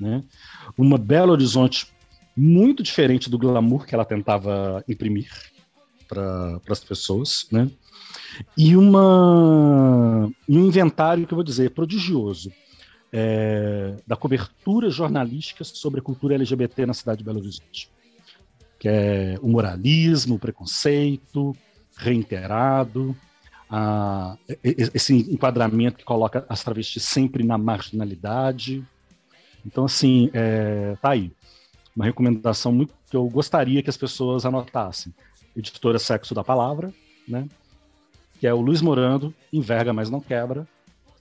né? 0.00 0.24
Uma 0.78 0.96
Belo 0.96 1.32
Horizonte 1.32 1.88
muito 2.34 2.82
diferente 2.82 3.28
do 3.28 3.38
glamour 3.38 3.86
que 3.86 3.94
ela 3.94 4.04
tentava 4.04 4.82
imprimir 4.88 5.28
para 6.06 6.60
as 6.68 6.80
pessoas, 6.80 7.46
né? 7.50 7.70
E 8.56 8.76
uma 8.76 10.30
um 10.48 10.66
inventário 10.66 11.26
que 11.26 11.32
eu 11.32 11.36
vou 11.36 11.44
dizer 11.44 11.70
prodigioso 11.70 12.52
é, 13.12 13.96
da 14.06 14.16
cobertura 14.16 14.90
jornalística 14.90 15.64
sobre 15.64 16.00
a 16.00 16.02
cultura 16.02 16.34
LGBT 16.34 16.86
na 16.86 16.94
cidade 16.94 17.18
de 17.18 17.24
Belo 17.24 17.38
Horizonte, 17.38 17.90
que 18.78 18.88
é 18.88 19.38
o 19.40 19.48
moralismo, 19.48 20.34
o 20.34 20.38
preconceito 20.38 21.56
reiterado, 21.96 23.16
a, 23.70 24.36
esse 24.62 25.14
enquadramento 25.14 25.98
que 25.98 26.04
coloca 26.04 26.44
as 26.48 26.62
travestis 26.62 27.02
sempre 27.04 27.42
na 27.42 27.56
marginalidade. 27.56 28.84
Então, 29.64 29.86
assim, 29.86 30.30
é, 30.32 30.96
tá 31.00 31.10
aí. 31.10 31.32
Uma 31.94 32.04
recomendação 32.04 32.72
muito 32.72 32.92
que 33.10 33.16
eu 33.16 33.26
gostaria 33.28 33.82
que 33.82 33.90
as 33.90 33.96
pessoas 33.96 34.44
anotassem. 34.44 35.12
Editora 35.56 35.98
Sexo 35.98 36.34
da 36.34 36.44
Palavra, 36.44 36.92
né? 37.26 37.48
que 38.38 38.46
é 38.46 38.52
o 38.52 38.60
Luiz 38.60 38.80
Morando, 38.80 39.34
Enverga, 39.52 39.92
mas 39.92 40.10
não 40.10 40.20
quebra. 40.20 40.66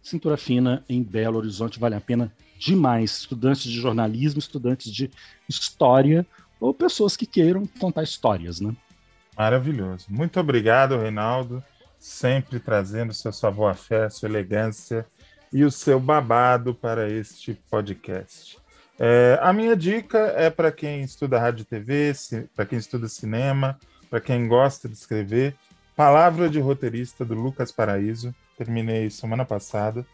Cintura 0.03 0.37
Fina, 0.37 0.83
em 0.87 1.01
Belo 1.01 1.37
Horizonte, 1.37 1.79
vale 1.79 1.95
a 1.95 2.01
pena 2.01 2.31
demais. 2.59 3.19
Estudantes 3.19 3.63
de 3.63 3.79
jornalismo, 3.79 4.39
estudantes 4.39 4.91
de 4.91 5.09
história, 5.49 6.25
ou 6.59 6.73
pessoas 6.73 7.17
que 7.17 7.25
queiram 7.25 7.65
contar 7.79 8.03
histórias, 8.03 8.59
né? 8.59 8.75
Maravilhoso. 9.37 10.05
Muito 10.09 10.39
obrigado, 10.39 10.97
Reinaldo. 10.97 11.63
Sempre 11.97 12.59
trazendo 12.59 13.13
seu 13.13 13.33
savoir-faire, 13.33 14.11
sua 14.11 14.29
elegância 14.29 15.05
e 15.51 15.63
o 15.63 15.71
seu 15.71 15.99
babado 15.99 16.73
para 16.73 17.09
este 17.09 17.53
podcast. 17.69 18.57
É, 18.97 19.37
a 19.41 19.51
minha 19.51 19.75
dica 19.75 20.19
é 20.37 20.49
para 20.49 20.71
quem 20.71 21.01
estuda 21.01 21.39
rádio 21.39 21.63
e 21.63 21.65
TV, 21.65 22.13
para 22.55 22.65
quem 22.65 22.77
estuda 22.77 23.09
cinema, 23.09 23.77
para 24.09 24.21
quem 24.21 24.47
gosta 24.47 24.87
de 24.87 24.95
escrever. 24.95 25.55
Palavra 25.95 26.49
de 26.49 26.59
Roteirista, 26.59 27.23
do 27.23 27.33
Lucas 27.33 27.71
Paraíso. 27.71 28.33
Terminei 28.57 29.09
semana 29.09 29.45
passada. 29.45 30.05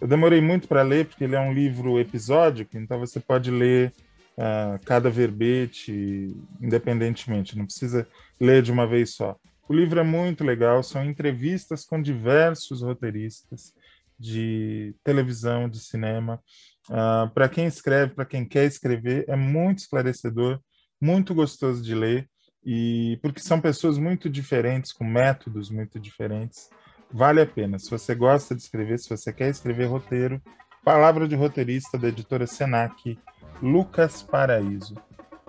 Eu 0.00 0.08
demorei 0.08 0.40
muito 0.40 0.66
para 0.66 0.82
ler, 0.82 1.06
porque 1.06 1.24
ele 1.24 1.36
é 1.36 1.40
um 1.40 1.52
livro 1.52 2.00
episódico, 2.00 2.78
então 2.78 2.98
você 2.98 3.20
pode 3.20 3.50
ler 3.50 3.92
uh, 4.38 4.82
cada 4.84 5.10
verbete 5.10 6.34
independentemente, 6.60 7.56
não 7.56 7.66
precisa 7.66 8.08
ler 8.40 8.62
de 8.62 8.72
uma 8.72 8.86
vez 8.86 9.14
só. 9.14 9.36
O 9.68 9.74
livro 9.74 10.00
é 10.00 10.02
muito 10.02 10.42
legal, 10.42 10.82
são 10.82 11.04
entrevistas 11.04 11.84
com 11.84 12.00
diversos 12.00 12.82
roteiristas 12.82 13.74
de 14.18 14.94
televisão, 15.04 15.68
de 15.68 15.78
cinema. 15.78 16.40
Uh, 16.88 17.30
para 17.32 17.48
quem 17.48 17.66
escreve, 17.66 18.14
para 18.14 18.24
quem 18.24 18.44
quer 18.44 18.64
escrever, 18.64 19.24
é 19.28 19.36
muito 19.36 19.78
esclarecedor, 19.78 20.58
muito 21.00 21.34
gostoso 21.34 21.82
de 21.82 21.94
ler 21.94 22.28
e 22.64 23.18
porque 23.22 23.40
são 23.40 23.60
pessoas 23.60 23.98
muito 23.98 24.28
diferentes, 24.28 24.92
com 24.92 25.04
métodos 25.04 25.70
muito 25.70 25.98
diferentes. 25.98 26.68
Vale 27.12 27.40
a 27.40 27.46
pena. 27.46 27.78
Se 27.78 27.90
você 27.90 28.14
gosta 28.14 28.54
de 28.54 28.62
escrever, 28.62 28.98
se 28.98 29.08
você 29.08 29.32
quer 29.32 29.48
escrever 29.48 29.86
roteiro, 29.86 30.40
Palavra 30.84 31.28
de 31.28 31.34
Roteirista 31.34 31.98
da 31.98 32.08
editora 32.08 32.46
Senac, 32.46 33.18
Lucas 33.62 34.22
Paraíso. 34.22 34.94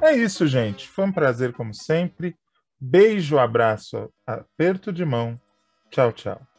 É 0.01 0.15
isso, 0.15 0.45
gente. 0.45 0.87
Foi 0.87 1.05
um 1.05 1.11
prazer, 1.11 1.53
como 1.53 1.73
sempre. 1.73 2.35
Beijo, 2.79 3.37
abraço, 3.37 4.11
aperto 4.25 4.91
de 4.91 5.05
mão. 5.05 5.39
Tchau, 5.89 6.11
tchau. 6.11 6.50